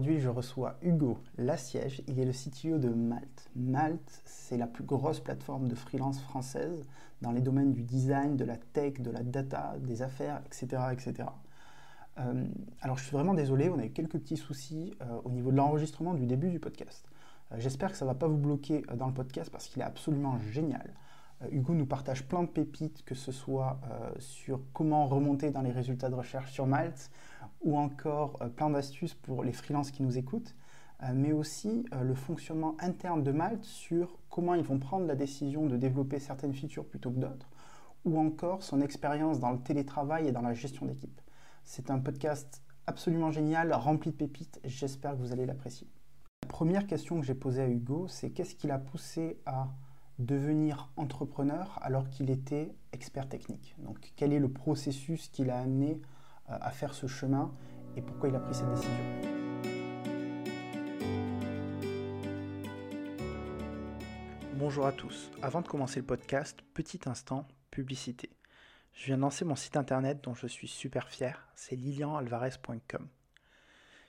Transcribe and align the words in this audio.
Aujourd'hui, 0.00 0.18
je 0.18 0.30
reçois 0.30 0.78
Hugo 0.80 1.18
Lassiège. 1.36 2.02
Il 2.08 2.18
est 2.18 2.24
le 2.24 2.32
CTO 2.32 2.78
de 2.78 2.88
Malte. 2.88 3.50
Malte, 3.54 4.22
c'est 4.24 4.56
la 4.56 4.66
plus 4.66 4.82
grosse 4.82 5.20
plateforme 5.20 5.68
de 5.68 5.74
freelance 5.74 6.22
française 6.22 6.88
dans 7.20 7.32
les 7.32 7.42
domaines 7.42 7.74
du 7.74 7.82
design, 7.82 8.34
de 8.38 8.46
la 8.46 8.56
tech, 8.56 8.94
de 8.94 9.10
la 9.10 9.22
data, 9.22 9.74
des 9.78 10.00
affaires, 10.00 10.40
etc. 10.46 10.84
etc. 10.92 11.28
Euh, 12.18 12.46
alors, 12.80 12.96
je 12.96 13.04
suis 13.04 13.12
vraiment 13.12 13.34
désolé, 13.34 13.68
on 13.68 13.78
a 13.78 13.84
eu 13.84 13.90
quelques 13.90 14.12
petits 14.12 14.38
soucis 14.38 14.94
euh, 15.02 15.20
au 15.24 15.30
niveau 15.32 15.50
de 15.50 15.56
l'enregistrement 15.56 16.14
du 16.14 16.24
début 16.24 16.48
du 16.48 16.60
podcast. 16.60 17.06
Euh, 17.52 17.56
j'espère 17.58 17.90
que 17.90 17.98
ça 17.98 18.06
ne 18.06 18.10
va 18.10 18.14
pas 18.14 18.26
vous 18.26 18.38
bloquer 18.38 18.80
dans 18.96 19.06
le 19.06 19.12
podcast 19.12 19.50
parce 19.50 19.66
qu'il 19.66 19.82
est 19.82 19.84
absolument 19.84 20.38
génial. 20.38 20.94
Hugo 21.50 21.74
nous 21.74 21.84
partage 21.84 22.26
plein 22.26 22.42
de 22.42 22.48
pépites, 22.48 23.04
que 23.04 23.14
ce 23.14 23.32
soit 23.32 23.80
sur 24.18 24.60
comment 24.74 25.06
remonter 25.06 25.50
dans 25.50 25.62
les 25.62 25.72
résultats 25.72 26.10
de 26.10 26.14
recherche 26.14 26.52
sur 26.52 26.66
Malte, 26.66 27.10
ou 27.62 27.78
encore 27.78 28.38
euh, 28.42 28.48
plein 28.48 28.70
d'astuces 28.70 29.14
pour 29.14 29.44
les 29.44 29.52
freelances 29.52 29.90
qui 29.90 30.02
nous 30.02 30.18
écoutent, 30.18 30.54
euh, 31.02 31.12
mais 31.14 31.32
aussi 31.32 31.86
euh, 31.92 32.02
le 32.02 32.14
fonctionnement 32.14 32.76
interne 32.80 33.22
de 33.22 33.32
Malte 33.32 33.64
sur 33.64 34.18
comment 34.28 34.54
ils 34.54 34.64
vont 34.64 34.78
prendre 34.78 35.06
la 35.06 35.14
décision 35.14 35.66
de 35.66 35.76
développer 35.76 36.18
certaines 36.18 36.54
features 36.54 36.84
plutôt 36.84 37.10
que 37.10 37.18
d'autres, 37.18 37.48
ou 38.04 38.18
encore 38.18 38.62
son 38.62 38.80
expérience 38.80 39.40
dans 39.40 39.50
le 39.50 39.58
télétravail 39.58 40.28
et 40.28 40.32
dans 40.32 40.42
la 40.42 40.54
gestion 40.54 40.86
d'équipe. 40.86 41.20
C'est 41.64 41.90
un 41.90 41.98
podcast 41.98 42.62
absolument 42.86 43.30
génial, 43.30 43.72
rempli 43.72 44.10
de 44.10 44.16
pépites, 44.16 44.60
j'espère 44.64 45.12
que 45.12 45.18
vous 45.18 45.32
allez 45.32 45.46
l'apprécier. 45.46 45.86
La 46.42 46.48
première 46.48 46.86
question 46.86 47.20
que 47.20 47.26
j'ai 47.26 47.34
posée 47.34 47.62
à 47.62 47.68
Hugo, 47.68 48.08
c'est 48.08 48.30
qu'est-ce 48.30 48.54
qui 48.54 48.66
l'a 48.66 48.78
poussé 48.78 49.40
à 49.46 49.68
devenir 50.18 50.90
entrepreneur 50.96 51.78
alors 51.82 52.10
qu'il 52.10 52.30
était 52.30 52.74
expert 52.92 53.28
technique? 53.28 53.74
Donc 53.78 54.12
quel 54.16 54.32
est 54.32 54.38
le 54.38 54.50
processus 54.50 55.28
qui 55.28 55.44
l'a 55.44 55.60
amené 55.60 56.00
à 56.50 56.70
faire 56.70 56.94
ce 56.94 57.06
chemin 57.06 57.52
et 57.96 58.02
pourquoi 58.02 58.28
il 58.28 58.36
a 58.36 58.40
pris 58.40 58.54
cette 58.54 58.70
décision. 58.70 58.90
Bonjour 64.54 64.86
à 64.86 64.92
tous. 64.92 65.30
Avant 65.40 65.62
de 65.62 65.68
commencer 65.68 66.00
le 66.00 66.06
podcast, 66.06 66.60
petit 66.74 67.00
instant 67.06 67.48
publicité. 67.70 68.28
Je 68.92 69.06
viens 69.06 69.16
de 69.16 69.22
lancer 69.22 69.44
mon 69.44 69.56
site 69.56 69.76
internet 69.76 70.22
dont 70.22 70.34
je 70.34 70.46
suis 70.46 70.68
super 70.68 71.08
fier, 71.08 71.48
c'est 71.54 71.76
lilianalvarez.com. 71.76 73.08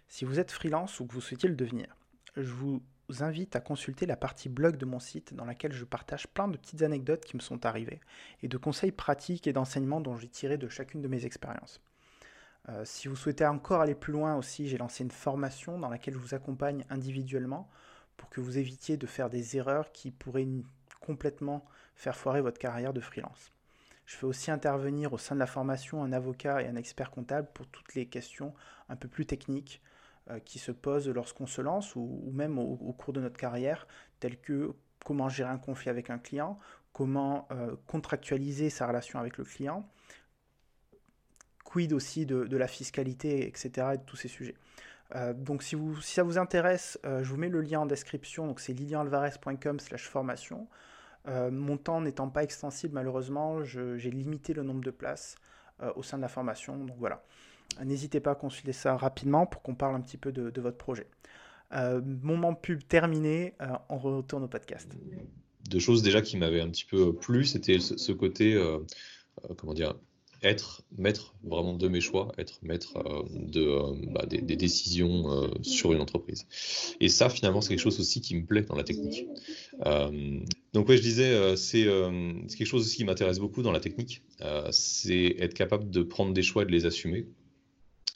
Si 0.07 0.25
vous 0.25 0.39
êtes 0.39 0.51
freelance 0.51 0.99
ou 0.99 1.05
que 1.05 1.13
vous 1.13 1.21
souhaitiez 1.21 1.47
le 1.47 1.55
devenir, 1.55 1.95
je 2.35 2.51
vous 2.51 2.83
invite 3.19 3.55
à 3.55 3.61
consulter 3.61 4.05
la 4.05 4.17
partie 4.17 4.49
blog 4.49 4.75
de 4.75 4.85
mon 4.85 4.99
site 4.99 5.33
dans 5.33 5.45
laquelle 5.45 5.73
je 5.73 5.85
partage 5.85 6.27
plein 6.27 6.47
de 6.47 6.57
petites 6.57 6.81
anecdotes 6.81 7.23
qui 7.23 7.37
me 7.37 7.41
sont 7.41 7.65
arrivées 7.65 8.01
et 8.41 8.47
de 8.47 8.57
conseils 8.57 8.91
pratiques 8.91 9.47
et 9.47 9.53
d'enseignements 9.53 10.01
dont 10.01 10.17
j'ai 10.17 10.27
tiré 10.27 10.57
de 10.57 10.67
chacune 10.67 11.01
de 11.01 11.07
mes 11.07 11.25
expériences. 11.25 11.81
Euh, 12.69 12.85
si 12.85 13.07
vous 13.07 13.15
souhaitez 13.15 13.45
encore 13.45 13.81
aller 13.81 13.95
plus 13.95 14.13
loin 14.13 14.35
aussi, 14.35 14.67
j'ai 14.67 14.77
lancé 14.77 15.03
une 15.03 15.11
formation 15.11 15.79
dans 15.79 15.89
laquelle 15.89 16.13
je 16.13 16.19
vous 16.19 16.35
accompagne 16.35 16.85
individuellement 16.89 17.69
pour 18.17 18.29
que 18.29 18.39
vous 18.39 18.57
évitiez 18.57 18.97
de 18.97 19.07
faire 19.07 19.29
des 19.29 19.57
erreurs 19.57 19.91
qui 19.91 20.11
pourraient 20.11 20.47
complètement 20.99 21.65
faire 21.95 22.15
foirer 22.15 22.41
votre 22.41 22.59
carrière 22.59 22.93
de 22.93 23.01
freelance. 23.01 23.51
Je 24.05 24.15
fais 24.15 24.25
aussi 24.25 24.51
intervenir 24.51 25.13
au 25.13 25.17
sein 25.17 25.35
de 25.35 25.39
la 25.39 25.47
formation 25.47 26.03
un 26.03 26.11
avocat 26.11 26.61
et 26.61 26.67
un 26.67 26.75
expert 26.75 27.11
comptable 27.11 27.47
pour 27.53 27.65
toutes 27.67 27.95
les 27.95 28.07
questions 28.07 28.53
un 28.89 28.95
peu 28.95 29.07
plus 29.07 29.25
techniques 29.25 29.81
euh, 30.29 30.39
qui 30.39 30.59
se 30.59 30.71
posent 30.71 31.07
lorsqu'on 31.09 31.47
se 31.47 31.61
lance 31.61 31.95
ou, 31.95 32.29
même 32.33 32.59
au, 32.59 32.93
cours 32.93 33.13
de 33.13 33.21
notre 33.21 33.37
carrière, 33.37 33.87
telles 34.19 34.39
que 34.39 34.73
comment 35.05 35.29
gérer 35.29 35.49
un 35.49 35.57
conflit 35.57 35.89
avec 35.89 36.09
un 36.09 36.19
client, 36.19 36.59
comment 36.93 37.47
euh, 37.51 37.75
contractualiser 37.87 38.69
sa 38.69 38.85
relation 38.85 39.19
avec 39.19 39.37
le 39.37 39.45
client, 39.45 39.89
aussi 41.91 42.25
de, 42.25 42.57
la 42.57 42.67
fiscalité, 42.67 43.47
etc., 43.47 43.87
et 43.93 43.97
de 43.97 44.03
tous 44.03 44.15
ces 44.15 44.27
sujets. 44.27 44.55
Euh, 45.15 45.33
donc 45.33 45.63
si, 45.63 45.75
ça 46.01 46.23
vous 46.23 46.37
intéresse, 46.37 46.99
euh, 47.05 47.23
je 47.23 47.29
vous 47.29 47.37
mets 47.37 47.49
le 47.49 47.61
lien 47.61 47.81
en 47.81 47.85
description, 47.85 48.47
donc 48.47 48.59
c'est 48.59 48.73
lilianalvarez.com 48.73 49.79
slash 49.79 50.07
formation. 50.07 50.67
Euh, 51.27 51.51
mon 51.51 51.77
temps 51.77 52.01
n'étant 52.01 52.29
pas 52.29 52.43
extensible, 52.43 52.93
malheureusement, 52.93 53.63
j'ai 53.63 54.11
limité 54.11 54.53
le 54.53 54.63
nombre 54.63 54.83
de 54.83 54.91
places 54.91 55.35
au 55.95 56.03
sein 56.03 56.17
de 56.17 56.21
la 56.21 56.27
formation, 56.27 56.77
donc 56.77 56.95
voilà. 56.99 57.23
N'hésitez 57.83 58.19
pas 58.19 58.31
à 58.31 58.35
consulter 58.35 58.71
ça 58.71 58.95
rapidement 58.95 59.47
pour 59.47 59.63
qu'on 59.63 59.73
parle 59.73 59.95
un 59.95 60.01
petit 60.01 60.17
peu 60.17 60.31
de, 60.31 60.61
votre 60.61 60.77
projet. 60.77 61.07
moment 61.71 62.53
pub 62.53 62.87
terminé, 62.87 63.55
on 63.89 63.97
retourne 63.97 64.43
au 64.43 64.47
podcast. 64.47 64.87
Deux 65.69 65.79
choses 65.79 66.03
déjà 66.03 66.21
qui 66.21 66.37
m'avaient 66.37 66.61
un 66.61 66.69
petit 66.69 66.85
peu 66.85 67.15
plu, 67.15 67.45
c'était 67.45 67.79
ce, 67.79 68.11
côté, 68.11 68.61
comment 69.57 69.73
dire, 69.73 69.95
être 70.43 70.83
maître 70.97 71.35
vraiment 71.43 71.73
de 71.73 71.87
mes 71.87 72.01
choix, 72.01 72.31
être 72.37 72.59
maître 72.63 72.97
euh, 72.97 73.23
de, 73.31 73.61
euh, 73.61 73.93
bah, 74.07 74.25
des, 74.25 74.41
décisions 74.41 75.31
euh, 75.31 75.47
sur 75.61 75.93
une 75.93 76.01
entreprise. 76.01 76.47
Et 76.99 77.09
ça, 77.09 77.29
finalement, 77.29 77.61
c'est 77.61 77.69
quelque 77.69 77.79
chose 77.79 77.99
aussi 77.99 78.21
qui 78.21 78.35
me 78.35 78.45
plaît 78.45 78.63
dans 78.63 78.75
la 78.75 78.83
technique. 78.83 79.27
donc, 80.73 80.89
oui, 80.89 80.97
je 80.97 81.01
disais, 81.01 81.55
c'est 81.57 81.83
quelque 81.83 82.65
chose 82.65 82.85
aussi 82.85 82.97
qui 82.97 83.05
m'intéresse 83.05 83.39
beaucoup 83.39 83.61
dans 83.61 83.71
la 83.71 83.79
technique, 83.79 84.23
c'est 84.71 85.35
être 85.39 85.53
capable 85.53 85.89
de 85.89 86.01
prendre 86.01 86.33
des 86.33 86.43
choix 86.43 86.63
et 86.63 86.65
de 86.65 86.71
les 86.71 86.85
assumer. 86.85 87.27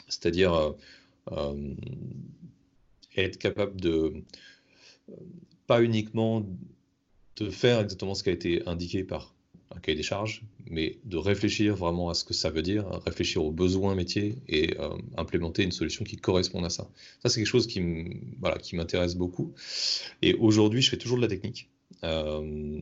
C'est-à-dire 0.07 0.75
être 3.17 3.37
capable 3.37 3.79
de 3.79 4.23
pas 5.67 5.81
uniquement 5.81 6.45
de 7.37 7.49
faire 7.49 7.81
exactement 7.81 8.15
ce 8.15 8.23
qui 8.23 8.29
a 8.29 8.33
été 8.33 8.67
indiqué 8.67 9.03
par 9.03 9.34
un 9.71 9.79
cahier 9.79 9.95
des 9.95 10.03
charges, 10.03 10.43
mais 10.69 10.97
de 11.05 11.17
réfléchir 11.17 11.75
vraiment 11.75 12.09
à 12.09 12.13
ce 12.13 12.23
que 12.23 12.33
ça 12.33 12.49
veut 12.49 12.61
dire, 12.61 12.87
réfléchir 13.05 13.43
aux 13.43 13.51
besoins 13.51 13.95
métiers 13.95 14.35
et 14.47 14.77
euh, 14.79 14.89
implémenter 15.17 15.63
une 15.63 15.71
solution 15.71 16.03
qui 16.03 16.17
corresponde 16.17 16.65
à 16.65 16.69
ça. 16.69 16.89
Ça, 17.23 17.29
c'est 17.29 17.39
quelque 17.39 17.47
chose 17.47 17.67
qui 17.67 17.81
m'intéresse 18.73 19.15
beaucoup. 19.15 19.53
Et 20.21 20.33
aujourd'hui, 20.35 20.81
je 20.81 20.89
fais 20.89 20.97
toujours 20.97 21.17
de 21.17 21.23
la 21.23 21.27
technique. 21.27 21.69
Euh, 22.03 22.81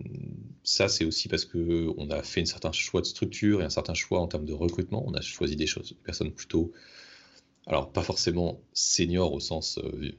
ça, 0.63 0.88
c'est 0.88 1.05
aussi 1.05 1.27
parce 1.27 1.45
qu'on 1.45 2.09
a 2.09 2.23
fait 2.23 2.41
un 2.41 2.45
certain 2.45 2.71
choix 2.71 3.01
de 3.01 3.05
structure 3.05 3.61
et 3.61 3.65
un 3.65 3.69
certain 3.69 3.94
choix 3.94 4.19
en 4.19 4.27
termes 4.27 4.45
de 4.45 4.53
recrutement. 4.53 5.03
On 5.07 5.13
a 5.13 5.21
choisi 5.21 5.55
des 5.55 5.67
choses, 5.67 5.89
des 5.89 6.03
personnes 6.03 6.31
plutôt 6.31 6.71
alors 7.68 7.91
pas 7.91 8.03
forcément 8.03 8.62
seniors 8.74 9.31
au 9.31 9.40
sens 9.40 9.78
euh, 9.78 10.12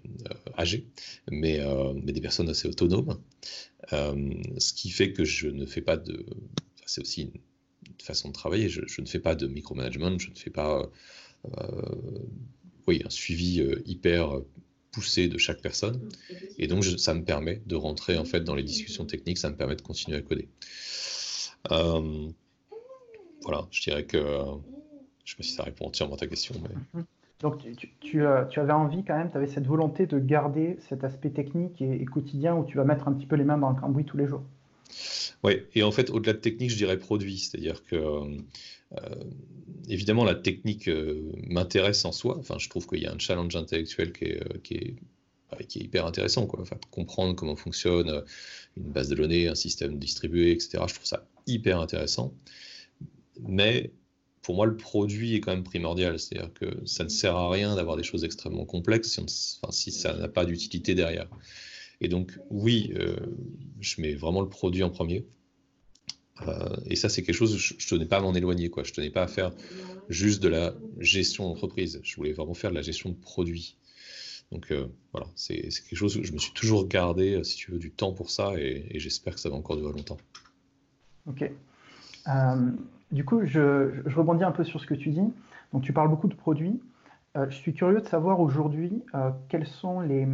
âgé, 0.57 0.87
mais, 1.31 1.61
mais, 2.03 2.13
des 2.13 2.21
personnes 2.21 2.49
assez 2.49 2.69
autonomes, 2.69 3.21
ce 3.91 4.73
qui 4.73 4.91
fait 4.91 5.13
que 5.13 5.25
je 5.25 5.49
ne 5.49 5.67
fais 5.67 5.83
pas 5.83 5.97
de... 5.97 6.25
c'est 6.87 7.03
aussi 7.03 7.23
une 7.23 7.33
façon 8.03 8.29
de 8.29 8.33
travailler. 8.33 8.69
Je, 8.69 9.01
ne 9.01 9.07
fais 9.07 9.21
pas 9.21 9.35
de 9.35 9.47
micromanagement, 9.47 10.19
je 10.19 10.31
ne 10.31 10.37
fais 10.37 10.51
pas 10.51 10.91
euh, 11.47 12.19
oui, 12.87 13.03
un 13.05 13.11
suivi 13.11 13.61
euh, 13.61 13.83
hyper 13.87 14.41
poussé 14.93 15.29
de 15.29 15.39
chaque 15.39 15.61
personne. 15.61 16.09
Et 16.59 16.67
donc, 16.67 16.85
ça 16.85 17.15
me 17.15 17.25
permet 17.25 17.63
de 17.67 17.77
rentrer 17.77 18.17
en 18.17 18.25
fait 18.25 18.41
dans 18.41 18.55
les 18.55 18.63
discussions 18.63 19.07
techniques, 19.07 19.39
ça 19.39 19.51
me 19.51 19.57
permet 19.57 19.77
de 19.77 19.83
continuer 19.83 20.17
à 20.17 20.23
coder. 20.23 20.49
Euh, 21.71 22.29
voilà, 23.43 23.67
je 23.71 23.83
dirais 23.83 24.05
que 24.05 24.19
je 24.19 24.23
ne 24.23 25.25
sais 25.25 25.37
pas 25.37 25.43
si 25.43 25.53
ça 25.53 25.63
répond 25.65 25.87
entièrement 25.87 26.15
à 26.15 26.19
ta 26.19 26.27
question. 26.27 26.55
Mais... 26.63 27.03
Donc, 27.45 27.59
tu, 28.01 28.27
avais 28.27 28.73
envie 28.73 29.05
quand 29.05 29.19
même, 29.19 29.31
tu 29.31 29.37
avais 29.37 29.47
cette 29.47 29.67
volonté 29.67 30.07
de 30.07 30.19
garder 30.19 30.79
cet 30.89 31.05
aspect 31.05 31.29
technique 31.29 31.83
et, 31.83 32.03
quotidien 32.07 32.57
où 32.57 32.65
tu 32.65 32.79
vas 32.79 32.85
mettre 32.85 33.07
un 33.07 33.13
petit 33.13 33.27
peu 33.27 33.37
les 33.37 33.45
mains 33.45 33.59
dans 33.59 33.69
le 33.69 33.79
cambouis 33.79 34.07
tous 34.07 34.17
les 34.17 34.27
jours. 34.27 34.43
Oui, 35.43 35.61
et 35.75 35.83
en 35.83 35.93
fait, 35.93 36.09
au-delà 36.09 36.33
de 36.33 36.39
technique, 36.39 36.71
je 36.71 36.77
dirais 36.77 36.99
produit. 36.99 37.37
C'est-à-dire 37.37 37.85
que, 37.85 37.97
euh, 37.97 39.25
évidemment, 39.91 40.25
la 40.25 40.35
technique 40.35 40.89
euh, 40.89 41.21
m'intéresse 41.47 42.07
en 42.07 42.13
soi. 42.13 42.39
Enfin, 42.39 42.57
je 42.59 42.71
trouve 42.71 42.87
qu'il 42.87 43.03
y 43.03 43.07
a 43.07 43.13
un 43.13 43.19
challenge 43.19 43.55
intellectuel 43.57 44.15
qui 44.15 44.25
est, 44.25 44.43
euh, 44.43 44.59
qui 44.63 44.75
est, 44.77 44.95
bah, 45.51 45.59
qui 45.69 45.81
est 45.81 45.83
hyper 45.83 46.07
intéressant. 46.07 46.47
Quoi. 46.47 46.63
Enfin, 46.63 46.77
comprendre 46.91 47.35
comment 47.35 47.57
fonctionne 47.57 48.23
une 48.79 48.91
base 48.91 49.11
de 49.11 49.17
données, 49.17 49.49
un 49.49 49.55
système 49.55 49.99
distribué, 49.99 50.53
etc. 50.53 50.83
Je 50.89 50.95
trouve 50.95 51.05
ça 51.05 51.27
hyper 51.47 51.79
intéressant. 51.79 52.33
Mais 53.47 53.91
pour 54.45 54.55
moi, 54.55 54.67
le 54.67 54.77
produit 54.77 55.35
est 55.35 55.41
quand 55.41 55.53
même 55.53 55.65
primordial. 55.65 56.19
C'est-à-dire 56.21 56.53
que 56.53 56.87
ça 56.87 57.03
ne 57.03 57.09
sert 57.09 57.35
à 57.35 57.51
rien 57.51 57.75
d'avoir 57.75 57.97
des 57.97 58.03
choses 58.03 58.25
extrêmement 58.25 58.67
complexes 58.67 59.19
si, 59.71 59.91
ça 59.91 60.15
n'a 60.15 60.29
pas 60.29 60.45
d'utilité 60.45 60.95
derrière. 60.95 61.29
Et 62.03 62.09
donc, 62.09 62.39
oui, 62.51 62.93
euh, 62.95 63.17
je 63.81 64.03
mets 64.03 64.15
vraiment 64.15 64.43
le 64.43 64.49
produit 64.49 64.83
en 64.83 64.91
premier. 64.91 65.25
Euh, 66.47 66.77
et 66.87 66.95
ça, 66.95 67.09
c'est 67.09 67.23
quelque 67.23 67.35
chose, 67.35 67.57
je, 67.57 67.75
ne 67.75 67.89
tenais 67.89 68.07
pas 68.07 68.19
à 68.19 68.21
m'en 68.21 68.35
éloigner. 68.35 68.71
Je 68.85 68.93
tenais 68.93 69.11
pas 69.11 69.23
à 69.23 69.29
faire 69.29 69.51
juste 70.11 70.43
de 70.43 70.49
la 70.49 70.75
gestion 70.99 71.49
d'entreprise. 71.49 72.01
Je 72.03 72.15
voulais 72.17 72.35
vraiment 72.35 72.55
faire 72.55 72.69
de 72.71 72.75
la 72.75 72.83
gestion 72.83 73.09
de 73.09 73.17
produit. 73.17 73.79
Donc 74.53 74.71
euh, 74.73 74.89
voilà, 75.13 75.27
c'est 75.37 75.63
quelque 75.63 75.97
chose 75.97 76.19
où 76.19 76.23
je 76.23 76.33
me 76.33 76.39
suis 76.39 76.53
toujours 76.53 76.87
gardé, 76.87 77.43
si 77.45 77.57
tu 77.57 77.71
veux, 77.71 77.79
du 77.79 77.91
temps 77.91 78.13
pour 78.13 78.31
ça 78.31 78.53
et, 78.59 78.99
j'espère 79.01 79.35
que 79.35 79.41
ça 79.41 79.49
va 79.49 79.57
encore 79.57 79.77
durer 79.79 79.93
longtemps. 79.93 80.19
Ok. 81.27 81.51
Du 83.13 83.25
coup, 83.25 83.45
je, 83.45 84.03
je, 84.07 84.17
rebondis 84.17 84.45
un 84.45 84.51
peu 84.51 84.65
sur 84.65 84.81
ce 84.81 84.87
que 84.87 84.95
tu 84.95 85.11
dis. 85.11 85.33
Donc 85.73 85.83
tu 85.83 85.93
parles 85.93 86.09
beaucoup 86.09 86.29
de 86.29 86.35
produits. 86.35 86.81
je 87.35 87.55
suis 87.55 87.75
curieux 87.75 88.01
de 88.01 88.07
savoir 88.07 88.41
aujourd'hui 88.41 89.03
quels 89.49 89.67
sont 89.67 90.01
les, 90.01 90.27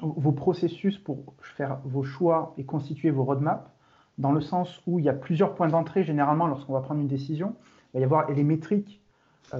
vos 0.00 0.32
processus 0.32 0.98
pour 0.98 1.34
faire 1.40 1.78
vos 1.84 2.02
choix 2.02 2.54
et 2.58 2.64
constituer 2.64 3.10
vos 3.10 3.24
roadmaps, 3.24 3.70
dans 4.18 4.32
le 4.32 4.40
sens 4.40 4.80
où 4.86 4.98
il 4.98 5.04
y 5.04 5.08
a 5.08 5.14
plusieurs 5.14 5.54
points 5.54 5.68
d'entrée, 5.68 6.04
généralement, 6.04 6.46
lorsqu'on 6.46 6.72
va 6.72 6.80
prendre 6.80 7.00
une 7.00 7.08
décision. 7.08 7.54
Il 7.92 7.98
va 7.98 8.00
y 8.00 8.04
avoir 8.04 8.30
les 8.30 8.44
métriques 8.44 9.00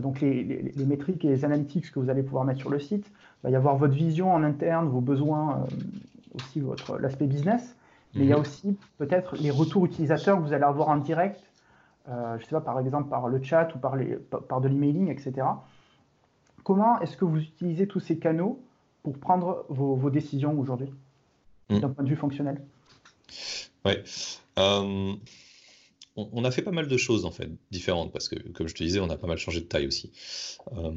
donc 0.00 0.20
les, 0.20 0.72
métriques 0.86 1.24
et 1.24 1.28
les 1.28 1.44
analytics 1.44 1.90
que 1.92 2.00
vous 2.00 2.10
allez 2.10 2.22
pouvoir 2.22 2.44
mettre 2.44 2.60
sur 2.60 2.70
le 2.70 2.78
site. 2.78 3.06
Il 3.08 3.44
va 3.44 3.50
y 3.50 3.56
avoir 3.56 3.76
votre 3.76 3.94
vision 3.94 4.32
en 4.32 4.42
interne, 4.42 4.88
vos 4.88 5.00
besoins, 5.00 5.64
aussi 6.34 6.62
l'aspect 7.00 7.26
business. 7.26 7.76
Mais 8.14 8.22
il 8.22 8.28
y 8.28 8.32
a 8.32 8.36
mhm. 8.36 8.42
aussi 8.42 8.76
peut-être 8.98 9.36
les 9.36 9.50
retours 9.50 9.84
utilisateurs 9.84 10.38
que 10.38 10.42
vous 10.42 10.52
allez 10.52 10.64
avoir 10.64 10.88
en 10.88 10.96
direct, 10.96 11.40
je 12.08 12.34
ne 12.34 12.38
sais 12.40 12.50
pas, 12.50 12.60
par 12.60 12.78
exemple 12.80 13.08
par 13.08 13.28
le 13.28 13.42
chat 13.42 13.74
ou 13.74 13.78
par, 13.78 13.96
les, 13.96 14.16
par 14.48 14.60
de 14.60 14.68
l'emailing, 14.68 15.10
etc. 15.10 15.46
Comment 16.62 17.00
est-ce 17.00 17.16
que 17.16 17.24
vous 17.24 17.38
utilisez 17.38 17.86
tous 17.86 18.00
ces 18.00 18.18
canaux 18.18 18.60
pour 19.02 19.18
prendre 19.18 19.66
vos, 19.68 20.10
décisions 20.10 20.58
aujourd'hui, 20.58 20.92
hmm. 21.70 21.78
d'un 21.78 21.90
point 21.90 22.02
de 22.02 22.08
vue 22.08 22.16
fonctionnel? 22.16 22.60
Oui. 23.84 23.92
Euh, 24.58 25.14
on, 26.16 26.44
a 26.44 26.50
fait 26.50 26.62
pas 26.62 26.72
mal 26.72 26.88
de 26.88 26.96
choses, 26.96 27.24
en 27.24 27.30
fait, 27.30 27.50
différentes, 27.70 28.12
parce 28.12 28.28
que, 28.28 28.36
comme 28.50 28.66
je 28.66 28.74
te 28.74 28.82
disais, 28.82 29.00
on 29.00 29.10
a 29.10 29.16
pas 29.16 29.28
mal 29.28 29.38
changé 29.38 29.60
de 29.60 29.66
taille 29.66 29.86
aussi. 29.86 30.12
Euh, 30.76 30.92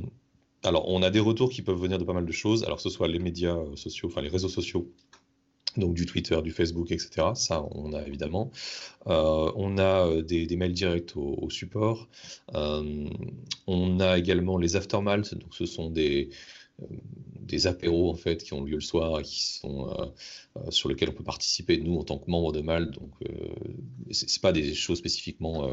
alors, 0.63 0.89
on 0.89 1.03
a 1.03 1.11
des 1.11 1.19
retours 1.19 1.49
qui 1.49 1.61
peuvent 1.61 1.79
venir 1.79 1.97
de 1.99 2.03
pas 2.03 2.13
mal 2.13 2.25
de 2.25 2.31
choses, 2.31 2.63
alors 2.63 2.77
que 2.77 2.83
ce 2.83 2.89
soit 2.89 3.07
les 3.07 3.19
médias 3.19 3.57
sociaux, 3.75 4.09
enfin 4.09 4.21
les 4.21 4.29
réseaux 4.29 4.49
sociaux, 4.49 4.91
donc 5.77 5.93
du 5.93 6.05
Twitter, 6.05 6.41
du 6.41 6.51
Facebook, 6.51 6.91
etc. 6.91 7.27
Ça, 7.35 7.65
on 7.71 7.93
a 7.93 8.01
évidemment. 8.05 8.51
Euh, 9.07 9.51
on 9.55 9.77
a 9.77 10.21
des, 10.21 10.55
mails 10.55 10.73
directs 10.73 11.15
au, 11.15 11.49
support. 11.49 12.07
on 12.53 13.99
a 13.99 14.17
également 14.17 14.57
les 14.57 14.75
aftermaths, 14.75 15.33
donc 15.35 15.53
ce 15.53 15.65
sont 15.65 15.89
des, 15.89 16.29
euh, 16.81 16.85
des 17.41 17.65
apéros 17.65 18.11
en 18.11 18.15
fait 18.15 18.43
qui 18.43 18.53
ont 18.53 18.63
lieu 18.63 18.75
le 18.75 18.81
soir 18.81 19.19
et 19.19 19.23
qui 19.23 19.41
sont 19.41 19.89
euh, 19.89 20.05
euh, 20.57 20.71
sur 20.71 20.87
lesquels 20.87 21.09
on 21.09 21.13
peut 21.13 21.23
participer 21.23 21.79
nous 21.79 21.97
en 21.97 22.03
tant 22.03 22.19
que 22.19 22.29
membre 22.29 22.51
de 22.51 22.61
Mal. 22.61 22.91
Donc 22.91 23.11
c'est 24.11 24.41
pas 24.41 24.51
des 24.51 24.75
choses 24.75 24.99
spécifiquement 24.99 25.67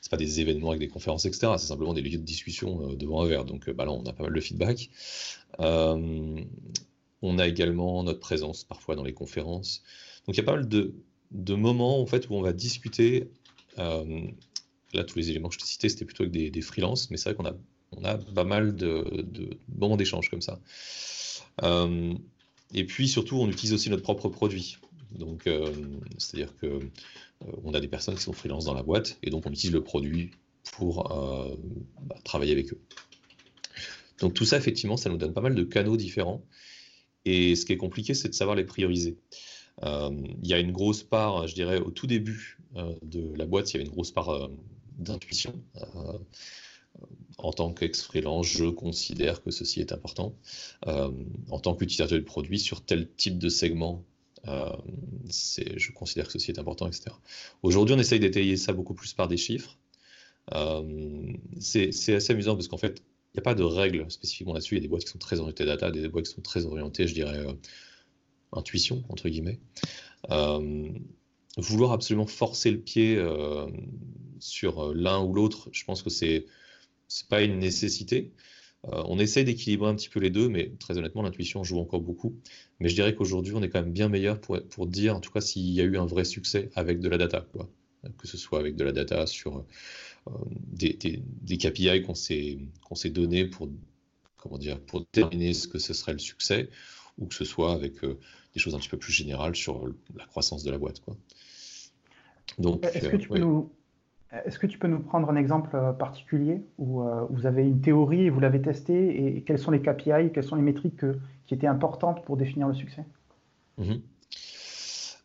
c'est 0.00 0.10
pas 0.10 0.16
des 0.16 0.40
événements 0.40 0.70
avec 0.70 0.80
des 0.80 0.88
conférences, 0.88 1.26
etc. 1.26 1.52
C'est 1.58 1.66
simplement 1.66 1.92
des 1.92 2.00
lieux 2.00 2.18
de 2.18 2.24
discussion 2.24 2.94
devant 2.94 3.22
un 3.22 3.26
verre. 3.26 3.44
Donc 3.44 3.68
bah 3.70 3.84
là, 3.84 3.92
on 3.92 4.04
a 4.06 4.12
pas 4.12 4.24
mal 4.24 4.32
de 4.32 4.40
feedback. 4.40 4.88
On 7.22 7.38
a 7.38 7.46
également 7.46 8.02
notre 8.02 8.20
présence 8.20 8.64
parfois 8.64 8.96
dans 8.96 9.04
les 9.04 9.14
conférences. 9.14 9.82
Donc 10.26 10.36
il 10.36 10.38
y 10.38 10.42
a 10.42 10.44
pas 10.44 10.56
mal 10.56 10.68
de, 10.68 11.54
moments 11.54 12.00
en 12.00 12.06
fait 12.06 12.28
où 12.28 12.34
on 12.34 12.42
va 12.42 12.52
discuter. 12.52 13.30
là, 13.76 15.04
tous 15.06 15.18
les 15.18 15.30
éléments 15.30 15.48
que 15.48 15.54
je 15.54 15.60
t'ai 15.60 15.66
cités, 15.66 15.88
c'était 15.88 16.04
plutôt 16.04 16.24
avec 16.24 16.32
des, 16.32 16.60
freelances, 16.60 17.10
mais 17.10 17.16
c'est 17.16 17.30
vrai 17.30 17.34
qu'on 17.34 17.46
a 17.46 17.54
on 17.96 18.04
a 18.04 18.16
pas 18.16 18.44
mal 18.44 18.74
de, 18.74 19.04
moments 19.78 19.96
d'échange 19.96 20.30
comme 20.30 20.40
ça. 20.40 20.60
Euh, 21.62 22.14
et 22.74 22.84
puis 22.84 23.08
surtout, 23.08 23.36
on 23.36 23.48
utilise 23.48 23.74
aussi 23.74 23.90
notre 23.90 24.02
propre 24.02 24.28
produit. 24.28 24.78
Donc, 25.10 25.46
euh, 25.46 25.70
c'est-à-dire 26.16 26.56
que 26.56 26.66
euh, 26.66 26.80
on 27.64 27.74
a 27.74 27.80
des 27.80 27.88
personnes 27.88 28.14
qui 28.14 28.22
sont 28.22 28.32
freelance 28.32 28.64
dans 28.64 28.74
la 28.74 28.82
boîte 28.82 29.18
et 29.22 29.30
donc 29.30 29.46
on 29.46 29.50
utilise 29.50 29.72
le 29.72 29.82
produit 29.82 30.30
pour 30.72 31.04
bah, 32.02 32.16
travailler 32.24 32.52
avec 32.52 32.72
eux. 32.72 32.80
Donc 34.20 34.34
tout 34.34 34.44
ça, 34.44 34.56
effectivement, 34.56 34.96
ça 34.96 35.10
nous 35.10 35.16
donne 35.16 35.34
pas 35.34 35.40
mal 35.40 35.54
de 35.54 35.64
canaux 35.64 35.96
différents. 35.96 36.42
Et 37.24 37.54
ce 37.56 37.66
qui 37.66 37.72
est 37.72 37.76
compliqué, 37.76 38.14
c'est 38.14 38.28
de 38.28 38.34
savoir 38.34 38.56
les 38.56 38.64
prioriser. 38.64 39.16
il 39.82 40.46
y 40.46 40.54
a 40.54 40.58
une 40.58 40.72
grosse 40.72 41.02
part, 41.02 41.46
je 41.46 41.54
dirais, 41.54 41.78
au 41.78 41.90
tout 41.90 42.06
début 42.06 42.58
de 43.02 43.34
la 43.36 43.46
boîte, 43.46 43.70
il 43.70 43.74
y 43.74 43.76
avait 43.76 43.86
une 43.86 43.92
grosse 43.92 44.10
part 44.10 44.50
d'intuition 44.98 45.54
en 47.38 47.52
tant 47.52 47.72
qu'ex-freelance, 47.72 48.46
je 48.46 48.66
considère 48.66 49.42
que 49.42 49.50
ceci 49.50 49.80
est 49.80 49.92
important. 49.92 50.34
Euh, 50.86 51.10
en 51.50 51.58
tant 51.58 51.74
qu'utilisateur 51.74 52.18
du 52.18 52.24
produit, 52.24 52.58
sur 52.58 52.84
tel 52.84 53.08
type 53.16 53.38
de 53.38 53.48
segment, 53.48 54.04
euh, 54.48 54.72
je 55.28 55.92
considère 55.92 56.26
que 56.26 56.32
ceci 56.32 56.50
est 56.50 56.58
important, 56.58 56.86
etc. 56.86 57.10
Aujourd'hui, 57.62 57.94
on 57.94 57.98
essaye 57.98 58.20
d'étayer 58.20 58.56
ça 58.56 58.72
beaucoup 58.72 58.94
plus 58.94 59.12
par 59.14 59.28
des 59.28 59.36
chiffres. 59.36 59.78
Euh, 60.54 61.32
c'est 61.60 62.14
assez 62.14 62.32
amusant 62.32 62.54
parce 62.54 62.68
qu'en 62.68 62.78
fait, 62.78 63.02
n'y 63.34 63.40
a 63.40 63.42
pas 63.42 63.54
de 63.54 63.62
règles 63.62 64.10
spécifiquement 64.10 64.54
là-dessus. 64.54 64.74
Il 64.74 64.78
y 64.78 64.80
a 64.80 64.82
des 64.82 64.88
boîtes 64.88 65.04
qui 65.04 65.10
sont 65.10 65.18
très 65.18 65.40
orientées 65.40 65.64
data, 65.64 65.90
des 65.90 66.08
boîtes 66.08 66.26
qui 66.26 66.34
sont 66.34 66.42
très 66.42 66.66
orientées, 66.66 67.06
je 67.06 67.14
dirais, 67.14 67.44
intuition, 68.52 69.02
entre 69.08 69.28
guillemets. 69.28 69.58
vouloir 71.56 71.92
absolument 71.92 72.26
forcer 72.26 72.70
le 72.70 72.78
pied 72.78 73.22
sur 74.38 74.94
l'un 74.94 75.22
ou 75.22 75.32
l'autre, 75.32 75.68
je 75.72 75.84
pense 75.84 76.02
que 76.02 76.10
c'est 76.10 76.46
c'est 77.12 77.28
pas 77.28 77.42
une 77.42 77.58
nécessité. 77.58 78.32
Euh, 78.86 79.02
on 79.06 79.18
essaie 79.18 79.44
d'équilibrer 79.44 79.88
un 79.88 79.94
petit 79.94 80.08
peu 80.08 80.18
les 80.18 80.30
deux, 80.30 80.48
mais 80.48 80.72
très 80.78 80.98
honnêtement, 80.98 81.22
l'intuition 81.22 81.62
joue 81.62 81.78
encore 81.78 82.00
beaucoup. 82.00 82.34
Mais 82.80 82.88
je 82.88 82.94
dirais 82.94 83.14
qu'aujourd'hui, 83.14 83.52
on 83.54 83.62
est 83.62 83.68
quand 83.68 83.82
même 83.82 83.92
bien 83.92 84.08
meilleur 84.08 84.40
pour, 84.40 84.60
pour 84.70 84.86
dire, 84.86 85.14
en 85.14 85.20
tout 85.20 85.30
cas, 85.30 85.40
s'il 85.40 85.70
y 85.70 85.80
a 85.80 85.84
eu 85.84 85.96
un 85.98 86.06
vrai 86.06 86.24
succès 86.24 86.70
avec 86.74 87.00
de 87.00 87.08
la 87.08 87.18
data, 87.18 87.46
quoi. 87.52 87.68
que 88.18 88.26
ce 88.26 88.36
soit 88.36 88.58
avec 88.58 88.74
de 88.76 88.84
la 88.84 88.92
data 88.92 89.26
sur 89.26 89.64
euh, 90.28 90.32
des, 90.72 90.96
des, 91.42 91.58
KPI 91.58 92.02
qu'on 92.02 92.14
s'est 92.14 92.58
qu'on 92.84 92.94
s'est 92.94 93.10
donné 93.10 93.44
pour 93.44 93.68
comment 94.36 94.58
dire 94.58 94.80
pour 94.80 95.00
déterminer 95.00 95.52
ce 95.52 95.68
que 95.68 95.78
ce 95.78 95.94
serait 95.94 96.12
le 96.12 96.18
succès, 96.18 96.68
ou 97.18 97.26
que 97.26 97.34
ce 97.34 97.44
soit 97.44 97.72
avec 97.72 98.04
euh, 98.04 98.18
des 98.54 98.60
choses 98.60 98.74
un 98.74 98.78
petit 98.78 98.88
peu 98.88 98.98
plus 98.98 99.12
générales 99.12 99.56
sur 99.56 99.88
la 100.16 100.26
croissance 100.26 100.62
de 100.62 100.70
la 100.70 100.78
boîte, 100.78 101.00
quoi. 101.00 101.16
Donc, 102.58 102.84
est-ce 102.84 103.08
que 103.08 103.16
tu 103.16 103.28
peux 103.28 103.38
nous 103.38 103.70
est-ce 104.46 104.58
que 104.58 104.66
tu 104.66 104.78
peux 104.78 104.88
nous 104.88 105.00
prendre 105.00 105.28
un 105.28 105.36
exemple 105.36 105.76
euh, 105.76 105.92
particulier 105.92 106.62
où 106.78 107.02
euh, 107.02 107.26
vous 107.28 107.44
avez 107.44 107.62
une 107.64 107.82
théorie 107.82 108.22
et 108.22 108.30
vous 108.30 108.40
l'avez 108.40 108.62
testée 108.62 109.36
et 109.36 109.42
quels 109.42 109.58
sont 109.58 109.70
les 109.70 109.82
KPI, 109.82 110.32
quelles 110.32 110.44
sont 110.44 110.56
les 110.56 110.62
métriques 110.62 111.04
qui 111.46 111.54
étaient 111.54 111.66
importantes 111.66 112.24
pour 112.24 112.38
définir 112.38 112.68
le 112.68 112.74
succès? 112.74 113.04
Mhm. 113.78 114.00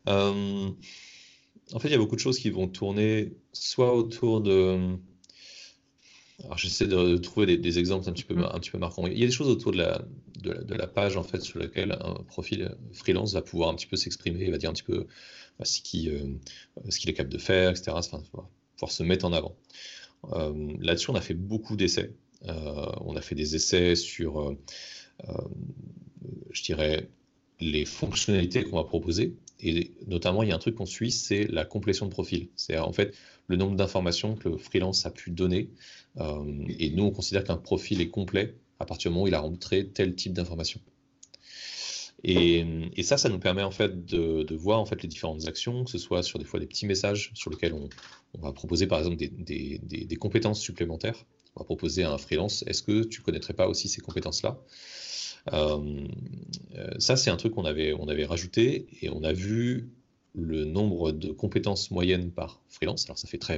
euh, 0.09 0.69
En 1.73 1.79
fait, 1.79 1.89
il 1.89 1.91
y 1.91 1.95
a 1.95 1.97
beaucoup 1.97 2.15
de 2.15 2.21
choses 2.21 2.39
qui 2.39 2.49
vont 2.49 2.67
tourner 2.67 3.33
soit 3.51 3.93
autour 3.95 4.41
de... 4.41 4.95
Alors 6.43 6.57
j'essaie 6.57 6.85
de 6.85 7.17
trouver 7.17 7.57
des, 7.57 7.79
exemples 7.79 8.07
un 8.07 8.13
petit, 8.13 8.23
peu, 8.23 8.35
mhm. 8.35 8.43
un 8.43 8.59
petit 8.59 8.69
peu 8.69 8.77
marquants. 8.77 9.07
Il 9.07 9.17
y 9.17 9.23
a 9.23 9.25
des 9.25 9.31
choses 9.31 9.49
autour 9.49 9.71
de 9.71 9.77
la, 9.77 10.01
de 10.43 10.75
la, 10.75 10.87
page 10.87 11.17
en 11.17 11.23
fait, 11.23 11.41
sur 11.41 11.59
laquelle 11.59 11.93
un 11.93 12.13
profil 12.27 12.75
freelance 12.93 13.33
va 13.33 13.41
pouvoir 13.41 13.69
un 13.69 13.73
petit 13.73 13.87
peu 13.87 13.97
s'exprimer, 13.97 14.45
il 14.45 14.51
va 14.51 14.59
dire 14.59 14.69
un 14.69 14.73
petit 14.73 14.83
peu 14.83 15.07
bah, 15.57 15.65
ce 15.65 15.81
qu'il 15.81 16.09
est 16.09 17.13
capable 17.13 17.33
de 17.33 17.39
faire, 17.39 17.71
etc. 17.71 17.91
Enfin, 17.95 18.21
pouvoir 18.75 18.91
se 18.91 19.03
mettre 19.03 19.25
en 19.25 19.33
avant. 19.33 19.55
Euh, 20.33 20.73
là-dessus, 20.79 21.09
on 21.11 21.15
a 21.15 21.21
fait 21.21 21.33
beaucoup 21.33 21.75
d'essais. 21.75 22.13
Euh, 22.47 22.91
on 23.01 23.15
a 23.15 23.21
fait 23.21 23.35
des 23.35 23.55
essais 23.55 23.95
sur, 23.95 24.39
euh, 24.39 24.57
je 26.51 26.63
dirais, 26.63 27.09
les 27.59 27.85
fonctionnalités 27.85 28.63
qu'on 28.63 28.77
va 28.77 28.83
proposer. 28.83 29.35
Et 29.59 29.91
notamment, 30.07 30.43
il 30.43 30.49
y 30.49 30.51
a 30.51 30.55
un 30.55 30.59
truc 30.59 30.75
qu'on 30.75 30.85
suit, 30.85 31.11
c'est 31.11 31.45
la 31.47 31.65
complétion 31.65 32.05
de 32.05 32.11
profil. 32.11 32.49
C'est 32.55 32.77
en 32.77 32.93
fait 32.93 33.15
le 33.47 33.55
nombre 33.55 33.75
d'informations 33.75 34.35
que 34.35 34.49
le 34.49 34.57
freelance 34.57 35.05
a 35.05 35.11
pu 35.11 35.31
donner. 35.31 35.69
et 36.79 36.89
nous, 36.91 37.05
on 37.05 37.11
considère 37.11 37.43
qu'un 37.43 37.57
profil 37.57 38.01
est 38.01 38.09
complet 38.09 38.55
à 38.79 38.85
partir 38.85 39.09
du 39.09 39.15
moment 39.15 39.23
où 39.23 39.27
il 39.27 39.33
a 39.33 39.39
rentré 39.39 39.87
tel 39.87 40.15
type 40.15 40.33
d'informations. 40.33 40.81
Et, 42.23 42.65
ça, 43.03 43.17
ça 43.17 43.29
nous 43.29 43.39
permet 43.39 43.63
en 43.63 43.71
fait 43.71 44.05
de, 44.05 44.55
voir 44.55 44.79
en 44.79 44.85
fait 44.85 45.01
les 45.01 45.07
différentes 45.07 45.47
actions, 45.47 45.83
que 45.83 45.91
ce 45.91 45.97
soit 45.97 46.23
sur 46.23 46.39
des 46.39 46.45
fois 46.45 46.59
des 46.59 46.65
petits 46.65 46.85
messages 46.85 47.31
sur 47.35 47.51
lesquels 47.51 47.73
on, 47.73 47.89
va 48.39 48.51
proposer 48.51 48.87
par 48.87 48.99
exemple 48.99 49.17
des, 49.17 50.17
compétences 50.19 50.61
supplémentaires. 50.61 51.25
On 51.55 51.61
va 51.61 51.65
proposer 51.65 52.03
à 52.03 52.11
un 52.11 52.17
freelance, 52.17 52.63
est-ce 52.67 52.83
que 52.83 53.03
tu 53.03 53.21
connaîtrais 53.21 53.53
pas 53.53 53.67
aussi 53.67 53.87
ces 53.87 54.01
compétences-là? 54.01 54.59
euh, 54.59 54.59
euh, 54.59 55.06
Ça, 56.99 57.15
c'est 57.15 57.29
un 57.29 57.37
truc 57.37 57.53
qu'on 57.53 57.65
avait, 57.65 57.93
on 57.93 58.07
avait 58.07 58.25
rajouté 58.25 58.87
et 59.01 59.09
on 59.09 59.23
a 59.23 59.33
vu 59.33 59.89
le 60.35 60.65
nombre 60.65 61.11
de 61.11 61.31
compétences 61.31 61.89
moyennes 61.89 62.31
par 62.31 62.61
freelance. 62.69 63.05
Alors 63.05 63.17
ça 63.17 63.27
fait 63.27 63.39
très, 63.39 63.57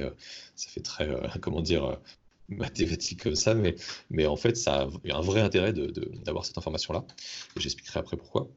ça 0.54 0.70
fait 0.70 0.80
très, 0.80 1.08
comment 1.40 1.60
dire, 1.60 1.98
mathématiques 2.50 3.22
comme 3.22 3.34
ça, 3.34 3.54
mais, 3.54 3.76
mais 4.10 4.26
en 4.26 4.36
fait, 4.36 4.56
ça 4.56 4.82
a 4.82 5.16
un 5.16 5.20
vrai 5.20 5.40
intérêt 5.40 5.72
d'avoir 5.72 6.44
cette 6.44 6.58
information-là. 6.58 7.04
J'expliquerai 7.56 8.00
après 8.00 8.16
pourquoi. 8.16 8.48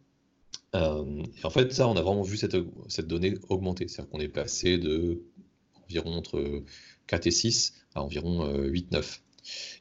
Euh, 0.75 1.23
et 1.37 1.45
en 1.45 1.49
fait, 1.49 1.71
ça, 1.71 1.87
on 1.87 1.95
a 1.95 2.01
vraiment 2.01 2.23
vu 2.23 2.37
cette, 2.37 2.55
donnée 3.07 3.35
augmenter. 3.49 3.87
C'est-à-dire 3.87 4.11
qu'on 4.11 4.19
est 4.19 4.29
passé 4.29 4.77
de 4.77 5.23
environ 5.85 6.15
entre 6.15 6.63
4 7.07 7.27
et 7.27 7.31
6 7.31 7.73
à 7.95 8.03
environ 8.03 8.47
8, 8.57 8.87
euh, 8.93 8.97
9. 8.97 9.21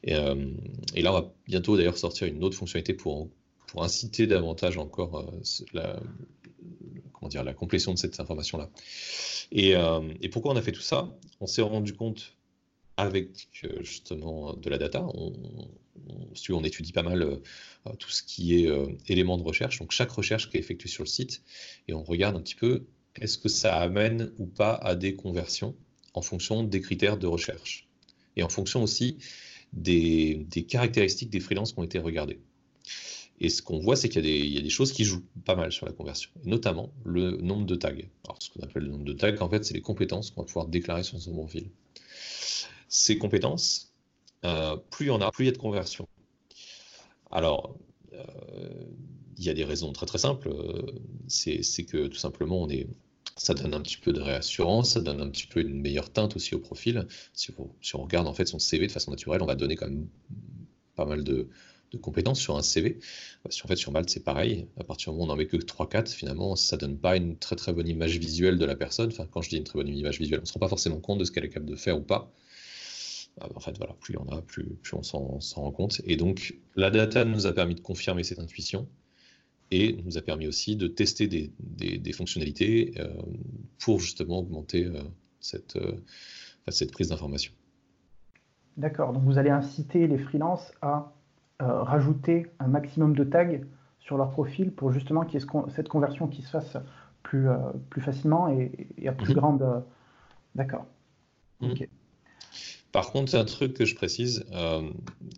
Et, 0.03 0.15
euh, 0.15 0.51
et 0.93 1.01
là, 1.01 1.11
on 1.11 1.21
va 1.21 1.33
bientôt 1.47 1.77
d'ailleurs 1.77 1.97
sortir 1.97 2.27
une 2.27 2.43
autre 2.43 2.57
fonctionnalité 2.57 2.93
pour, 2.93 3.29
pour 3.73 3.83
inciter 3.83 4.27
davantage 4.27 4.77
encore 4.77 5.33
la, 5.73 5.99
comment 7.11 7.27
dire, 7.27 7.43
la 7.43 7.53
complétion 7.53 7.93
de 7.93 7.97
cette 7.97 8.19
information-là. 8.19 8.69
Et, 9.51 9.73
et 10.21 10.29
pourquoi 10.29 10.53
on 10.53 10.55
a 10.55 10.61
fait 10.61 10.71
tout 10.71 10.81
ça? 10.81 11.11
On 11.41 11.47
s'est 11.47 11.63
rendu 11.63 11.93
compte 11.93 12.37
avec 12.97 13.49
euh, 13.63 13.83
justement 13.83 14.53
de 14.53 14.69
la 14.69 14.77
data. 14.77 15.05
On, 15.13 15.33
étudie 16.63 16.93
pas 16.93 17.03
mal 17.03 17.21
euh, 17.21 17.37
tout 17.99 18.09
ce 18.09 18.23
qui 18.23 18.63
est 18.63 18.67
euh, 18.69 18.87
éléments 19.07 19.37
de 19.37 19.43
recherche, 19.43 19.79
donc 19.79 19.91
chaque 19.91 20.11
recherche 20.11 20.49
qui 20.49 20.57
est 20.57 20.59
effectuée 20.59 20.89
sur 20.89 21.03
le 21.03 21.09
site, 21.09 21.43
et 21.87 21.93
on 21.93 22.03
regarde 22.03 22.35
un 22.35 22.41
petit 22.41 22.55
peu 22.55 22.85
est-ce 23.19 23.37
que 23.37 23.49
ça 23.49 23.75
amène 23.75 24.31
ou 24.37 24.45
pas 24.45 24.73
à 24.73 24.95
des 24.95 25.15
conversions 25.15 25.75
en 26.13 26.21
fonction 26.21 26.63
des 26.63 26.79
critères 26.79 27.17
de 27.17 27.27
recherche, 27.27 27.89
et 28.37 28.43
en 28.43 28.49
fonction 28.49 28.81
aussi 28.81 29.17
des, 29.73 30.47
caractéristiques 30.69 31.29
des 31.29 31.41
freelances 31.41 31.73
qui 31.73 31.79
ont 31.79 31.83
été 31.83 31.99
regardés. 31.99 32.39
Et 33.39 33.49
ce 33.49 33.61
qu'on 33.61 33.79
voit, 33.79 33.95
c'est 33.95 34.09
qu'il 34.09 34.25
y, 34.25 34.57
a 34.57 34.61
des 34.61 34.69
choses 34.69 34.93
qui 34.93 35.03
jouent 35.03 35.25
pas 35.43 35.55
mal 35.55 35.71
sur 35.71 35.85
la 35.85 35.91
conversion, 35.91 36.29
notamment 36.45 36.93
le 37.03 37.37
nombre 37.37 37.65
de 37.65 37.75
tags. 37.75 37.91
Alors, 38.25 38.37
ce 38.39 38.49
qu'on 38.49 38.61
appelle 38.61 38.83
le 38.83 38.91
nombre 38.91 39.05
de 39.05 39.13
tags, 39.13 39.35
en 39.41 39.49
fait, 39.49 39.65
c'est 39.65 39.73
les 39.73 39.81
compétences 39.81 40.31
qu'on 40.31 40.41
va 40.41 40.47
pouvoir 40.47 40.67
déclarer 40.67 41.03
sur 41.03 41.19
son 41.19 41.33
profil 41.33 41.69
ces 42.93 43.17
compétences, 43.17 43.91
plus 44.91 45.05
il 45.05 45.07
y 45.07 45.11
en 45.11 45.21
a, 45.21 45.31
plus 45.31 45.45
il 45.45 45.47
y 45.47 45.49
a 45.49 45.53
de 45.53 45.57
conversion. 45.57 46.07
Alors, 47.31 47.75
il 49.37 49.43
y 49.43 49.49
a 49.49 49.53
des 49.55 49.63
raisons 49.63 49.91
très 49.93 50.05
très 50.05 50.19
simples. 50.19 50.53
C'est 51.27 51.85
que 51.85 52.07
tout 52.07 52.17
simplement, 52.17 52.61
on 52.61 52.67
ça 53.35 53.55
donne 53.55 53.73
un 53.73 53.81
petit 53.81 53.97
peu 53.97 54.13
de 54.13 54.21
réassurance, 54.21 54.91
ça 54.91 55.01
donne 55.01 55.19
un 55.19 55.29
petit 55.29 55.47
peu 55.47 55.61
une 55.61 55.81
meilleure 55.81 56.11
teinte 56.11 56.35
aussi 56.35 56.53
au 56.53 56.59
profil. 56.59 57.07
Si, 57.33 57.51
si, 57.81 57.95
on 57.95 58.03
regarde 58.03 58.27
en 58.27 58.33
fait 58.35 58.45
son 58.45 58.59
CV 58.59 58.85
de 58.85 58.91
façon 58.91 59.09
naturelle, 59.09 59.41
on 59.41 59.47
va 59.47 59.55
donner 59.55 59.75
quand 59.75 59.87
même 59.87 60.07
pas 60.95 61.05
mal 61.05 61.23
de, 61.23 61.49
de 61.93 61.97
compétences 61.97 62.39
sur 62.39 62.57
un 62.57 62.61
CV. 62.61 62.99
Si 63.49 63.61
en 63.63 63.67
fait 63.67 63.75
sur 63.75 63.91
Malte 63.91 64.09
c'est 64.09 64.23
pareil, 64.23 64.67
à 64.79 64.83
partir 64.83 65.11
du 65.11 65.17
moment 65.17 65.23
où 65.23 65.33
on 65.33 65.35
n'en 65.35 65.37
met 65.37 65.45
que 65.45 65.57
3-4, 65.57 66.13
finalement 66.13 66.55
ça 66.55 66.77
donne 66.77 66.97
pas 66.97 67.15
une 67.15 67.37
très 67.37 67.55
très 67.55 67.73
bonne 67.73 67.87
image 67.87 68.17
visuelle 68.17 68.57
de 68.57 68.65
la 68.65 68.75
personne. 68.75 69.11
Quand 69.31 69.41
je 69.41 69.49
dis 69.49 69.57
une 69.57 69.63
très 69.63 69.79
bonne 69.79 69.87
image 69.87 70.19
visuelle, 70.19 70.39
on 70.39 70.43
ne 70.43 70.47
se 70.47 70.53
rend 70.53 70.59
pas 70.59 70.67
forcément 70.67 70.99
compte 70.99 71.19
de 71.19 71.25
ce 71.25 71.31
qu'elle 71.31 71.45
est 71.45 71.49
capable 71.49 71.69
de 71.69 71.75
faire 71.75 71.97
ou 71.97 72.01
pas. 72.01 72.31
Euh, 73.41 73.47
en 73.55 73.59
fait 73.59 73.77
voilà, 73.77 73.93
plus 73.99 74.17
on 74.17 74.27
a, 74.31 74.41
plus, 74.41 74.65
on 74.93 75.03
s'en 75.03 75.39
rend 75.61 75.71
compte. 75.71 76.01
Et 76.05 76.17
donc 76.17 76.55
la 76.75 76.89
data 76.89 77.25
nous 77.25 77.45
a 77.45 77.53
permis 77.53 77.75
de 77.75 77.81
confirmer 77.81 78.23
cette 78.23 78.39
intuition 78.39 78.87
et 79.71 79.97
nous 80.03 80.17
a 80.17 80.21
permis 80.21 80.47
aussi 80.47 80.75
de 80.75 80.87
tester 80.87 81.27
des, 81.27 82.13
fonctionnalités 82.13 82.93
euh, 82.97 83.09
pour 83.79 83.99
justement 83.99 84.39
augmenter 84.39 84.85
euh, 84.85 85.01
cette, 85.39 85.77
cette 86.67 86.91
prise 86.91 87.09
d'information. 87.09 87.53
D'accord, 88.77 89.13
donc 89.13 89.23
vous 89.23 89.37
allez 89.37 89.51
inciter 89.51 90.07
les 90.07 90.17
freelances 90.17 90.71
à 90.81 91.13
euh, 91.61 91.83
rajouter 91.83 92.47
un 92.59 92.67
maximum 92.67 93.15
de 93.15 93.23
tags 93.23 93.59
sur 93.99 94.17
leur 94.17 94.31
profil 94.31 94.71
pour 94.71 94.91
justement 94.91 95.23
qu'il 95.23 95.39
y 95.39 95.43
ait 95.43 95.47
cette 95.75 95.87
conversion 95.87 96.27
qui 96.27 96.41
se 96.41 96.49
fasse 96.49 96.77
plus, 97.21 97.47
euh, 97.47 97.57
plus 97.91 98.01
facilement 98.01 98.49
et, 98.49 99.07
à 99.07 99.11
plus 99.11 99.29
mhm. 99.29 99.35
grande. 99.35 99.61
Euh, 99.61 99.79
d'accord. 100.55 100.85
Mhm. 101.61 101.75
Par 102.91 103.11
contre, 103.11 103.31
c'est 103.31 103.37
un 103.37 103.45
truc 103.45 103.75
que 103.75 103.85
je 103.85 103.95
précise 103.95 104.45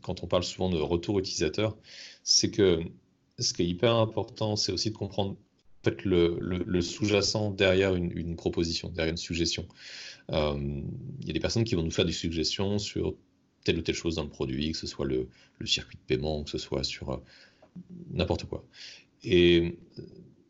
quand 0.04 0.24
on 0.24 0.28
parle 0.28 0.44
souvent 0.44 0.70
de 0.70 0.78
retour 0.78 1.20
utilisateur, 1.20 1.78
c'est 2.24 2.52
que 2.52 2.82
ce 3.40 3.54
qui 3.54 3.62
est 3.62 3.68
hyper 3.68 3.96
important, 3.96 4.56
c'est 4.56 4.74
aussi 4.74 4.92
de 4.92 4.98
comprendre 4.98 5.36
fait, 5.84 6.04
le, 6.04 6.38
le, 6.40 6.82
sous-jacent 6.82 7.52
derrière 7.52 7.96
une, 7.96 8.12
une, 8.18 8.36
proposition, 8.36 8.90
derrière 8.90 9.12
une 9.12 9.18
suggestion. 9.18 9.68
Il 10.30 11.26
y 11.26 11.30
a 11.30 11.34
des 11.34 11.40
personnes 11.40 11.64
qui 11.64 11.76
vont 11.76 11.84
nous 11.84 11.92
faire 11.92 12.06
des 12.06 12.12
suggestions 12.12 12.78
sur 12.78 13.16
telle 13.66 13.80
ou 13.80 13.82
telle 13.82 13.96
chose 13.96 14.16
dans 14.16 14.24
le 14.24 14.30
produit, 14.30 14.72
que 14.72 14.78
ce 14.78 14.88
soit 14.88 15.06
le, 15.06 15.28
circuit 15.66 15.98
de 15.98 16.16
paiement, 16.16 16.44
que 16.44 16.52
ce 16.52 16.58
soit 16.58 16.86
sur 16.86 17.10
euh, 17.10 17.18
n'importe 18.12 18.46
quoi. 18.46 18.64
Et 19.24 19.78
euh, 20.00 20.02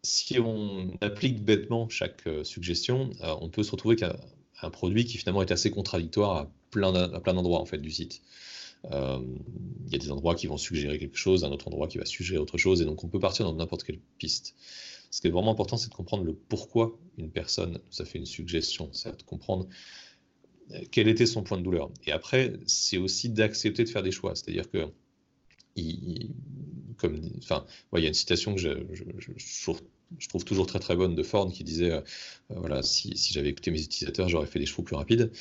si 0.03 0.37
on 0.39 0.95
applique 1.01 1.43
bêtement 1.43 1.89
chaque 1.89 2.27
euh, 2.27 2.43
suggestion, 2.43 3.09
on 3.21 3.49
peut 3.49 3.63
se 3.63 3.71
retrouver 3.71 3.95
qu'un 3.95 4.15
un 4.61 4.69
produit 4.69 5.03
qui 5.03 5.17
finalement 5.17 5.41
est 5.41 5.51
assez 5.51 5.69
contradictoire 5.69 6.37
à 6.37 6.51
plein, 6.71 7.19
plein 7.19 7.33
d'endroits 7.33 7.59
en 7.59 7.65
fait 7.65 7.77
du 7.77 7.91
site. 7.91 8.21
Il 8.85 9.91
y 9.91 9.95
a 9.95 9.97
des 9.97 10.11
endroits 10.11 10.35
qui 10.35 10.47
vont 10.47 10.57
suggérer 10.57 10.97
quelque 10.97 11.17
chose, 11.17 11.43
un 11.43 11.51
autre 11.51 11.67
endroit 11.67 11.87
qui 11.87 11.97
va 11.97 12.05
suggérer 12.05 12.37
autre 12.37 12.57
chose, 12.57 12.81
et 12.81 12.85
donc 12.85 13.03
on 13.03 13.09
peut 13.09 13.19
partir 13.19 13.45
dans 13.45 13.53
n'importe 13.53 13.83
quelle 13.83 13.99
piste. 14.17 14.55
Ce 15.09 15.21
qui 15.21 15.27
est 15.27 15.31
vraiment 15.31 15.51
important, 15.51 15.75
c'est 15.75 15.89
de 15.89 15.93
comprendre 15.93 16.23
le 16.23 16.33
pourquoi 16.33 16.97
une 17.17 17.31
personne 17.31 17.79
nous 17.85 18.01
a 18.01 18.05
fait 18.05 18.17
une 18.17 18.25
suggestion, 18.25 18.89
c'est 18.93 19.17
de 19.17 19.23
comprendre 19.23 19.67
quel 20.91 21.07
était 21.07 21.25
son 21.25 21.43
point 21.43 21.57
de 21.57 21.63
douleur. 21.63 21.91
Et 22.05 22.11
après, 22.11 22.53
c'est 22.65 22.97
aussi 22.97 23.29
d'accepter 23.29 23.83
de 23.83 23.89
faire 23.89 24.03
des 24.03 24.11
choix. 24.11 24.35
C'est-à-dire 24.35 24.69
que, 24.69 24.87
il, 25.75 26.31
comme, 26.97 27.19
enfin, 27.37 27.65
y 27.93 28.05
a 28.05 28.07
une 28.07 28.13
citation 28.13 28.55
que 28.55 28.61
je, 28.61 30.27
trouve 30.29 30.45
toujours 30.45 30.67
très 30.67 30.79
très 30.79 30.95
bonne 30.95 31.15
de 31.15 31.23
Ford 31.23 31.51
qui 31.51 31.63
disait, 31.63 31.91
euh, 31.91 32.01
voilà, 32.49 32.81
si, 32.83 33.13
j'avais 33.15 33.49
écouté 33.49 33.71
mes 33.71 33.81
utilisateurs, 33.81 34.29
j'aurais 34.29 34.47
fait 34.47 34.59
des 34.59 34.65
chevaux 34.65 34.83
plus 34.83 34.95
rapides. 34.95 35.31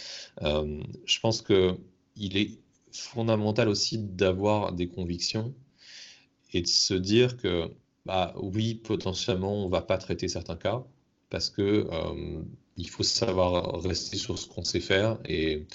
Euh, 0.43 0.83
je 1.05 1.21
pense 1.21 1.43
que 1.43 1.77
il 2.17 2.37
est 2.37 2.59
fondamental 2.93 3.69
aussi 3.69 3.99
d'avoir 3.99 4.73
des 4.73 4.89
convictions 4.89 5.55
et 6.53 6.63
de 6.63 6.67
se 6.67 6.95
dire 6.95 7.37
que, 7.37 7.69
bah, 8.07 8.35
oui, 8.41 8.75
potentiellement, 8.75 9.65
on 9.65 9.69
va 9.69 9.83
pas 9.83 9.99
traiter 9.99 10.29
certains 10.29 10.57
cas 10.57 10.85
parce 11.31 11.51
que 11.51 11.89
euh, 11.91 12.43
il 12.77 12.89
faut 12.89 13.03
savoir 13.03 13.83
rester 13.83 14.17
sur 14.17 14.39
ce 14.39 14.47
qu'on 14.47 14.65
sait 14.65 14.81
faire. 14.81 15.19
Et 15.27 15.67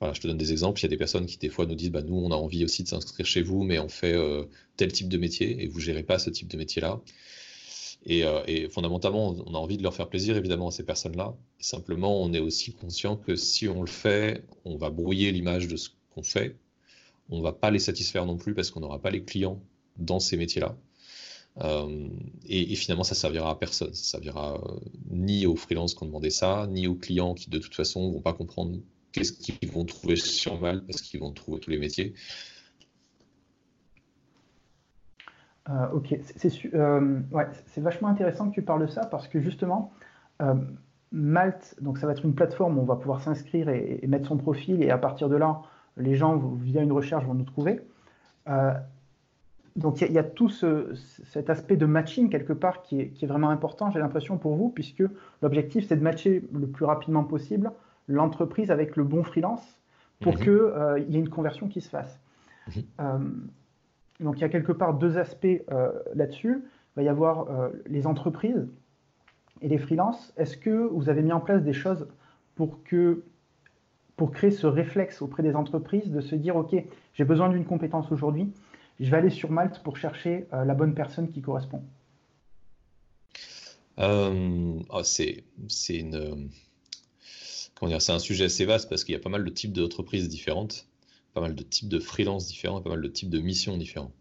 voilà, 0.00 0.14
je 0.14 0.20
te 0.20 0.26
donne 0.26 0.38
des 0.38 0.52
exemples. 0.52 0.80
Il 0.80 0.84
y 0.84 0.86
a 0.86 0.88
des 0.88 0.96
personnes 0.96 1.26
qui, 1.26 1.38
des 1.38 1.48
fois, 1.48 1.66
nous 1.66 1.74
disent 1.74 1.90
bah, 1.90 2.02
Nous, 2.02 2.16
on 2.16 2.30
a 2.30 2.36
envie 2.36 2.64
aussi 2.64 2.82
de 2.82 2.88
s'inscrire 2.88 3.26
chez 3.26 3.42
vous, 3.42 3.62
mais 3.62 3.78
on 3.78 3.88
fait 3.88 4.14
euh, 4.14 4.44
tel 4.76 4.92
type 4.92 5.08
de 5.08 5.18
métier 5.18 5.62
et 5.62 5.68
vous 5.68 5.78
ne 5.78 5.84
gérez 5.84 6.02
pas 6.02 6.18
ce 6.18 6.30
type 6.30 6.48
de 6.48 6.56
métier-là. 6.56 7.00
Euh, 8.10 8.42
et, 8.46 8.68
fondamentalement, 8.68 9.34
on 9.46 9.54
a 9.54 9.58
envie 9.58 9.76
de 9.76 9.82
leur 9.82 9.94
faire 9.94 10.08
plaisir, 10.08 10.36
évidemment, 10.36 10.68
à 10.68 10.70
ces 10.70 10.84
personnes-là. 10.84 11.34
Simplement, 11.58 12.20
on 12.22 12.32
est 12.32 12.40
aussi 12.40 12.72
conscient 12.72 13.16
que 13.16 13.36
si 13.36 13.68
on 13.68 13.80
le 13.82 13.88
fait, 13.88 14.44
on 14.64 14.76
va 14.76 14.90
brouiller 14.90 15.32
l'image 15.32 15.68
de 15.68 15.76
ce 15.76 15.90
qu'on 16.14 16.22
fait. 16.22 16.56
On 17.30 17.38
ne 17.38 17.42
va 17.42 17.52
pas 17.52 17.70
les 17.70 17.78
satisfaire 17.78 18.26
non 18.26 18.36
plus 18.36 18.54
parce 18.54 18.70
qu'on 18.70 18.80
n'aura 18.80 19.00
pas 19.00 19.10
les 19.10 19.24
clients 19.24 19.62
dans 19.96 20.20
ces 20.20 20.36
métiers-là. 20.36 20.76
Euh, 21.62 22.08
et, 22.46 22.74
finalement, 22.74 23.04
ça 23.04 23.14
servira 23.14 23.50
à 23.50 23.54
personne. 23.54 23.94
Ça 23.94 24.18
servira 24.18 24.54
euh, 24.54 24.78
ni 25.10 25.46
aux 25.46 25.56
freelances 25.56 25.94
qui 25.94 26.02
ont 26.02 26.06
demandé 26.06 26.30
ça, 26.30 26.66
ni 26.68 26.86
aux 26.86 26.96
clients 26.96 27.34
qui, 27.34 27.50
de 27.50 27.58
toute 27.58 27.74
façon, 27.74 28.10
vont 28.10 28.20
pas 28.20 28.32
comprendre 28.32 28.78
qu'est-ce 29.12 29.32
qu'ils 29.32 29.70
vont 29.70 29.84
trouver 29.84 30.16
sur 30.16 30.60
Mal 30.60 30.84
parce 30.84 31.00
qu'ils 31.00 31.20
vont 31.20 31.32
trouver 31.32 31.60
tous 31.60 31.70
les 31.70 31.78
métiers. 31.78 32.14
Euh, 35.70 35.88
ok, 35.92 36.18
c'est 36.36 37.80
vachement 37.80 38.08
intéressant 38.08 38.50
que 38.50 38.54
tu 38.54 38.62
parles 38.62 38.86
de 38.86 38.90
ça 38.90 39.06
parce 39.06 39.28
que 39.28 39.40
justement, 39.40 39.92
Malte, 41.12 41.76
donc 41.80 41.98
ça 41.98 42.06
va 42.06 42.12
être 42.12 42.24
une 42.24 42.34
plateforme 42.34 42.76
où 42.76 42.82
on 42.82 42.84
va 42.84 42.96
pouvoir 42.96 43.22
s'inscrire 43.22 43.68
et, 43.70 44.04
mettre 44.06 44.28
son 44.28 44.36
profil 44.36 44.82
et 44.82 44.90
à 44.90 44.98
partir 44.98 45.28
de 45.28 45.36
là, 45.36 45.62
les 45.96 46.16
gens 46.16 46.36
via 46.36 46.82
une 46.82 46.92
recherche 46.92 47.24
vont 47.24 47.34
nous 47.34 47.44
trouver 47.44 47.80
donc 49.76 50.00
il 50.00 50.12
y, 50.12 50.18
a 50.18 50.24
tout 50.24 50.48
cet 50.48 51.50
aspect 51.50 51.76
de 51.76 51.86
matching 51.86 52.30
quelque 52.30 52.52
part 52.52 52.82
qui 52.82 53.00
est, 53.00 53.26
vraiment 53.26 53.50
important, 53.50 53.90
j'ai 53.90 53.98
l'impression 53.98 54.38
pour 54.38 54.54
vous, 54.54 54.68
puisque 54.68 55.02
l'objectif 55.42 55.88
c'est 55.88 55.96
de 55.96 56.02
matcher 56.02 56.44
le 56.52 56.68
plus 56.68 56.84
rapidement 56.84 57.24
possible 57.24 57.72
l'entreprise 58.06 58.70
avec 58.70 58.96
le 58.96 59.02
bon 59.02 59.24
freelance 59.24 59.80
pour 60.20 60.34
mhm. 60.34 60.38
qu'il 60.38 60.52
euh, 60.52 60.98
y 61.00 61.16
ait 61.16 61.18
une 61.18 61.28
conversion 61.28 61.66
qui 61.68 61.80
se 61.80 61.88
fasse. 61.88 62.20
Mhm. 62.68 62.82
Euh, 63.00 63.18
donc 64.20 64.38
il 64.38 64.42
y 64.42 64.44
a 64.44 64.48
quelque 64.48 64.72
part 64.72 64.94
deux 64.94 65.18
aspects 65.18 65.46
euh, 65.72 65.90
là-dessus. 66.14 66.62
Il 66.62 66.96
va 66.96 67.02
y 67.02 67.08
avoir 67.08 67.48
les 67.86 68.06
entreprises 68.06 68.68
et 69.60 69.66
les 69.66 69.78
freelances. 69.78 70.32
Est-ce 70.36 70.56
que 70.56 70.70
vous 70.70 71.08
avez 71.08 71.22
mis 71.22 71.32
en 71.32 71.40
place 71.40 71.64
des 71.64 71.72
choses 71.72 72.06
pour 72.54 72.84
que 72.84 73.24
pour 74.16 74.30
créer 74.30 74.52
ce 74.52 74.68
réflexe 74.68 75.20
auprès 75.20 75.42
des 75.42 75.56
entreprises 75.56 76.12
de 76.12 76.20
se 76.20 76.36
dire 76.36 76.54
ok 76.54 76.76
j'ai 77.14 77.24
besoin 77.24 77.48
d'une 77.48 77.64
compétence 77.64 78.12
aujourd'hui 78.12 78.52
je 79.00 79.10
vais 79.10 79.16
aller 79.16 79.30
sur 79.30 79.50
Malte 79.50 79.80
pour 79.82 79.96
chercher 79.96 80.46
euh, 80.52 80.64
la 80.64 80.74
bonne 80.74 80.94
personne 80.94 81.30
qui 81.30 81.42
correspond 81.42 81.82
euh, 83.98 84.80
oh, 84.88 85.02
C'est 85.02 85.44
un 88.08 88.18
sujet 88.18 88.44
assez 88.44 88.64
vaste 88.64 88.88
parce 88.88 89.04
qu'il 89.04 89.12
y 89.12 89.16
a 89.16 89.20
pas 89.20 89.30
mal 89.30 89.44
de 89.44 89.50
types 89.50 89.72
d'entreprises 89.72 90.28
différentes, 90.28 90.86
pas 91.32 91.40
mal 91.40 91.54
de 91.54 91.62
types 91.62 91.88
de 91.88 91.98
freelance 91.98 92.46
différents, 92.46 92.80
pas 92.80 92.90
mal 92.90 93.02
de 93.02 93.08
types 93.08 93.30
de 93.30 93.40
missions 93.40 93.76
différents. 93.76 94.12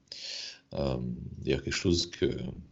Euh, 0.73 0.97
D'ailleurs, 1.37 1.61
quelque 1.63 1.73
chose 1.73 2.09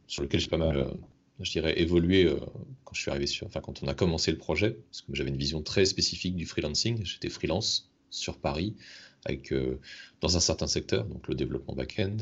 sur 0.08 0.24
lequel 0.24 0.39
j'ai 0.39 0.50
pas 0.50 0.58
mal, 0.58 0.91
je 1.39 1.51
dirais, 1.51 1.79
évolué 1.79 2.36
quand 2.84 2.93
je 2.93 3.01
suis 3.01 3.12
arrivé 3.12 3.27
sur, 3.27 3.46
enfin, 3.46 3.62
quand 3.62 3.84
on 3.84 3.88
a 3.88 3.93
commencé 3.93 4.31
le 4.31 4.38
projet, 4.38 4.72
parce 4.72 5.01
que 5.01 5.13
j'avais 5.13 5.29
une 5.29 5.38
vision 5.38 5.62
très 5.62 5.86
spécifique 5.86 6.36
du 6.36 6.48
freelancing. 6.48 7.05
J'étais 7.05 7.29
freelance 7.29 7.91
sur 8.10 8.39
Paris 8.39 8.75
avec, 9.25 9.51
euh, 9.51 9.79
dans 10.21 10.37
un 10.37 10.39
certain 10.39 10.67
secteur, 10.67 11.05
donc 11.05 11.27
le 11.27 11.35
développement 11.35 11.75
back-end, 11.75 12.17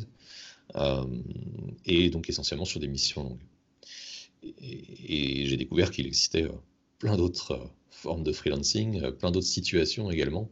euh, 0.75 1.05
et 1.85 2.09
donc 2.09 2.29
essentiellement 2.29 2.65
sur 2.65 2.79
des 2.79 2.87
missions 2.87 3.23
longues. 3.23 3.43
Et, 4.43 5.45
j'ai 5.47 5.57
découvert 5.57 5.91
qu'il 5.91 6.07
existait 6.07 6.43
euh, 6.43 6.51
plein 6.97 7.17
d'autres 7.17 7.69
formes 7.89 8.23
de 8.23 8.31
freelancing, 8.31 9.11
plein 9.11 9.31
d'autres 9.31 9.47
situations 9.47 10.09
également, 10.11 10.49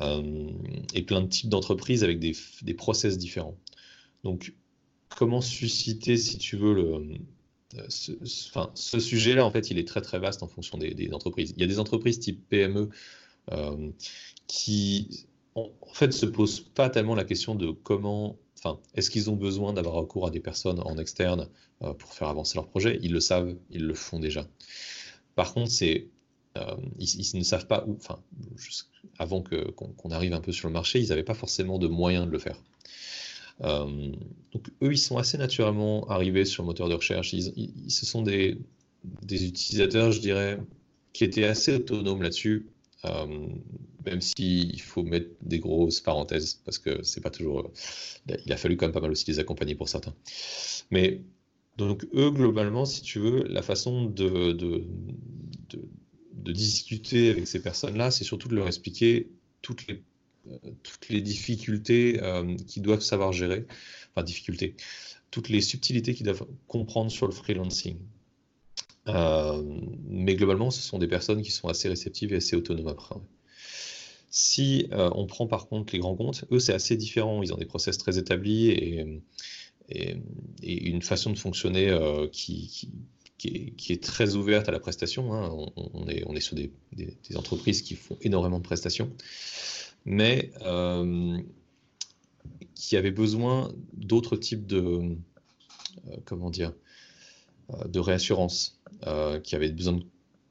et 0.00 1.02
plein 1.02 1.20
de 1.20 1.28
types 1.28 1.48
d'entreprises 1.48 2.02
avec 2.02 2.18
des, 2.18 2.34
des, 2.62 2.74
process 2.74 3.18
différents. 3.18 3.56
Donc, 4.24 4.54
comment 5.08 5.40
susciter, 5.40 6.16
si 6.16 6.38
tu 6.38 6.56
veux, 6.56 6.74
le, 6.74 7.18
ce, 7.88 8.12
ce 8.74 9.00
sujet-là, 9.00 9.44
en 9.44 9.50
fait, 9.50 9.70
il 9.70 9.78
est 9.78 9.86
très 9.86 10.00
très 10.00 10.18
vaste 10.18 10.42
en 10.42 10.48
fonction 10.48 10.78
des 10.78 11.12
entreprises. 11.12 11.52
Il 11.56 11.60
y 11.60 11.64
a 11.64 11.68
des 11.68 11.78
entreprises 11.78 12.18
type 12.18 12.48
PME 12.48 12.88
qui 14.46 15.26
en 15.56 15.94
fait, 15.94 16.12
se 16.12 16.26
pose 16.26 16.60
pas 16.60 16.90
tellement 16.90 17.14
la 17.14 17.24
question 17.24 17.54
de 17.54 17.70
comment, 17.70 18.36
enfin, 18.58 18.78
est-ce 18.94 19.10
qu'ils 19.10 19.30
ont 19.30 19.36
besoin 19.36 19.72
d'avoir 19.72 19.94
recours 19.94 20.26
à 20.26 20.30
des 20.30 20.40
personnes 20.40 20.80
en 20.80 20.98
externe 20.98 21.48
euh, 21.82 21.94
pour 21.94 22.12
faire 22.12 22.28
avancer 22.28 22.56
leur 22.56 22.68
projet? 22.68 22.98
Ils 23.02 23.12
le 23.12 23.20
savent, 23.20 23.56
ils 23.70 23.84
le 23.84 23.94
font 23.94 24.18
déjà. 24.18 24.46
Par 25.34 25.54
contre, 25.54 25.70
c'est, 25.70 26.08
euh, 26.58 26.76
ils, 26.98 27.38
ne 27.38 27.42
savent 27.42 27.66
pas 27.66 27.84
où, 27.86 27.96
enfin, 27.96 28.20
avant 29.18 29.42
qu'on, 29.42 30.10
arrive 30.10 30.34
un 30.34 30.40
peu 30.40 30.52
sur 30.52 30.68
le 30.68 30.74
marché, 30.74 31.00
ils 31.00 31.08
n'avaient 31.08 31.24
pas 31.24 31.34
forcément 31.34 31.78
de 31.78 31.88
moyens 31.88 32.26
de 32.26 32.30
le 32.30 32.38
faire. 32.38 32.62
Euh, 33.62 34.12
donc, 34.52 34.68
eux, 34.82 34.92
ils 34.92 34.98
sont 34.98 35.16
assez 35.16 35.38
naturellement 35.38 36.06
arrivés 36.10 36.44
sur 36.44 36.64
le 36.64 36.66
moteur 36.66 36.90
de 36.90 36.94
recherche. 36.94 37.34
Ce 37.34 38.06
sont 38.06 38.20
des, 38.20 38.58
utilisateurs, 39.26 40.12
je 40.12 40.20
dirais, 40.20 40.58
qui 41.14 41.24
étaient 41.24 41.44
assez 41.44 41.76
autonomes 41.76 42.22
là-dessus 42.22 42.66
même 43.04 44.20
s'il 44.20 44.80
faut 44.80 45.02
mettre 45.02 45.30
des 45.42 45.58
grosses 45.58 46.00
parenthèses, 46.00 46.60
parce 46.64 46.78
que 46.78 47.02
c'est 47.02 47.20
pas 47.20 47.30
toujours. 47.30 47.70
Il 48.44 48.52
a 48.52 48.56
fallu 48.56 48.76
quand 48.76 48.86
même 48.86 48.92
pas 48.92 49.00
mal 49.00 49.10
aussi 49.10 49.26
les 49.28 49.38
accompagner 49.38 49.74
pour 49.74 49.88
certains. 49.88 50.14
Mais 50.90 51.22
donc, 51.76 52.06
eux, 52.14 52.30
globalement, 52.30 52.84
si 52.86 53.02
tu 53.02 53.18
veux, 53.18 53.44
la 53.44 53.62
façon 53.62 54.06
de, 54.06 54.84
discuter 56.32 57.30
avec 57.30 57.46
ces 57.46 57.60
personnes-là, 57.60 58.10
c'est 58.10 58.24
surtout 58.24 58.48
de 58.48 58.54
leur 58.54 58.66
expliquer 58.66 59.28
toutes 59.62 59.86
les, 59.88 60.02
euh, 60.46 61.20
difficultés 61.20 62.22
euh, 62.22 62.56
qu'ils 62.56 62.82
doivent 62.82 63.00
savoir 63.00 63.32
gérer. 63.32 63.66
Enfin, 64.14 64.24
difficultés. 64.24 64.74
Toutes 65.30 65.48
les 65.48 65.60
subtilités 65.60 66.14
qu'ils 66.14 66.24
doivent 66.24 66.46
comprendre 66.68 67.10
sur 67.10 67.26
le 67.26 67.32
freelancing. 67.32 67.98
Euh, 69.08 69.62
mais 70.08 70.34
globalement, 70.34 70.70
ce 70.70 70.82
sont 70.82 70.98
des 70.98 71.06
personnes 71.06 71.42
qui 71.42 71.50
sont 71.50 71.68
assez 71.68 71.88
réceptives 71.88 72.32
et 72.32 72.36
assez 72.36 72.56
autonomes 72.56 72.88
après. 72.88 73.16
Si 74.30 74.88
euh, 74.92 75.10
on 75.14 75.26
prend 75.26 75.46
par 75.46 75.68
contre 75.68 75.92
les 75.92 76.00
grands 76.00 76.16
comptes, 76.16 76.44
eux, 76.50 76.58
c'est 76.58 76.74
assez 76.74 76.96
différent. 76.96 77.42
Ils 77.42 77.54
ont 77.54 77.56
des 77.56 77.66
process 77.66 77.98
très 77.98 78.18
établis 78.18 78.68
et, 78.70 79.06
une 80.62 81.02
façon 81.02 81.30
de 81.30 81.38
fonctionner 81.38 81.88
euh, 81.90 82.26
qui, 82.26 82.90
est, 83.44 84.02
très 84.02 84.34
ouverte 84.34 84.68
à 84.68 84.72
la 84.72 84.80
prestation. 84.80 85.32
Hein. 85.32 85.48
On, 85.76 86.08
est, 86.08 86.24
on, 86.26 86.34
sur 86.40 86.56
des, 86.56 86.72
des, 86.92 87.36
entreprises 87.36 87.82
qui 87.82 87.94
font 87.94 88.18
énormément 88.20 88.58
de 88.58 88.64
prestations, 88.64 89.12
mais 90.04 90.50
qui 92.74 92.96
avaient 92.96 93.12
besoin 93.12 93.72
d'autres 93.92 94.36
types 94.36 94.66
de, 94.66 95.16
comment 96.24 96.50
dire, 96.50 96.72
de 97.86 98.00
réassurance. 98.00 98.75
Euh, 99.06 99.40
qui 99.40 99.54
avaient 99.54 99.70
besoin 99.70 100.00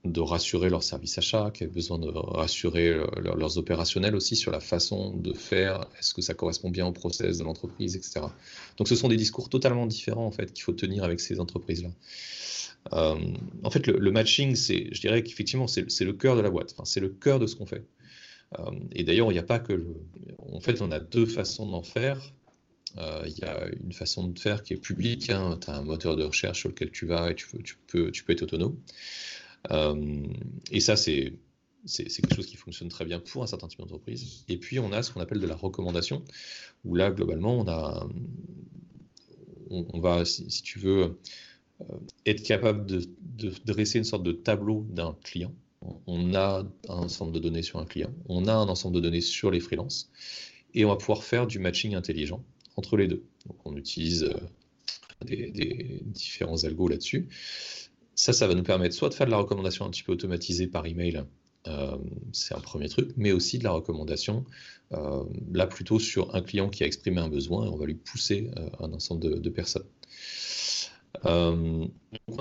de, 0.04 0.22
rassurer 0.22 0.70
leur 0.70 0.84
service 0.84 1.18
achat, 1.18 1.50
qui 1.52 1.64
avaient 1.64 1.74
besoin 1.74 1.98
de 1.98 2.08
rassurer 2.08 2.94
leurs 3.24 3.58
opérationnels 3.58 4.16
aussi 4.16 4.36
sur 4.36 4.52
la 4.52 4.60
façon 4.60 5.16
de 5.18 5.34
faire, 5.34 5.88
est-ce 5.98 6.14
que 6.14 6.22
ça 6.22 6.36
correspond 6.36 6.70
bien 6.70 6.86
au 6.86 6.92
process 6.92 7.40
de 7.40 7.44
l'entreprise, 7.44 7.96
etc. 7.96 8.28
Donc 8.78 8.88
ce 8.88 8.96
sont 8.96 9.08
des 9.08 9.18
discours 9.18 9.50
totalement 9.50 9.88
différents 9.88 10.28
en 10.28 10.32
fait 10.32 10.54
qu'il 10.54 10.64
faut 10.64 10.74
tenir 10.74 11.04
avec 11.04 11.20
ces 11.20 11.40
entreprises-là. 11.40 11.90
Euh, 12.94 13.16
en 13.64 13.70
fait, 13.70 13.88
le, 13.88 14.12
matching, 14.12 14.56
c'est, 14.56 14.90
je 14.92 15.02
dirais 15.02 15.24
qu'effectivement, 15.24 15.68
c'est 15.68 16.02
le 16.02 16.14
cœur 16.14 16.36
de 16.36 16.42
la 16.42 16.50
boîte. 16.50 16.76
C'est 16.84 17.00
le 17.00 17.10
cœur 17.10 17.40
de 17.40 17.48
ce 17.48 17.56
qu'on 17.56 17.66
fait. 17.66 17.86
Euh, 18.60 18.72
et 18.92 19.04
d'ailleurs, 19.04 19.32
il 19.32 19.34
n'y 19.34 19.40
a 19.40 19.44
pas 19.44 19.60
que. 19.60 19.86
En 20.52 20.60
fait, 20.60 20.82
on 20.82 20.92
a 20.92 21.00
deux 21.00 21.26
façons 21.26 21.66
d'en 21.66 21.84
faire. 21.84 22.34
Euh, 22.98 23.24
il 23.26 23.38
y 23.38 23.44
a 23.44 23.68
une 23.84 23.94
façon 23.94 24.28
de 24.28 24.40
faire 24.40 24.64
qui 24.64 24.74
est 24.74 24.78
publique. 24.78 25.30
Hein. 25.30 25.58
Tu 25.62 25.70
as 25.70 25.76
un 25.76 25.84
moteur 25.84 26.16
de 26.16 26.24
recherche 26.24 26.60
sur 26.62 26.70
lequel 26.70 26.92
tu 26.92 27.06
vas 27.06 27.32
et 27.32 27.36
tu, 27.36 27.48
peux, 27.88 28.12
tu 28.12 28.24
peux 28.24 28.34
être 28.34 28.44
autonome. 28.44 28.78
Euh, 29.72 30.24
et 30.72 30.80
ça, 30.80 30.96
c'est 30.96 31.34
c'est 31.88 32.06
quelque 32.06 32.36
chose 32.36 32.48
qui 32.48 32.58
fonctionne 32.58 32.90
très 32.90 33.06
bien 33.06 33.20
pour 33.20 33.44
un 33.44 33.48
certain 33.48 33.68
type 33.68 33.80
d'entreprise. 33.80 34.44
Et 34.50 34.58
puis, 34.58 34.80
on 34.80 34.92
a 34.92 35.04
ce 35.04 35.12
qu'on 35.12 35.22
appelle 35.22 35.40
de 35.40 35.46
la 35.46 35.56
recommandation, 35.56 36.24
où 36.84 36.96
là, 36.96 37.12
globalement, 37.12 37.60
on, 37.60 37.68
a, 37.68 38.08
on, 39.70 40.00
va, 40.00 40.26
si, 40.26 40.48
tu 40.64 40.80
veux, 40.80 41.20
euh, 41.82 41.86
être 42.26 42.42
capable 42.42 42.86
de, 42.86 43.06
dresser 43.66 44.00
une 44.00 44.04
sorte 44.04 44.24
de 44.24 44.32
tableau 44.32 44.86
d'un 44.90 45.16
client. 45.24 45.54
On 46.08 46.34
a 46.34 46.66
un 46.90 46.98
ensemble 46.98 47.34
de 47.34 47.40
données 47.40 47.62
sur 47.62 47.78
un 47.78 47.86
client, 47.86 48.12
on 48.28 48.48
a 48.48 48.54
un 48.54 48.68
ensemble 48.68 48.96
de 48.96 49.02
données 49.02 49.22
sur 49.22 49.52
les 49.52 49.60
freelances, 49.60 50.10
et 50.74 50.84
on 50.84 50.90
va 50.90 50.96
pouvoir 50.96 51.24
faire 51.24 51.46
du 51.46 51.60
matching 51.60 51.94
intelligent 51.94 52.44
entre 52.76 52.98
les 52.98 53.08
deux. 53.08 53.24
Donc 53.48 53.58
on 53.66 53.76
utilise 53.76 54.24
euh, 54.24 54.34
des, 55.26 56.02
différents 56.06 56.64
algos 56.64 56.88
là-dessus. 56.88 57.28
Ça, 58.16 58.34
ça 58.34 58.48
va 58.48 58.56
nous 58.56 58.64
permettre 58.64 58.96
soit 58.96 59.10
de 59.10 59.14
faire 59.14 59.26
de 59.26 59.32
la 59.32 59.38
recommandation 59.38 59.86
un 59.86 59.90
petit 59.90 60.04
peu 60.04 60.14
automatisée 60.14 60.68
par 60.68 60.86
email, 60.86 61.24
euh, 61.68 61.98
c'est 62.32 62.54
un 62.54 62.60
premier 62.60 62.88
truc, 62.88 63.12
mais 63.18 63.32
aussi 63.32 63.58
de 63.58 63.64
la 63.64 63.72
recommandation, 63.72 64.46
euh, 64.94 65.24
là 65.52 65.68
plutôt 65.68 66.00
sur 66.00 66.34
un 66.36 66.42
client 66.42 66.70
qui 66.70 66.84
a 66.84 66.88
exprimé 66.88 67.20
un 67.20 67.28
besoin, 67.28 67.66
et 67.66 67.70
on 67.70 67.76
va 67.76 67.86
lui 67.86 67.96
pousser 67.96 68.52
un 68.80 68.94
ensemble 68.94 69.42
de, 69.42 69.50
personnes. 69.50 69.88
on 71.24 71.90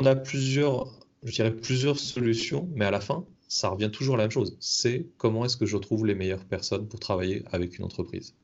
a 0.05 0.14
plusieurs, 0.14 0.95
je 1.25 1.33
dirais 1.33 1.57
plusieurs 1.57 1.99
solutions, 1.99 2.69
mais 2.75 2.85
à 2.85 2.91
la 2.91 3.00
fin, 3.00 3.26
ça 3.49 3.69
revient 3.69 3.91
toujours 3.91 4.15
à 4.17 4.19
la 4.19 4.25
même 4.25 4.30
chose. 4.30 4.56
C'est 4.61 5.06
comment 5.17 5.45
est-ce 5.45 5.56
que 5.56 5.67
je 5.67 5.76
trouve 5.76 6.06
les 6.06 6.15
meilleures 6.15 6.45
personnes 6.45 6.87
pour 6.87 7.00
travailler 7.00 7.45
avec 7.50 7.78
une 7.78 7.85
entreprise? 7.85 8.35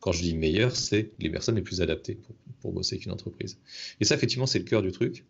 Quand 0.00 0.12
je 0.12 0.22
dis 0.22 0.34
meilleur, 0.34 0.74
c'est 0.74 1.12
les 1.18 1.30
personnes 1.30 1.56
les 1.56 1.62
plus 1.62 1.82
adaptées 1.82 2.18
pour, 2.60 2.72
bosser 2.72 2.96
avec 2.96 3.06
une 3.06 3.12
entreprise. 3.12 3.58
Et 4.00 4.04
ça, 4.04 4.14
effectivement, 4.14 4.46
c'est 4.46 4.58
le 4.58 4.64
cœur 4.64 4.82
du 4.82 4.92
truc. 4.92 5.24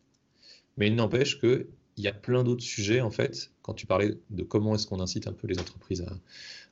Mais 0.76 0.87
il 0.87 0.94
n'empêche 0.94 1.40
qu'il 1.40 1.66
y 1.96 2.09
a 2.09 2.12
plein 2.12 2.44
d'autres 2.44 2.62
sujets, 2.62 3.00
en 3.00 3.11
fait, 3.11 3.50
quand 3.62 3.74
tu 3.74 3.87
parlais 3.87 4.16
de 4.30 4.42
comment 4.42 4.74
est-ce 4.74 4.87
qu'on 4.87 5.00
incite 5.00 5.26
un 5.26 5.33
peu 5.33 5.46
les 5.46 5.59
entreprises 5.59 6.04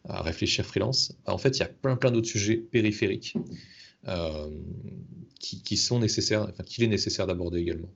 à, 0.04 0.22
réfléchir 0.22 0.64
freelance, 0.64 1.16
en 1.26 1.38
fait, 1.38 1.56
il 1.56 1.60
y 1.60 1.64
a 1.64 1.68
plein, 1.68 1.96
plein 1.96 2.10
d'autres 2.10 2.28
sujets 2.28 2.56
périphériques 2.56 3.34
euh, 4.06 4.48
qui, 5.40 5.76
sont 5.76 5.98
nécessaires, 5.98 6.46
enfin, 6.48 6.62
qu'il 6.62 6.84
est 6.84 6.88
nécessaire 6.88 7.26
d'aborder 7.26 7.58
également. 7.60 7.90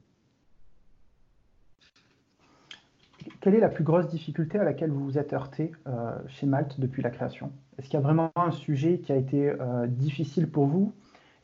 Quelle 3.43 3.57
est 3.57 3.61
la 3.61 3.69
plus 3.69 3.83
grosse 3.83 4.07
difficulté 4.07 4.57
à 4.57 4.63
laquelle 4.63 4.93
vous 4.93 5.05
vous 5.05 5.19
êtes 5.19 5.33
heurté 5.33 5.73
euh, 5.89 6.13
chez 6.29 6.47
Malte 6.47 6.79
depuis 6.79 7.03
la 7.03 7.11
création? 7.11 7.51
Est-ce 7.77 7.89
qu'il 7.89 7.95
y 7.95 7.97
a 7.97 8.01
vraiment 8.01 8.31
un 8.37 8.53
sujet 8.53 9.01
qui 9.01 9.11
a 9.11 9.17
été 9.17 9.49
euh, 9.49 9.89
difficile 9.89 10.49
pour 10.49 10.67
vous 10.67 10.95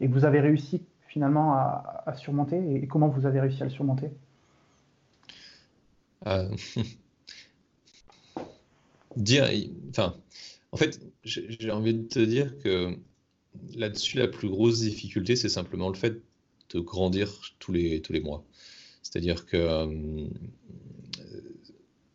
et 0.01 0.07
que 0.07 0.13
vous 0.13 0.25
avez 0.25 0.39
réussi 0.39 0.81
finalement 1.09 1.55
à, 1.55 2.15
surmonter 2.15 2.77
et 2.77 2.87
comment 2.87 3.09
vous 3.09 3.27
avez 3.27 3.41
réussi 3.41 3.63
à 3.63 3.65
le 3.65 3.73
surmonter? 3.73 4.13
Euh, 6.29 6.49
en 10.71 10.77
fait, 10.77 11.01
j'ai 11.25 11.73
envie 11.73 11.95
de 11.95 12.07
te 12.07 12.21
dire 12.21 12.57
que 12.61 12.97
là-dessus, 13.75 14.19
la 14.19 14.29
plus 14.29 14.49
grosse 14.49 14.79
difficulté, 14.79 15.35
c'est 15.35 15.49
simplement 15.49 15.89
le 15.89 15.97
fait 15.97 16.23
de 16.71 16.79
grandir 16.79 17.41
tous 17.59 17.73
les 17.73 18.21
mois. 18.23 18.45
C'est-à-dire 19.03 19.47
que 19.47 20.29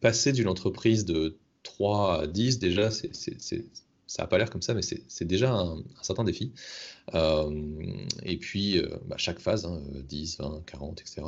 passer 0.03 0.33
d'une 0.33 0.49
entreprise 0.49 1.05
de 1.05 1.37
3 1.63 2.23
à 2.23 2.27
10, 2.27 2.59
déjà, 2.59 2.91
ça 2.91 3.05
n'a 4.19 4.27
pas 4.27 4.37
l'air 4.37 4.49
comme 4.49 4.61
ça, 4.61 4.73
mais 4.73 4.81
c'est 4.81 5.25
déjà 5.25 5.53
un, 5.53 5.81
certain 6.01 6.25
défi. 6.25 6.51
Euh, 7.13 7.49
et 8.21 8.37
puis, 8.37 8.79
euh, 8.79 8.89
bah, 9.07 9.15
chaque 9.17 9.39
phase, 9.39 9.65
10, 9.93 10.39
20, 10.39 10.63
40, 10.65 10.99
etc. 10.99 11.21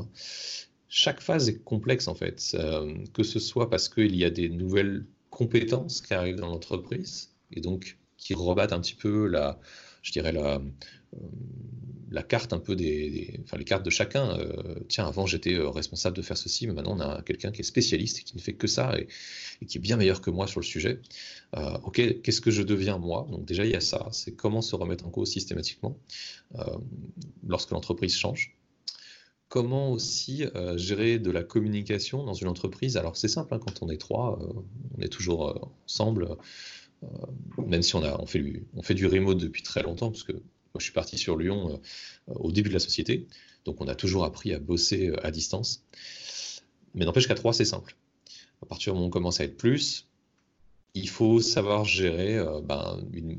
Chaque 0.90 1.22
phase 1.22 1.48
est 1.48 1.64
complexe, 1.64 2.10
en 2.10 2.16
fait, 2.16 2.52
euh, 2.56 2.94
que 3.14 3.24
ce 3.24 3.40
soit 3.40 3.70
parce 3.70 3.88
qu'il 3.88 4.14
y 4.14 4.26
a 4.26 4.30
des 4.30 4.50
nouvelles 4.50 5.06
compétences 5.30 6.02
qui 6.02 6.14
arrivent 6.14 6.36
dans 6.36 6.48
l'entreprise, 6.48 7.30
et 7.54 7.62
donc 7.62 7.98
qui 8.18 8.34
rebattent 8.34 8.74
un 8.74 8.82
petit 8.82 8.96
peu 8.96 9.28
la, 9.28 9.58
je 10.06 10.12
dirais, 10.12 10.32
la, 10.32 10.62
la 12.12 12.24
carte 12.24 12.54
un 12.54 12.60
peu 12.60 12.76
des, 12.76 13.40
enfin 13.44 13.58
les 13.58 13.66
cartes 13.66 13.84
de 13.84 13.90
chacun. 13.90 14.38
Euh, 14.40 14.76
tiens, 14.88 15.08
avant 15.08 15.26
j'étais 15.26 15.56
euh, 15.56 15.70
responsable 15.70 16.16
de 16.16 16.22
faire 16.22 16.38
ceci, 16.38 16.68
mais 16.68 16.74
maintenant 16.74 16.96
on 16.96 17.00
a 17.02 17.24
quelqu'un 17.24 17.52
qui 17.52 17.62
est 17.62 17.66
spécialiste 17.66 18.20
et 18.20 18.24
qui 18.24 18.36
ne 18.38 18.42
fait 18.42 18.54
que 18.54 18.68
ça 18.68 18.96
et, 19.00 19.08
qui 19.66 19.80
est 19.80 19.82
bien 19.82 19.98
meilleur 19.98 20.22
que 20.22 20.30
moi 20.30 20.46
sur 20.46 20.60
le 20.60 20.66
sujet. 20.66 21.02
Euh, 21.58 21.78
ok, 21.84 22.22
qu'est-ce 22.22 22.40
que 22.40 22.52
je 22.52 22.62
deviens 22.62 23.00
moi? 23.00 23.28
Donc 23.32 23.46
déjà 23.46 23.66
il 23.66 23.72
y 23.72 23.76
a 23.76 23.82
ça, 23.82 24.08
c'est 24.12 24.36
comment 24.36 24.62
se 24.62 24.76
remettre 24.76 25.08
en 25.08 25.10
cause 25.10 25.30
systématiquement 25.32 25.98
lorsque 27.48 27.72
l'entreprise 27.72 28.16
change. 28.16 28.56
Comment 29.48 29.92
aussi 29.92 30.44
gérer 30.76 31.18
de 31.18 31.32
la 31.32 31.44
communication 31.44 32.24
dans 32.24 32.34
une 32.34 32.48
entreprise? 32.48 32.98
Alors 32.98 33.18
c'est 33.18 33.28
simple, 33.28 33.54
hein, 33.54 33.60
quand 33.60 33.82
on 33.82 33.90
est 33.90 33.98
trois, 33.98 34.40
on 34.98 35.02
est 35.02 35.08
toujours 35.08 35.72
ensemble. 35.86 36.38
Même 37.66 37.82
si 37.82 37.96
on, 37.96 38.26
fait 38.26 38.40
du, 38.40 38.66
on 38.76 39.10
remote 39.10 39.38
depuis 39.38 39.64
très 39.64 39.84
longtemps, 39.84 40.12
parce 40.12 40.24
que 40.24 40.34
moi, 40.34 40.80
je 40.80 40.84
suis 40.84 40.94
parti 40.94 41.18
sur 41.18 41.38
Lyon 41.38 41.80
euh, 42.30 42.34
au 42.34 42.52
début 42.52 42.70
de 42.70 42.74
la 42.74 42.80
société, 42.80 43.28
donc 43.64 43.80
on 43.80 43.88
a 43.88 43.96
toujours 43.96 44.26
appris 44.26 44.54
à 44.54 44.60
bosser 44.60 45.08
euh, 45.08 45.26
à 45.26 45.32
distance. 45.32 45.86
Mais 46.94 47.06
n'empêche 47.06 47.28
qu'à 47.28 47.36
trois, 47.36 47.54
c'est 47.54 47.66
simple. 47.66 47.96
À 48.62 48.66
partir 48.66 48.92
du 48.92 48.96
moment 48.96 49.06
où 49.06 49.08
on 49.08 49.12
commence 49.12 49.40
à 49.40 49.46
être 49.46 49.58
plus, 49.58 50.10
il 50.94 51.10
faut 51.10 51.40
savoir 51.40 51.86
gérer 51.86 52.38
euh, 52.38 52.62
ben, 52.62 53.02
une, 53.14 53.38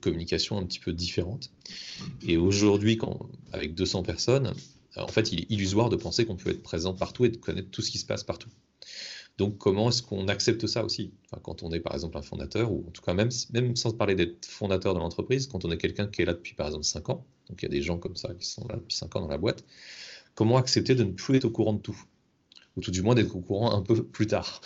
communication 0.00 0.58
un 0.58 0.66
petit 0.66 0.80
peu 0.80 0.92
différente. 0.92 1.50
Et 2.26 2.36
aujourd'hui, 2.36 2.98
avec 3.52 3.74
200 3.74 4.02
personnes, 4.02 4.52
en 4.96 5.08
fait, 5.08 5.32
il 5.32 5.40
est 5.40 5.50
illusoire 5.50 5.88
de 5.88 5.96
penser 5.96 6.26
qu'on 6.26 6.36
peut 6.36 6.50
être 6.50 6.62
présent 6.62 6.92
partout 6.92 7.24
et 7.24 7.30
de 7.30 7.38
connaître 7.38 7.70
tout 7.70 7.80
ce 7.80 7.90
qui 7.90 7.96
se 7.96 8.04
passe 8.04 8.22
partout. 8.22 8.50
Donc, 9.38 9.58
comment 9.58 9.88
est-ce 9.88 10.02
qu'on 10.02 10.28
accepte 10.28 10.66
ça 10.66 10.84
aussi? 10.84 11.12
Quand 11.42 11.62
on 11.64 11.72
est 11.72 11.80
par 11.80 11.94
exemple 11.94 12.16
un 12.16 12.22
fondateur, 12.22 12.70
ou 12.70 12.84
en 12.86 12.90
tout 12.90 13.02
cas 13.02 13.14
même, 13.14 13.30
même 13.52 13.74
sans 13.74 13.92
parler 13.92 14.14
d'être 14.14 14.46
fondateur 14.46 14.94
de 14.94 15.00
l'entreprise, 15.00 15.48
quand 15.48 15.64
on 15.64 15.70
est 15.72 15.78
quelqu'un 15.78 16.06
qui 16.06 16.22
est 16.22 16.24
là 16.24 16.34
depuis 16.34 16.54
par 16.54 16.66
exemple 16.68 16.84
5 16.84 17.08
ans, 17.10 17.26
donc 17.48 17.60
il 17.60 17.64
y 17.64 17.66
a 17.66 17.68
des 17.68 17.82
gens 17.82 17.98
comme 17.98 18.16
ça 18.16 18.32
qui 18.34 18.46
sont 18.46 18.66
là 18.68 18.76
depuis 18.76 18.94
5 18.96 19.16
ans 19.16 19.20
dans 19.22 19.28
la 19.28 19.38
boîte, 19.38 19.64
comment 20.34 20.56
accepter 20.56 20.94
de 20.94 21.04
ne 21.04 21.12
plus 21.12 21.36
être 21.36 21.46
au 21.46 21.50
courant 21.50 21.72
de 21.72 21.80
tout? 21.80 22.00
Ou 22.76 22.80
tout 22.80 22.90
du 22.90 23.02
moins 23.02 23.14
d'être 23.14 23.34
au 23.36 23.40
courant 23.40 23.72
un 23.72 23.82
peu 23.82 24.04
plus 24.04 24.26
tard? 24.26 24.60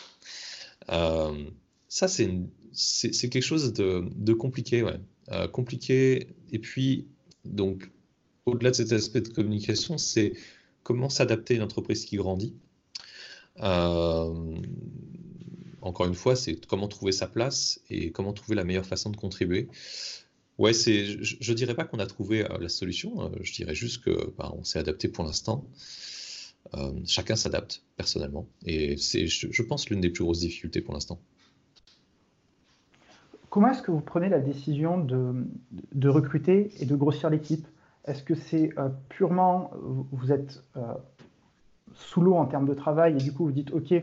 Euh, 0.91 1.51
Ça, 1.89 2.09
c'est 2.09 3.29
quelque 3.31 3.41
chose 3.41 3.73
de, 3.73 4.33
compliqué. 4.35 4.85
Euh, 5.31 5.49
compliqué, 5.49 6.29
et 6.53 6.59
puis, 6.59 7.07
donc, 7.45 7.91
au-delà 8.47 8.71
de 8.71 8.77
cet 8.77 8.93
aspect 8.93 9.21
de 9.23 9.29
communication, 9.29 9.99
c'est 9.99 10.33
comment 10.83 11.09
s'adapter 11.09 11.55
à 11.55 11.57
une 11.59 11.63
entreprise 11.63 12.05
qui 12.07 12.17
grandit 12.17 12.55
encore 15.81 16.07
une 16.07 16.15
fois, 16.15 16.37
c'est 16.37 16.65
comment 16.67 16.89
trouver 16.89 17.13
sa 17.13 17.27
place 17.27 17.81
et 17.91 18.11
comment 18.13 18.33
trouver 18.33 18.57
la 18.57 18.65
meilleure 18.65 18.87
façon 18.87 19.11
de 19.11 19.17
contribuer. 19.17 19.69
Ouais, 20.59 20.73
c'est, 20.73 21.23
je, 21.23 21.51
ne 21.51 21.57
dirais 21.57 21.75
pas 21.75 21.85
qu'on 21.85 21.99
a 21.99 22.07
trouvé 22.07 22.45
la 22.61 22.69
solution, 22.69 23.31
je 23.41 23.53
dirais 23.53 23.75
juste 23.75 24.03
que 24.05 24.33
bah, 24.37 24.53
on 24.57 24.65
s'est 24.65 24.79
adapté 24.79 25.09
pour 25.09 25.25
l'instant. 25.25 25.65
chacun 27.07 27.37
s'adapte 27.37 27.83
personnellement 27.97 28.47
et 28.65 28.97
c'est, 28.97 29.27
je 29.27 29.63
pense, 29.63 29.89
l'une 29.89 30.01
des 30.01 30.11
plus 30.11 30.25
grosses 30.25 30.41
difficultés 30.41 30.81
pour 30.81 30.95
l'instant. 30.95 31.21
Comment 33.51 33.71
est-ce 33.71 33.83
que 33.83 33.91
vous 33.91 34.01
prenez 34.01 34.29
la 34.29 34.41
décision 34.41 34.99
de, 34.99 36.09
recruter 36.09 36.71
et 36.81 36.87
de 36.87 36.95
grossir 36.95 37.31
l'équipe? 37.31 37.67
Est-ce 38.05 38.23
que 38.23 38.35
c'est 38.35 38.71
euh, 38.79 38.89
purement, 39.09 39.71
vous 40.13 40.33
êtes 40.33 40.63
euh, 40.77 40.95
sous 41.95 42.21
l'eau 42.21 42.35
en 42.35 42.47
termes 42.47 42.67
de 42.67 42.75
travail 42.75 43.15
et 43.15 43.19
du 43.19 43.33
coup 43.33 43.45
vous 43.45 43.53
dites, 43.53 43.73
OK, 43.73 43.95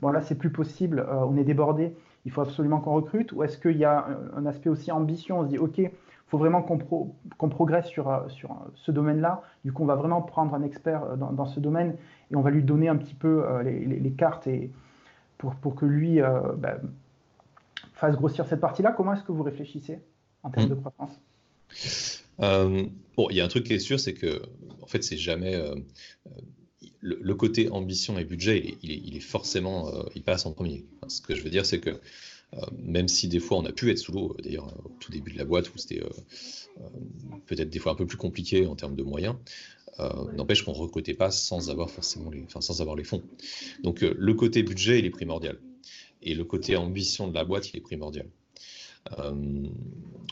bon 0.00 0.10
là 0.10 0.20
c'est 0.20 0.36
plus 0.36 0.50
possible, 0.50 1.00
euh, 1.00 1.24
on 1.24 1.36
est 1.36 1.44
débordé, 1.44 1.96
il 2.24 2.32
faut 2.32 2.40
absolument 2.40 2.80
qu'on 2.80 2.94
recrute 2.94 3.32
Ou 3.32 3.42
est-ce 3.42 3.58
qu'il 3.58 3.76
y 3.76 3.84
a 3.84 4.06
un, 4.36 4.46
aspect 4.46 4.70
aussi 4.70 4.90
ambition 4.90 5.40
On 5.40 5.44
se 5.44 5.48
dit, 5.48 5.58
OK, 5.58 5.78
il 5.78 5.90
faut 6.26 6.38
vraiment 6.38 6.62
qu'on 6.62 7.48
progresse 7.48 7.86
sur, 7.86 8.24
sur 8.28 8.56
ce 8.74 8.90
domaine-là. 8.90 9.42
Du 9.64 9.72
coup, 9.72 9.82
on 9.82 9.86
va 9.86 9.94
vraiment 9.94 10.22
prendre 10.22 10.54
un 10.54 10.62
expert 10.62 11.18
dans, 11.18 11.32
dans, 11.32 11.44
ce 11.44 11.60
domaine 11.60 11.96
et 12.30 12.36
on 12.36 12.40
va 12.40 12.50
lui 12.50 12.62
donner 12.62 12.88
un 12.88 12.96
petit 12.96 13.14
peu 13.14 13.44
les, 13.62 13.84
les, 13.84 14.10
cartes 14.12 14.46
et 14.46 14.70
pour, 15.36 15.54
pour 15.56 15.74
que 15.74 15.84
lui 15.84 16.20
bah, 16.56 16.78
fasse 17.92 18.16
grossir 18.16 18.46
cette 18.46 18.60
partie-là. 18.60 18.92
Comment 18.92 19.12
est-ce 19.12 19.22
que 19.22 19.32
vous 19.32 19.42
réfléchissez 19.42 20.00
en 20.42 20.50
termes 20.50 20.66
hmm. 20.66 20.70
de 20.70 20.74
croissance? 20.76 21.20
Euh, 22.40 22.86
Bon, 23.16 23.28
il 23.30 23.36
y 23.36 23.40
a 23.40 23.44
un 23.44 23.48
truc 23.48 23.64
qui 23.64 23.74
est 23.74 23.78
sûr, 23.78 24.00
c'est 24.00 24.14
que 24.14 24.42
en 24.82 24.86
fait, 24.86 25.02
c'est 25.02 25.16
jamais 25.16 25.54
euh, 27.04 27.16
le, 27.20 27.34
côté 27.34 27.68
ambition 27.70 28.18
et 28.18 28.24
budget, 28.24 28.76
il 28.82 29.16
est, 29.16 29.20
forcément, 29.20 29.88
euh, 29.88 30.02
il 30.14 30.22
passe 30.22 30.46
en 30.46 30.52
premier. 30.52 30.84
ce 31.08 31.20
que 31.20 31.34
je 31.34 31.42
veux 31.42 31.50
dire, 31.50 31.66
c'est 31.66 31.80
que 31.80 32.00
même 32.78 33.08
si 33.08 33.26
des 33.26 33.40
fois 33.40 33.58
on 33.58 33.64
a 33.64 33.72
pu 33.72 33.90
être 33.90 33.98
sous 33.98 34.12
l'eau, 34.12 34.36
d'ailleurs 34.40 34.72
au 34.84 34.90
tout 35.00 35.10
début 35.10 35.32
de 35.32 35.38
la 35.38 35.44
boîte 35.44 35.74
où 35.74 35.78
c'était 35.78 36.00
peut-être 37.46 37.68
des 37.68 37.80
fois 37.80 37.90
un 37.90 37.94
peu 37.96 38.06
plus 38.06 38.16
compliqué 38.16 38.64
en 38.66 38.76
termes 38.76 38.94
de 38.94 39.02
moyens, 39.02 39.34
n'empêche 39.98 40.62
qu'on 40.62 40.70
ne 40.70 40.76
recrutait 40.76 41.14
pas 41.14 41.32
sans 41.32 41.68
avoir 41.68 41.90
forcément 41.90 42.30
les, 42.30 42.44
enfin, 42.44 42.60
sans 42.60 42.80
avoir 42.80 42.94
les 42.94 43.02
fonds. 43.02 43.24
Donc 43.82 44.02
le 44.02 44.34
côté 44.34 44.62
budget, 44.62 45.00
il 45.00 45.04
est 45.04 45.10
primordial. 45.10 45.58
Et 46.22 46.34
le 46.34 46.44
côté 46.44 46.76
ambition 46.76 47.26
de 47.26 47.34
la 47.34 47.44
boîte, 47.44 47.70
il 47.70 47.76
est 47.78 47.80
primordial. 47.80 48.28
Euh, 49.18 49.68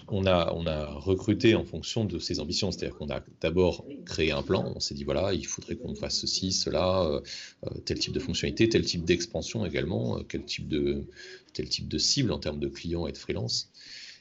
on, 0.08 0.26
a, 0.26 0.86
recruté 0.90 1.54
en 1.54 1.64
fonction 1.64 2.04
de 2.04 2.18
ses 2.18 2.40
ambitions, 2.40 2.70
c'est-à-dire 2.70 2.96
qu'on 2.96 3.10
a 3.10 3.22
d'abord 3.40 3.86
créé 4.04 4.30
un 4.30 4.42
plan, 4.42 4.72
on 4.74 4.80
s'est 4.80 4.94
dit 4.94 5.04
voilà, 5.04 5.32
il 5.32 5.46
faudrait 5.46 5.76
qu'on 5.76 5.94
fasse 5.94 6.18
ceci, 6.18 6.52
cela, 6.52 7.02
euh, 7.04 7.20
euh, 7.66 7.70
tel 7.84 7.98
type 7.98 8.12
de 8.12 8.20
fonctionnalité, 8.20 8.68
tel 8.68 8.84
type 8.84 9.04
d'expansion 9.04 9.64
également, 9.64 10.22
quel 10.24 10.44
type 10.44 10.68
de, 10.68 11.04
tel 11.54 11.68
type 11.68 11.88
de 11.88 11.98
cible 11.98 12.32
en 12.32 12.38
termes 12.38 12.60
de 12.60 12.68
clients 12.68 13.06
et 13.06 13.12
de 13.12 13.18
freelance. 13.18 13.70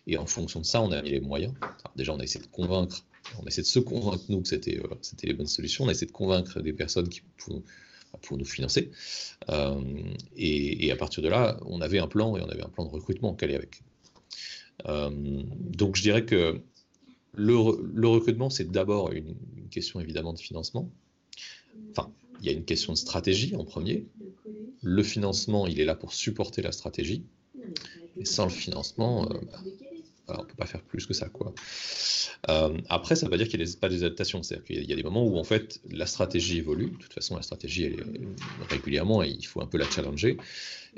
Et 0.07 0.17
en 0.17 0.25
fonction 0.25 0.61
de 0.61 0.65
ça, 0.65 0.81
on 0.81 0.91
a 0.91 1.01
mis 1.01 1.11
les 1.11 1.19
moyens. 1.19 1.53
déjà, 1.95 2.13
on 2.13 2.19
a 2.19 2.23
essayé 2.23 2.43
de 2.43 2.49
convaincre, 2.49 3.05
on 3.39 3.43
a 3.43 3.47
essayé 3.47 3.63
de 3.63 3.67
se 3.67 3.79
convaincre 3.79 4.23
nous 4.29 4.41
que 4.41 4.47
c'était 4.47 4.79
les 5.23 5.33
bonnes 5.33 5.47
solutions, 5.47 5.85
on 5.85 5.87
a 5.89 5.91
essayé 5.91 6.07
de 6.07 6.11
convaincre 6.11 6.61
des 6.61 6.73
personnes 6.73 7.09
qui 7.09 7.21
pour 8.21 8.37
nous 8.37 8.45
financer. 8.45 8.91
Et, 10.35 10.91
à 10.91 10.95
partir 10.95 11.23
de 11.23 11.29
là, 11.29 11.57
on 11.65 11.81
avait 11.81 11.99
un 11.99 12.07
plan 12.07 12.35
et 12.35 12.41
on 12.41 12.49
avait 12.49 12.63
un 12.63 12.69
plan 12.69 12.85
de 12.85 12.89
recrutement 12.89 13.33
qu'elle 13.33 13.51
est 13.51 13.55
avec. 13.55 13.81
Euh, 14.87 15.09
donc 15.11 15.95
je 15.95 16.01
dirais 16.01 16.25
que 16.25 16.61
le, 17.33 18.07
recrutement, 18.07 18.49
c'est 18.49 18.69
d'abord 18.69 19.11
une, 19.11 19.35
question 19.69 20.01
évidemment 20.01 20.33
de 20.33 20.39
financement. 20.39 20.91
Enfin, 21.91 22.11
il 22.41 22.45
y 22.45 22.49
a 22.49 22.51
une 22.51 22.65
question 22.65 22.91
de 22.91 22.97
stratégie 22.97 23.55
en 23.55 23.63
premier. 23.63 24.05
Le 24.83 25.01
financement, 25.01 25.65
il 25.65 25.79
est 25.79 25.85
là 25.85 25.95
pour 25.95 26.13
supporter 26.13 26.61
la 26.61 26.73
stratégie. 26.73 27.23
Et 28.17 28.25
sans 28.25 28.43
le 28.43 28.51
financement, 28.51 29.31
euh, 29.31 29.37
bah, 29.49 29.59
on 30.27 30.41
ne 30.41 30.47
peut 30.47 30.55
pas 30.57 30.65
faire 30.65 30.81
plus 30.81 31.05
que 31.05 31.13
ça. 31.13 31.29
Quoi. 31.29 31.53
Euh, 32.49 32.77
après, 32.89 33.15
ça 33.15 33.25
ne 33.25 33.27
veut 33.27 33.31
pas 33.31 33.37
dire 33.37 33.47
qu'il 33.47 33.61
n'y 33.61 33.69
a 33.69 33.75
pas 33.79 33.89
des 33.89 34.03
adaptations. 34.03 34.43
C'est-à-dire 34.43 34.65
qu'il 34.65 34.89
y 34.89 34.93
a 34.93 34.95
des 34.95 35.03
moments 35.03 35.25
où 35.25 35.37
en 35.37 35.43
fait 35.43 35.81
la 35.89 36.05
stratégie 36.05 36.57
évolue. 36.57 36.91
De 36.91 36.97
toute 36.97 37.13
façon, 37.13 37.35
la 37.35 37.41
stratégie, 37.41 37.85
elle 37.85 37.93
est 37.93 38.69
régulièrement, 38.69 39.23
il 39.23 39.45
faut 39.45 39.61
un 39.61 39.67
peu 39.67 39.77
la 39.77 39.89
challenger. 39.89 40.37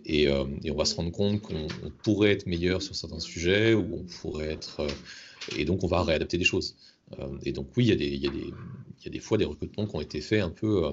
Et, 0.06 0.28
euh, 0.28 0.46
on 0.70 0.76
va 0.76 0.86
se 0.86 0.96
rendre 0.96 1.12
compte 1.12 1.42
qu'on 1.42 1.68
pourrait 2.04 2.32
être 2.32 2.48
meilleur 2.48 2.82
sur 2.82 2.96
certains 2.96 3.20
sujets, 3.20 3.74
ou 3.74 3.96
on 3.96 4.04
pourrait 4.22 4.52
être. 4.52 4.82
Euh, 4.82 4.88
et 5.58 5.66
donc, 5.66 5.84
on 5.84 5.88
va 5.88 6.04
réadapter 6.04 6.38
des 6.38 6.46
choses. 6.46 6.76
et 7.44 7.52
donc, 7.52 7.68
oui, 7.76 7.86
il 7.86 7.90
y, 7.90 7.92
a 7.92 7.96
des, 7.96 8.08
il, 8.08 8.24
y 8.24 8.28
a 8.28 8.32
des, 8.32 8.54
il 9.00 9.06
y 9.06 9.08
a 9.08 9.12
des 9.12 9.20
fois 9.20 9.38
des 9.38 9.46
recrutements 9.46 9.86
qui 9.86 9.96
ont 9.96 10.02
été 10.02 10.22
faits 10.22 10.42
un 10.42 10.50
peu, 10.50 10.90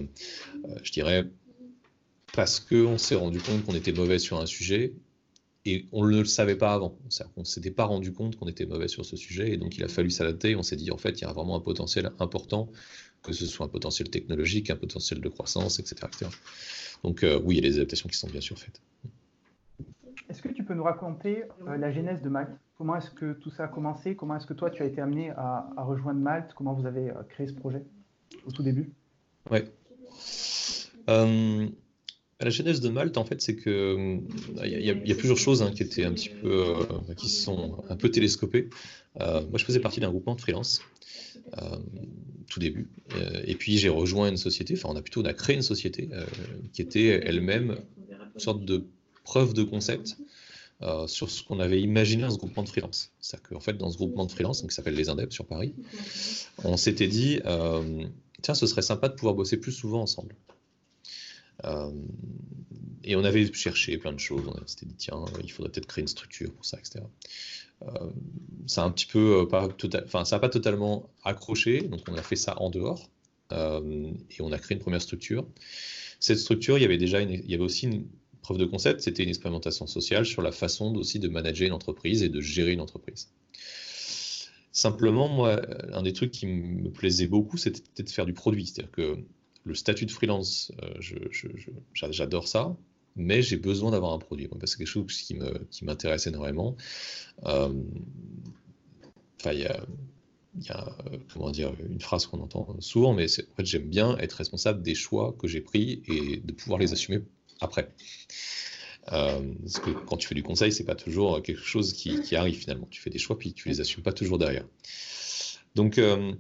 je 0.83 0.91
dirais, 0.91 1.25
parce 2.33 2.59
qu'on 2.59 2.99
s'est 2.99 3.15
rendu 3.15 3.39
compte 3.39 3.65
qu'on 3.65 3.75
était 3.75 3.93
mauvais 3.93 4.19
sur 4.19 4.41
un 4.41 4.47
sujet 4.47 4.93
et 5.67 5.87
on 5.93 6.07
ne 6.07 6.19
le 6.19 6.25
savait 6.25 6.57
pas 6.57 6.73
avant. 6.73 6.99
On 7.37 7.41
ne 7.41 7.45
s'était 7.45 7.71
pas 7.71 7.85
rendu 7.85 8.13
compte 8.13 8.37
qu'on 8.37 8.49
était 8.49 8.67
mauvais 8.67 8.89
sur 8.89 9.05
ce 9.05 9.17
sujet, 9.17 9.53
et 9.53 9.57
donc 9.57 9.77
il 9.77 9.85
a 9.85 9.89
fallu 9.89 10.11
s'adapter. 10.11 10.57
On 10.57 10.63
s'est 10.63 10.77
dit, 10.77 10.91
en 10.91 10.97
fait, 10.97 11.21
il 11.21 11.23
y 11.23 11.25
a 11.25 11.33
vraiment 11.33 11.57
un 11.57 11.61
potentiel 11.61 12.11
important, 12.19 12.71
que 13.23 13.33
ce 13.33 13.47
soit 13.47 13.67
un 13.67 13.69
potentiel 13.69 14.09
technologique, 14.09 14.71
un 14.71 14.77
potentiel 14.77 15.21
de 15.21 15.29
croissance, 15.29 15.79
etc. 15.79 16.07
Donc 17.03 17.23
euh, 17.23 17.41
oui, 17.45 17.57
il 17.57 17.65
y 17.65 17.67
a 17.67 17.71
des 17.71 17.77
adaptations 17.77 18.09
qui 18.09 18.17
sont 18.17 18.29
bien 18.29 18.41
sûr 18.41 18.59
faites. 18.59 18.81
Est-ce 20.29 20.43
que 20.43 20.49
tu 20.49 20.65
peux 20.65 20.75
nous 20.75 20.85
raconter 20.85 21.45
euh, 21.67 21.77
la 21.77 21.91
genèse 21.91 22.23
de 22.23 22.29
Malte? 22.29 22.53
Comment 22.79 22.97
est-ce 22.97 23.11
que 23.11 23.33
tout 23.33 23.51
ça 23.51 23.65
a 23.65 23.69
commencé? 23.69 24.15
Comment 24.15 24.37
est-ce 24.37 24.47
que 24.47 24.55
toi, 24.55 24.71
tu 24.71 24.83
as 24.83 24.87
été 24.87 25.01
amené 25.01 25.31
à, 25.31 25.67
rejoindre 25.79 26.21
Malte? 26.21 26.53
Comment 26.55 26.73
vous 26.73 26.87
avez 26.87 27.11
euh, 27.11 27.23
créé 27.29 27.47
ce 27.47 27.53
projet 27.53 27.83
au 28.47 28.53
tout 28.53 28.63
début? 28.63 28.93
Oui. 29.51 29.61
La 32.41 32.49
genèse 32.49 32.81
de 32.81 32.89
Malte, 32.89 33.19
en 33.19 33.25
fait, 33.25 33.43
c'est 33.43 33.55
que 33.55 34.19
il 34.65 34.81
y, 34.81 35.13
a 35.13 35.15
plusieurs 35.15 35.37
choses 35.37 35.63
hein, 35.63 35.73
qui 35.73 35.83
étaient 35.83 36.05
un 36.05 36.13
petit 36.13 36.31
peu, 36.31 36.51
euh, 36.51 37.15
sont 37.17 37.85
un 37.91 37.97
peu 37.97 38.11
télescopées. 38.11 38.71
Euh, 39.21 39.43
moi, 39.43 39.59
je 39.59 39.65
faisais 39.65 39.81
partie 39.81 40.01
d'un 40.01 40.09
groupement 40.09 40.35
de 40.35 40.41
freelance 40.41 40.81
euh, 41.59 41.77
tout 42.49 42.59
début, 42.59 42.89
et 43.45 43.55
puis 43.55 43.77
j'ai 43.77 43.91
rejoint 43.91 44.29
une 44.29 44.39
société. 44.39 44.75
Enfin, 44.75 44.89
on 44.91 44.97
a 44.97 45.03
plutôt 45.03 45.21
on 45.21 45.27
a 45.27 45.35
créé 45.35 45.55
une 45.55 45.63
société 45.63 46.09
qui 46.73 46.83
était 46.83 47.21
elle-même 47.25 47.77
une 48.35 48.41
sorte 48.41 48.65
de 48.65 48.87
preuve 49.23 49.53
de 49.53 49.63
concept 49.63 50.17
sur 51.07 51.31
ce 51.31 51.45
qu'on 51.45 51.61
avait 51.61 51.81
imaginé 51.81 52.23
dans 52.23 52.31
ce 52.31 52.39
groupement 52.39 52.63
de 52.63 52.69
freelance. 52.69 53.13
C'est-à-dire 53.21 53.51
qu'en 53.51 53.61
fait, 53.61 53.75
dans 53.75 53.91
ce 53.91 53.99
groupement 53.99 54.25
de 54.25 54.33
freelance, 54.33 54.63
qui 54.63 54.75
s'appelle 54.75 54.95
les 54.95 55.11
Indeps 55.11 55.35
sur 55.35 55.45
Paris, 55.45 55.75
on 56.65 56.77
s'était 56.77 57.07
dit, 57.07 57.39
tiens, 58.43 58.55
ce 58.55 58.67
serait 58.67 58.83
sympa 58.83 59.09
de 59.09 59.15
pouvoir 59.15 59.35
bosser 59.35 59.59
plus 59.59 59.73
souvent 59.73 60.01
ensemble. 60.01 60.35
Euh, 61.65 61.91
et 63.05 63.17
on 63.17 63.25
avait 63.25 63.53
cherché 63.53 63.97
plein 63.99 64.13
de 64.13 64.19
choses. 64.19 64.43
On 64.47 64.67
s'était 64.67 64.87
dit, 64.87 64.95
tiens, 64.97 65.25
il 65.43 65.51
faudrait 65.51 65.73
peut-être 65.73 65.87
créer 65.87 66.03
une 66.03 66.09
structure 66.09 66.53
pour 66.53 66.65
ça, 66.65 66.79
etc. 66.79 67.01
Euh, 67.83 68.11
ça 68.67 68.83
a 68.83 68.87
un 68.87 68.91
petit 68.91 69.07
peu, 69.07 69.41
euh, 69.41 69.47
pas 69.47 69.69
enfin, 70.05 70.25
ça 70.25 70.37
n'a 70.37 70.41
pas 70.41 70.51
totalement 70.51 71.09
accroché, 71.25 71.81
donc 71.81 72.01
on 72.09 72.15
a 72.15 72.23
fait 72.23 72.37
ça 72.37 72.61
en 72.61 72.71
dehors. 72.71 73.11
et 73.53 74.41
on 74.43 74.53
a 74.53 74.59
créé 74.59 74.77
une 74.77 74.83
première 74.83 75.03
structure. 75.03 75.47
Cette 76.21 76.39
structure, 76.39 76.77
il 76.79 76.83
y 76.83 76.85
avait 76.85 76.99
déjà 76.99 77.21
une, 77.21 77.31
il 77.31 77.51
y 77.51 77.55
avait 77.55 77.65
aussi 77.65 77.87
une 77.87 78.07
preuve 78.43 78.59
de 78.59 78.67
concept, 78.67 79.01
c'était 79.01 79.23
une 79.23 79.29
expérimentation 79.29 79.87
sociale 79.87 80.27
sur 80.27 80.43
la 80.43 80.53
façon 80.53 80.95
aussi 80.97 81.19
de 81.19 81.29
manager 81.29 81.67
une 81.67 81.73
entreprise 81.73 82.23
et 82.23 82.29
de 82.29 82.41
gérer 82.41 82.73
une 82.73 82.81
entreprise. 82.81 83.31
Simplement, 84.73 85.29
moi, 85.29 85.61
un 85.93 86.03
des 86.03 86.13
trucs 86.13 86.31
qui 86.31 86.47
me 86.47 86.91
plaisait 86.91 87.27
beaucoup, 87.27 87.57
c'était 87.57 88.03
de 88.03 88.09
faire 88.09 88.25
du 88.25 88.35
produit. 88.35 88.67
C'est-à-dire 88.67 88.93
que 88.93 89.19
le 89.65 89.75
statut 89.75 90.07
de 90.07 90.11
freelance, 90.11 90.73
euh, 90.83 91.29
j'adore 91.93 92.49
ça, 92.49 92.77
mais 93.17 93.43
j'ai 93.43 93.57
besoin 93.57 93.91
d'avoir 93.91 94.13
un 94.13 94.19
produit. 94.19 94.49
c'est 94.65 94.79
quelque 94.79 94.87
chose 94.87 95.17
qui 95.19 95.35
m'intéresse 95.83 96.27
énormément. 96.27 96.77
Euh, 97.45 97.73
il 99.47 99.59
y 99.61 99.67
a, 99.67 100.97
euh, 101.07 101.19
comment 101.33 101.51
dire, 101.51 101.73
une 101.89 102.01
phrase 102.01 102.27
qu'on 102.27 102.41
entend 102.41 102.77
souvent, 102.81 103.15
mais 103.15 103.27
en 103.27 103.55
fait, 103.57 103.67
j'aime 103.67 103.89
bien 103.89 104.17
être 104.19 104.35
responsable 104.35 104.83
des 104.83 104.95
choix 104.95 105.35
que 105.39 105.49
j'ai 105.49 105.61
pris 105.61 106.03
et 106.07 106.39
de 106.39 106.53
pouvoir 106.53 106.79
les 106.79 106.93
assumer 106.93 107.21
après. 107.61 107.93
parce 109.07 109.79
que 109.81 109.91
quand 110.07 110.17
tu 110.17 110.29
fais 110.29 110.35
du 110.35 110.43
conseil, 110.43 110.73
c'est 110.73 110.85
pas 110.85 110.95
toujours 110.95 111.43
quelque 111.43 111.63
chose 111.63 111.93
qui, 111.93 112.21
qui, 112.23 112.37
arrive 112.37 112.57
finalement. 112.57 112.87
Tu 112.91 113.01
fais 113.01 113.11
des 113.11 113.19
choix 113.19 113.39
puis 113.39 113.53
tu 113.53 113.69
les 113.69 113.81
assumes 113.81 114.03
pas 114.03 114.13
toujours 114.13 114.39
derrière. 114.39 114.65
Donc, 115.75 115.99
euh, 115.99 116.33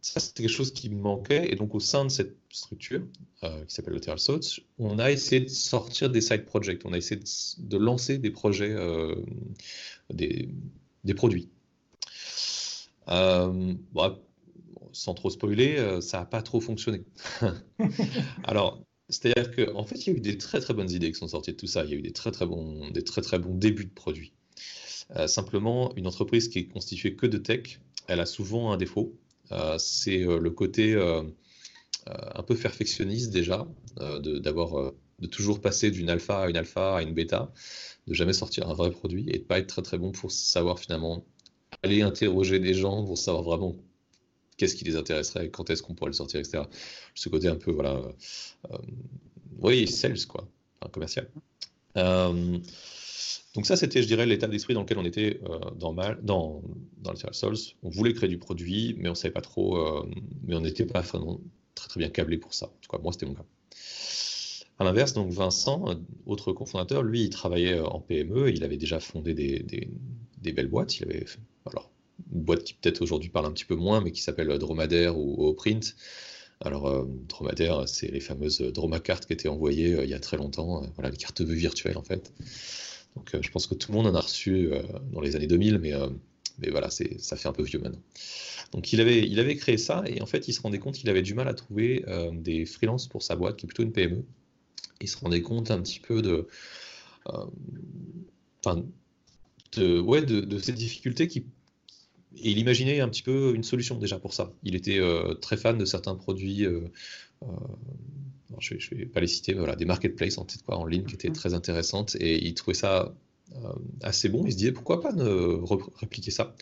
ça, 0.00 0.20
c'était 0.20 0.42
quelque 0.42 0.52
chose 0.52 0.72
qui 0.72 0.90
me 0.90 1.00
manquait. 1.00 1.52
Et 1.52 1.56
donc, 1.56 1.74
au 1.74 1.80
sein 1.80 2.04
de 2.04 2.10
cette 2.10 2.36
structure, 2.50 3.02
euh, 3.44 3.64
qui 3.64 3.74
s'appelle 3.74 3.94
Lateral 3.94 4.18
on 4.78 4.98
a 4.98 5.10
essayé 5.10 5.42
de 5.42 5.48
sortir 5.48 6.10
des 6.10 6.20
side 6.20 6.44
projects. 6.44 6.82
On 6.84 6.92
a 6.92 6.98
essayé 6.98 7.20
de, 7.58 7.76
lancer 7.76 8.18
des 8.18 8.30
projets, 8.30 8.72
euh, 8.72 9.14
des, 10.10 10.48
produits. 11.14 11.48
sans 13.06 15.14
trop 15.14 15.30
spoiler, 15.30 16.00
ça 16.00 16.18
n'a 16.18 16.24
pas 16.24 16.42
trop 16.42 16.60
fonctionné. 16.60 17.04
Alors, 18.44 18.82
c'est-à-dire 19.08 19.54
qu'en 19.54 19.80
en 19.80 19.84
fait, 19.84 20.06
il 20.06 20.12
y 20.12 20.14
a 20.14 20.18
eu 20.18 20.20
des 20.20 20.38
très 20.38 20.60
très 20.60 20.74
bonnes 20.74 20.90
idées 20.90 21.12
qui 21.12 21.18
sont 21.18 21.28
sorties 21.28 21.52
de 21.52 21.56
tout 21.56 21.66
ça. 21.66 21.84
Il 21.84 21.90
y 21.90 21.94
a 21.94 21.96
eu 21.96 22.02
des 22.02 22.12
très 22.12 22.30
très 22.30 22.46
bons, 22.46 22.90
des 22.90 23.04
très 23.04 23.22
très 23.22 23.38
bons 23.38 23.54
débuts 23.54 23.84
de 23.84 23.94
produits. 23.94 24.32
simplement, 25.26 25.94
une 25.96 26.06
entreprise 26.06 26.48
qui 26.48 26.60
est 26.60 26.68
constituée 26.68 27.14
que 27.14 27.26
de 27.26 27.38
tech, 27.38 27.80
elle 28.08 28.20
a 28.20 28.26
souvent 28.26 28.72
un 28.72 28.76
défaut. 28.76 29.14
Euh, 29.52 29.76
c'est 29.78 30.22
euh, 30.22 30.38
le 30.38 30.50
côté 30.50 30.94
euh, 30.94 31.22
un 32.06 32.42
peu 32.42 32.56
perfectionniste 32.56 33.30
déjà, 33.30 33.66
d'avoir 33.96 34.92
de 35.18 35.26
toujours 35.26 35.60
passer 35.60 35.90
d'une 35.90 36.10
alpha 36.10 36.42
à 36.42 36.50
une 36.50 36.56
alpha 36.56 36.96
à 36.96 37.02
une 37.02 37.14
bêta, 37.14 37.52
de 38.08 38.14
jamais 38.14 38.32
sortir 38.32 38.68
un 38.68 38.74
vrai 38.74 38.90
produit 38.90 39.26
et 39.28 39.38
de 39.38 39.44
pas 39.44 39.58
être 39.58 39.68
très 39.68 39.82
très 39.82 39.98
bon 39.98 40.10
pour 40.10 40.32
savoir 40.32 40.80
finalement 40.80 41.24
aller 41.82 42.02
interroger 42.02 42.58
les 42.58 42.74
gens 42.74 43.04
pour 43.04 43.18
savoir 43.18 43.44
vraiment 43.44 43.76
qu'est-ce 44.56 44.74
qui 44.74 44.84
les 44.84 44.96
intéresserait, 44.96 45.50
quand 45.50 45.70
est-ce 45.70 45.82
qu'on 45.82 45.94
pourrait 45.94 46.10
le 46.10 46.14
sortir, 46.14 46.40
etc. 46.40 46.64
Ce 47.14 47.28
côté 47.28 47.48
un 47.48 47.56
peu, 47.56 47.70
voilà, 47.70 48.00
euh, 48.70 48.78
oui, 49.58 49.88
sales, 49.88 50.26
quoi, 50.26 50.48
enfin, 50.80 50.90
commercial. 50.90 51.28
Donc 53.54 53.66
ça, 53.66 53.76
c'était, 53.76 54.02
je 54.02 54.06
dirais, 54.06 54.26
l'état 54.26 54.48
d'esprit 54.48 54.74
dans 54.74 54.80
lequel 54.80 54.98
on 54.98 55.04
était 55.04 55.40
euh, 55.44 55.58
dans, 55.76 55.92
mal, 55.92 56.18
dans, 56.22 56.62
Souls. 57.32 57.56
On 57.82 57.90
voulait 57.90 58.14
créer 58.14 58.28
du 58.28 58.38
produit, 58.38 58.94
mais 58.98 59.08
on 59.08 59.14
savait 59.14 59.32
pas 59.32 59.42
trop, 59.42 60.06
mais 60.44 60.54
on 60.54 60.60
n'était 60.60 60.86
pas 60.86 61.02
très 61.02 61.88
très 61.88 61.98
bien 61.98 62.08
câblé 62.08 62.38
pour 62.38 62.54
ça. 62.54 62.66
En 62.66 62.78
tout 62.80 62.90
cas, 62.90 63.02
moi, 63.02 63.12
c'était 63.12 63.26
mon 63.26 63.34
cas. 63.34 63.44
À 64.78 64.84
l'inverse, 64.84 65.12
donc 65.12 65.30
Vincent, 65.30 65.84
autre 66.26 66.52
cofondateur, 66.52 67.02
lui, 67.02 67.24
il 67.24 67.30
travaillait 67.30 67.78
en 67.78 68.00
PME, 68.00 68.50
il 68.50 68.64
avait 68.64 68.78
déjà 68.78 69.00
fondé 69.00 69.34
des, 69.34 70.52
belles 70.52 70.68
boîtes. 70.68 70.98
Il 70.98 71.04
avait, 71.04 71.26
alors, 71.66 71.90
une 72.32 72.42
boîte 72.42 72.64
qui 72.64 72.74
peut-être 72.74 73.02
aujourd'hui 73.02 73.28
parle 73.28 73.46
un 73.46 73.52
petit 73.52 73.64
peu 73.64 73.76
moins, 73.76 74.00
mais 74.00 74.12
qui 74.12 74.22
s'appelle 74.22 74.56
Dromadaire 74.58 75.16
ou, 75.16 75.52
Print. 75.54 75.94
Alors, 76.60 76.86
euh, 76.86 77.04
Dromadaire, 77.28 77.88
c'est 77.88 78.08
les 78.08 78.20
fameuses 78.20 78.60
Dromacartes 78.60 79.26
qui 79.26 79.32
étaient 79.32 79.48
envoyées 79.48 79.94
euh, 79.94 80.04
il 80.04 80.10
y 80.10 80.14
a 80.14 80.20
très 80.20 80.36
longtemps, 80.36 80.82
euh, 80.82 80.86
voilà, 80.94 81.10
les 81.10 81.16
cartes 81.16 81.40
virtuelles 81.40 81.98
en 81.98 82.04
fait. 82.04 82.32
Donc, 83.16 83.36
je 83.40 83.50
pense 83.50 83.66
que 83.66 83.74
tout 83.74 83.92
le 83.92 83.98
monde 83.98 84.06
en 84.06 84.14
a 84.14 84.20
reçu 84.20 84.70
dans 85.12 85.20
les 85.20 85.36
années 85.36 85.46
2000, 85.46 85.78
mais, 85.78 85.92
mais 86.58 86.70
voilà, 86.70 86.88
ça 86.90 87.36
fait 87.36 87.48
un 87.48 87.52
peu 87.52 87.62
vieux 87.62 87.78
maintenant. 87.78 88.00
Donc, 88.72 88.92
il 88.92 89.00
avait, 89.00 89.26
il 89.28 89.38
avait 89.38 89.56
créé 89.56 89.76
ça, 89.76 90.02
et 90.06 90.22
en 90.22 90.26
fait, 90.26 90.48
il 90.48 90.54
se 90.54 90.62
rendait 90.62 90.78
compte 90.78 90.94
qu'il 90.94 91.10
avait 91.10 91.22
du 91.22 91.34
mal 91.34 91.46
à 91.46 91.54
trouver 91.54 92.04
des 92.32 92.64
freelances 92.64 93.06
pour 93.06 93.22
sa 93.22 93.36
boîte, 93.36 93.56
qui 93.56 93.66
est 93.66 93.68
plutôt 93.68 93.82
une 93.82 93.92
PME. 93.92 94.24
Il 95.02 95.08
se 95.08 95.18
rendait 95.18 95.42
compte 95.42 95.70
un 95.70 95.82
petit 95.82 96.00
peu 96.00 96.22
de. 96.22 96.48
de, 99.76 100.00
ouais, 100.00 100.22
de, 100.22 100.40
de 100.40 100.58
ces 100.58 100.72
difficultés 100.72 101.28
qui 101.28 101.44
et 102.36 102.50
il 102.50 102.58
imaginait 102.58 103.00
un 103.00 103.08
petit 103.08 103.22
peu 103.22 103.54
une 103.54 103.62
solution 103.62 103.98
déjà 103.98 104.18
pour 104.18 104.32
ça. 104.32 104.52
Il 104.62 104.74
était 104.74 104.98
euh, 104.98 105.34
très 105.34 105.56
fan 105.56 105.76
de 105.78 105.84
certains 105.84 106.14
produits, 106.14 106.64
euh, 106.64 106.80
euh, 107.42 107.46
je 108.60 108.74
ne 108.74 108.98
vais, 108.98 109.06
pas 109.06 109.20
les 109.20 109.26
citer, 109.26 109.54
voilà, 109.54 109.76
des 109.76 109.84
marketplaces 109.84 110.38
en, 110.38 110.46
quoi, 110.64 110.76
en 110.76 110.86
ligne 110.86 111.04
qui 111.04 111.14
étaient 111.14 111.28
mhm. 111.28 111.34
très 111.34 111.54
intéressantes 111.54 112.16
et 112.16 112.44
il 112.44 112.54
trouvait 112.54 112.74
ça 112.74 113.14
assez 114.02 114.28
bon. 114.28 114.44
Il 114.46 114.52
se 114.52 114.56
disait 114.56 114.72
pourquoi 114.72 115.02
pas 115.02 115.12
ne 115.12 115.60
répliquer 115.98 116.30
ça? 116.30 116.54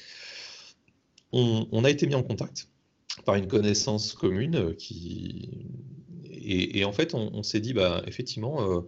On, 1.32 1.84
a 1.84 1.90
été 1.90 2.08
mis 2.08 2.16
en 2.16 2.24
contact 2.24 2.68
par 3.24 3.36
une 3.36 3.46
connaissance 3.46 4.14
commune 4.14 4.74
qui 4.74 5.68
et, 6.24 6.84
en 6.84 6.92
fait 6.92 7.14
on, 7.14 7.42
s'est 7.44 7.60
dit 7.60 7.72
bah 7.72 8.02
effectivement 8.06 8.84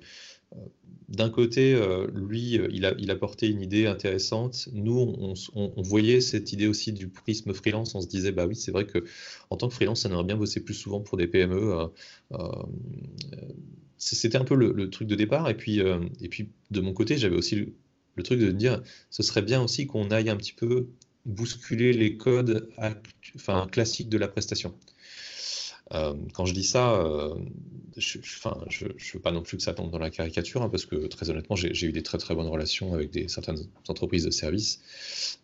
d'un 1.13 1.29
côté, 1.29 1.75
euh, 1.75 2.07
lui, 2.15 2.59
euh, 2.59 2.69
il, 2.73 2.87
a, 2.87 2.95
il 2.99 3.11
apportait 3.11 3.49
une 3.51 3.61
idée 3.61 3.87
intéressante. 3.87 4.71
Nous, 4.73 5.15
on, 5.55 5.83
voyait 5.83 6.23
cette 6.23 6.53
idée 6.55 6.67
aussi 6.67 6.93
du 6.93 7.09
prisme 7.09 7.53
freelance. 7.53 7.95
On 7.95 8.01
se 8.01 8.09
disait, 8.09 8.33
bah 8.33 8.47
oui, 8.47 8.57
c'est 8.57 8.71
vrai 8.73 8.87
que 8.87 9.05
en 9.51 9.59
tant 9.59 9.69
que 9.69 9.75
freelance, 9.75 10.01
ça 10.01 10.09
aimerait 10.09 10.25
bien 10.25 10.37
bosser 10.37 10.61
plus 10.61 10.73
souvent 10.73 11.01
pour 11.01 11.19
des 11.19 11.27
PME. 11.27 11.89
Euh, 12.33 12.49
c'était 13.99 14.39
un 14.39 14.45
peu 14.45 14.55
le, 14.55 14.89
truc 14.89 15.07
de 15.07 15.15
départ. 15.15 15.51
Et 15.51 15.55
puis, 15.55 15.83
de 16.71 16.81
mon 16.81 16.95
côté, 16.95 17.19
j'avais 17.19 17.37
aussi 17.37 17.57
le, 18.17 18.23
truc 18.23 18.41
de 18.41 18.51
dire, 18.51 18.83
ce 19.11 19.23
serait 19.23 19.43
bien 19.43 19.63
aussi 19.63 19.87
qu'on 19.87 20.11
aille 20.11 20.31
un 20.31 20.37
petit 20.37 20.55
peu 20.55 20.89
bousculer 21.27 21.93
les 21.93 22.17
codes 22.17 22.71
classiques 23.71 24.09
de 24.09 24.19
la 24.19 24.29
prestation. 24.29 24.75
Euh, 25.95 26.15
quand 26.33 26.47
je 26.47 26.55
dis 26.55 26.65
ça, 26.65 26.95
euh, 26.95 27.35
je 27.97 28.19
ne 28.19 29.13
veux 29.15 29.21
pas 29.21 29.33
non 29.33 29.43
plus 29.43 29.57
que 29.59 29.63
ça 29.63 29.75
tombe 29.75 29.91
dans 29.91 29.99
la 29.99 30.11
caricature, 30.11 30.63
hein, 30.63 30.71
parce 30.71 30.87
que 30.87 31.07
très 31.07 31.29
honnêtement, 31.29 31.57
j'ai 31.57 31.87
eu 31.87 31.93
des 31.93 32.03
très 32.03 32.19
très 32.19 32.35
bonnes 32.35 32.49
relations 32.49 32.95
avec 32.95 33.19
certaines 33.29 33.59
entreprises 33.89 34.25
de 34.25 34.31
services, 34.31 34.81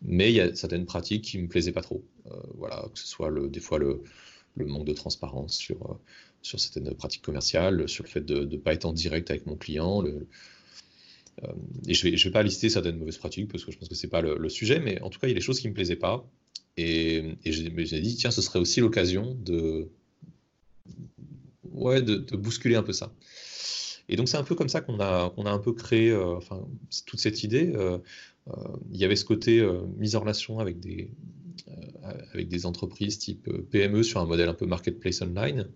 mais 0.02 0.30
il 0.30 0.37
y 0.37 0.40
a 0.40 0.54
certaines 0.54 0.87
pratiques 0.87 1.24
qui 1.24 1.38
ne 1.38 1.42
me 1.42 1.48
plaisaient 1.48 1.72
pas 1.72 1.82
trop. 1.82 2.02
Euh, 2.30 2.34
voilà, 2.56 2.87
que 2.92 2.98
ce 2.98 3.06
soit 3.06 3.30
des 3.48 3.61
fois 3.61 3.78
le, 3.78 4.02
manque 4.56 4.87
de 4.87 4.92
transparence 4.92 5.56
sur, 5.56 5.98
sur 6.42 6.58
certaines 6.58 6.92
pratiques 6.94 7.22
commerciales, 7.22 7.88
sur 7.88 8.04
le 8.04 8.08
fait 8.08 8.24
de 8.24 8.44
ne 8.44 8.56
pas 8.56 8.72
être 8.72 8.87
en 8.87 8.92
direct 8.92 9.30
avec 9.30 9.46
mon 9.46 9.56
client. 9.56 10.04
Et 11.87 11.94
je 11.94 12.08
ne 12.08 12.16
vais, 12.16 12.30
pas 12.32 12.42
lister 12.42 12.68
certaines 12.68 12.98
mauvaises 12.98 13.18
pratiques 13.18 13.48
parce 13.52 13.64
que 13.64 13.70
je 13.70 13.78
pense 13.78 13.88
que 13.88 13.94
ce 13.94 14.04
n'est 14.04 14.11
pas 14.11 14.20
le, 14.20 14.48
sujet, 14.48 14.80
mais 14.80 15.00
en 15.02 15.11
tout 15.11 15.20
cas, 15.20 15.28
il 15.28 15.30
y 15.30 15.32
a 15.32 15.37
des 15.37 15.40
choses 15.40 15.61
qui 15.61 15.68
ne 15.68 15.70
me 15.70 15.74
plaisaient 15.76 15.94
pas. 15.94 16.28
Et, 16.76 17.37
et 17.44 17.52
j'ai 17.52 18.00
dit, 18.00 18.16
tiens, 18.16 18.32
ce 18.32 18.42
serait 18.42 18.58
aussi 18.58 18.80
l'occasion 18.80 19.37
de, 19.44 19.88
ouais, 21.78 22.02
de, 22.02 22.36
bousculer 22.36 22.76
un 22.76 22.82
peu 22.82 22.92
ça. 22.92 23.12
Et 24.08 24.16
donc 24.16 24.28
c'est 24.28 24.36
un 24.36 24.44
peu 24.44 24.54
comme 24.54 24.68
ça 24.68 24.80
qu'on 24.80 25.00
a, 25.00 25.32
a 25.36 25.50
un 25.50 25.58
peu 25.58 25.72
créé 25.72 26.10
euh, 26.10 26.36
enfin, 26.36 26.66
toute 27.06 27.20
cette 27.20 27.42
idée. 27.42 27.72
Euh, 27.74 27.98
euh, 28.48 28.52
il 28.90 28.98
y 28.98 29.04
avait 29.04 29.16
ce 29.16 29.24
côté 29.24 29.66
mise 29.96 30.16
en 30.16 30.20
relation 30.20 30.58
avec 30.58 30.80
des, 30.80 31.10
avec 32.32 32.48
des 32.48 32.66
entreprises 32.66 33.18
type 33.18 33.50
PME 33.70 34.02
sur 34.02 34.20
un 34.20 34.26
modèle 34.26 34.48
un 34.48 34.54
peu 34.54 34.66
marketplace 34.66 35.20
online. 35.20 35.68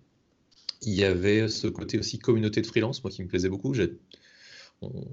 Il 0.82 0.94
y 0.94 1.04
avait 1.04 1.48
ce 1.48 1.66
côté 1.68 1.98
aussi 1.98 2.18
communauté 2.18 2.60
de 2.60 2.66
freelance, 2.66 3.04
moi 3.04 3.10
qui 3.10 3.22
me 3.22 3.28
plaisait 3.28 3.50
beaucoup. 3.50 3.74
je 3.74 3.88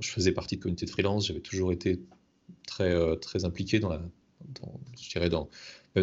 faisais 0.02 0.32
partie 0.32 0.56
de 0.56 0.62
communauté 0.62 0.86
de 0.86 0.92
freelance, 0.92 1.28
j'avais 1.28 1.42
toujours 1.42 1.72
été 1.74 2.00
très, 2.66 2.96
très 3.18 3.46
impliqué 3.46 3.80
dans 3.80 3.90
la, 3.90 4.02
je 5.00 5.10
dirais 5.10 5.30
dans, 5.30 5.50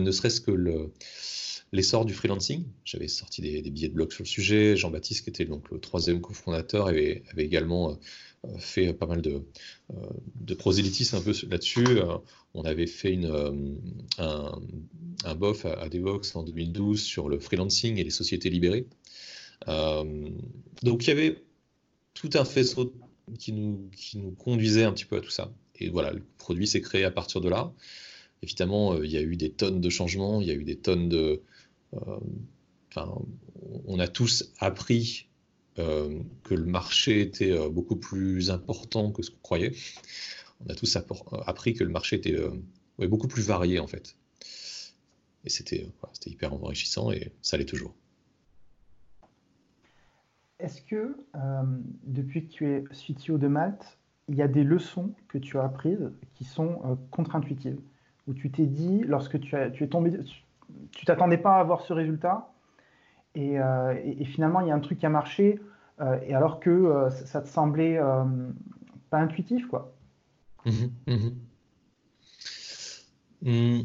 ne 0.01 0.11
serait-ce 0.11 0.41
que 0.41 0.51
le, 0.51 0.93
l'essor 1.73 2.05
du 2.05 2.15
freelancing. 2.15 2.65
J'avais 2.85 3.09
sorti 3.09 3.43
des, 3.43 3.63
billets 3.71 3.89
de 3.89 3.95
blog 3.95 4.13
sur 4.13 4.23
le 4.23 4.29
sujet. 4.29 4.77
Jean-Baptiste, 4.77 5.25
qui 5.25 5.31
était 5.31 5.45
donc 5.45 5.71
le 5.71 5.79
troisième 5.79 6.21
cofondateur, 6.21 6.87
avait, 6.87 7.23
avait 7.31 7.45
également 7.45 7.99
euh, 8.45 8.59
fait 8.59 8.93
pas 8.93 9.07
mal 9.07 9.23
de, 9.23 9.43
euh, 9.93 10.55
prosélytisme 10.57 11.17
un 11.17 11.21
peu 11.21 11.33
là-dessus. 11.49 11.87
Euh, 11.87 12.17
on 12.55 12.63
avait 12.63 12.87
fait 12.87 13.13
une, 13.13 13.79
un, 14.19 15.35
BOF 15.35 15.67
à, 15.67 15.89
Devox 15.89 16.35
en 16.37 16.43
2012 16.43 17.03
sur 17.03 17.29
le 17.29 17.39
freelancing 17.39 17.99
et 17.99 18.05
les 18.05 18.11
sociétés 18.11 18.49
libérées. 18.49 18.87
donc 19.67 21.05
il 21.05 21.09
y 21.09 21.11
avait 21.11 21.43
tout 22.15 22.31
un 22.35 22.47
faisceau 22.47 22.95
qui 23.39 23.53
nous 23.53 23.91
conduisait 24.39 24.85
un 24.85 24.93
petit 24.93 25.05
peu 25.05 25.17
à 25.17 25.21
tout 25.21 25.31
ça. 25.31 25.53
Et 25.79 25.91
voilà, 25.91 26.13
le 26.13 26.23
produit 26.39 26.67
s'est 26.67 26.81
créé 26.81 27.05
à 27.05 27.11
partir 27.11 27.43
de 27.43 27.51
là. 27.51 27.75
Évidemment, 28.43 29.03
il 29.03 29.11
y 29.11 29.17
a 29.17 29.23
eu 29.23 29.37
des 29.37 29.51
tonnes 29.51 29.81
de 29.81 29.91
changements, 29.91 30.41
il 30.41 30.47
y 30.47 30.51
a 30.51 30.55
eu 30.55 30.65
des 30.65 30.77
tonnes 30.77 31.09
de, 31.09 31.43
euh, 31.95 32.19
enfin, 32.91 33.19
on 33.87 33.99
a 33.99 34.09
tous 34.09 34.53
appris 34.59 35.29
euh, 35.79 36.21
que 36.45 36.55
le 36.55 36.65
marché 36.65 37.21
était 37.21 37.53
euh, 37.53 37.69
beaucoup 37.69 37.97
plus 37.97 38.51
important 38.51 39.13
que 39.13 39.23
ce 39.23 39.31
qu'on 39.31 39.41
croyait. 39.43 39.75
On 40.65 40.71
a 40.71 40.75
tous 40.75 40.97
appris 40.97 41.75
que 41.75 41.85
le 41.85 41.91
marché 41.91 42.17
était 42.17 42.35
beaucoup 42.99 43.29
plus 43.29 43.47
varié 43.47 43.79
en 43.79 43.87
fait. 43.87 44.17
Et 45.45 45.51
c'était 45.51 45.87
hyper 46.25 46.55
enrichissant 46.55 47.13
et 47.13 47.31
ça 47.43 47.59
l'est 47.59 47.67
toujours. 47.67 47.95
Est-ce 50.59 50.81
que 50.81 51.15
depuis 52.05 52.49
que 52.49 52.53
tu 52.55 52.67
es 52.73 52.85
CTO 52.85 53.37
de 53.37 53.49
Malte, 53.49 53.99
il 54.31 54.37
y 54.37 54.41
a 54.41 54.49
des 54.49 54.65
leçons 54.65 55.15
que 55.29 55.37
tu 55.37 55.59
as 55.59 55.65
apprises 55.65 56.11
qui 56.35 56.45
sont 56.45 56.99
contre-intuitives? 57.11 57.79
Où 58.27 58.35
tu 58.35 58.51
t'es 58.51 58.67
dit, 58.67 59.03
lorsque 59.07 59.39
tu, 59.41 59.55
as, 59.55 59.71
tu 59.71 59.85
es 59.85 59.89
tombé 59.89 60.13
tu 60.93 61.05
t'attendais 61.05 61.39
pas 61.39 61.57
à 61.57 61.61
avoir 61.61 61.83
ce 61.83 61.93
résultat. 61.93 62.53
Et, 63.35 63.59
euh, 63.59 63.95
finalement, 64.25 64.61
il 64.61 64.69
y 64.69 64.71
a 64.71 64.75
un 64.75 64.81
truc 64.81 64.99
qui 64.99 65.07
a 65.07 65.11
marché, 65.11 65.61
euh, 66.01 66.19
et 66.27 66.35
alors 66.35 66.61
que 66.61 66.71
euh, 66.71 67.11
ça 67.11 67.43
te 67.43 67.49
semblait 67.49 67.99
pas 69.11 69.19
intuitif, 69.19 69.67
quoi. 69.69 69.95
Mhm, 70.65 70.91
mhm. 71.07 71.35
Hmm. 73.43 73.83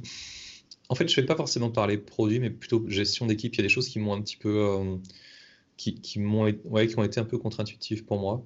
En 0.89 0.95
fait, 0.95 1.07
je 1.07 1.19
ne 1.19 1.21
vais 1.21 1.27
pas 1.27 1.35
forcément 1.35 1.69
parler 1.69 1.97
produit, 1.97 2.39
mais 2.39 2.49
plutôt 2.49 2.83
gestion 2.87 3.25
d'équipe. 3.25 3.53
Il 3.53 3.57
y 3.57 3.61
a 3.61 3.63
des 3.63 3.69
choses 3.69 3.87
qui 3.87 3.99
m'ont 3.99 4.13
un 4.13 4.21
petit 4.21 4.37
peu, 4.37 4.99
qui, 5.77 6.19
ont 6.19 6.47
été 6.47 7.19
un 7.19 7.25
peu 7.25 7.37
contre-intuitives 7.37 8.05
pour 8.05 8.19
moi. 8.19 8.43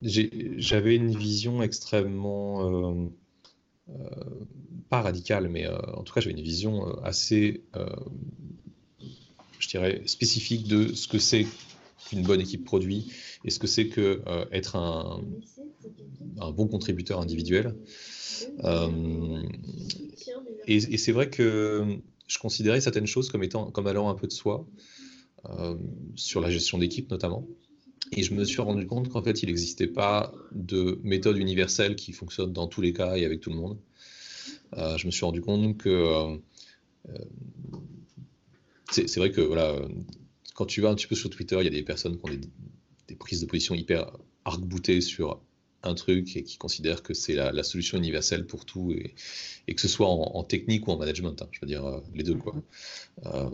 j'avais 0.00 0.96
une 0.96 1.16
vision 1.16 1.62
extrêmement 1.62 3.10
pas 4.88 5.02
radical, 5.02 5.48
mais 5.48 5.66
euh, 5.66 5.76
en 5.94 6.02
tout 6.02 6.14
cas, 6.14 6.20
j'avais 6.20 6.34
une 6.34 6.42
vision 6.42 6.88
euh, 6.88 7.00
assez, 7.02 7.62
je 9.58 9.68
dirais, 9.68 10.02
spécifique 10.06 10.66
de 10.66 10.94
ce 10.94 11.08
que 11.08 11.18
c'est 11.18 11.46
qu'une 12.08 12.22
bonne 12.22 12.40
équipe 12.40 12.64
produit 12.64 13.12
et 13.44 13.50
ce 13.50 13.58
que 13.58 13.66
c'est 13.66 13.88
que 13.88 14.22
être 14.50 14.76
un, 14.76 15.22
un, 16.40 16.50
bon 16.52 16.66
contributeur 16.68 17.20
individuel. 17.20 17.74
et, 20.66 20.98
c'est 20.98 21.12
vrai 21.12 21.28
que 21.28 21.98
je 22.26 22.38
considérais 22.38 22.80
certaines 22.80 23.06
choses 23.06 23.30
comme 23.30 23.42
étant 23.42 23.70
comme 23.70 23.86
allant 23.86 24.08
un 24.08 24.14
peu 24.14 24.26
de 24.26 24.32
soi 24.32 24.66
sur 26.14 26.40
la 26.40 26.50
gestion 26.50 26.78
d'équipe 26.78 27.10
notamment. 27.10 27.46
Et 28.12 28.22
je 28.22 28.34
me 28.34 28.44
suis 28.44 28.60
rendu 28.60 28.86
compte 28.86 29.08
qu'en 29.08 29.22
fait, 29.22 29.42
il 29.42 29.46
n'existait 29.46 29.86
pas 29.86 30.32
de 30.52 30.98
méthode 31.02 31.36
universelle 31.36 31.96
qui 31.96 32.12
fonctionne 32.12 32.52
dans 32.52 32.66
tous 32.66 32.80
les 32.80 32.92
cas 32.92 33.16
et 33.16 33.24
avec 33.24 33.40
tout 33.40 33.50
le 33.50 33.56
monde. 33.56 33.78
Euh, 34.76 34.96
je 34.96 35.06
me 35.06 35.10
suis 35.10 35.24
rendu 35.24 35.40
compte 35.40 35.78
que 35.78 35.88
euh, 35.88 36.36
euh, 37.10 37.18
c'est 38.90 39.16
vrai 39.16 39.30
que 39.30 39.40
voilà, 39.40 39.76
quand 40.54 40.66
tu 40.66 40.80
vas 40.80 40.90
un 40.90 40.94
petit 40.94 41.06
peu 41.06 41.14
sur 41.14 41.30
Twitter, 41.30 41.56
il 41.60 41.64
y 41.64 41.68
a 41.68 41.70
des 41.70 41.82
personnes 41.82 42.18
qui 42.18 42.30
ont 42.30 42.34
des, 43.06 43.16
prises 43.16 43.40
de 43.40 43.46
position 43.46 43.74
hyper 43.74 44.10
arc-boutées 44.44 45.00
sur 45.00 45.40
un 45.82 45.94
truc 45.94 46.36
et 46.36 46.42
qui 46.42 46.58
considèrent 46.58 47.02
que 47.02 47.14
c'est 47.14 47.34
la, 47.34 47.62
solution 47.62 47.98
universelle 47.98 48.46
pour 48.46 48.64
tout, 48.64 48.92
et, 48.92 49.74
que 49.74 49.80
ce 49.80 49.88
soit 49.88 50.08
en, 50.08 50.42
technique 50.44 50.88
ou 50.88 50.92
en 50.92 50.96
management, 50.96 51.40
hein, 51.42 51.48
je 51.52 51.60
veux 51.60 51.66
dire 51.66 51.84
euh, 51.86 52.00
les 52.14 52.24
deux. 52.24 52.38
Euh, 53.26 53.50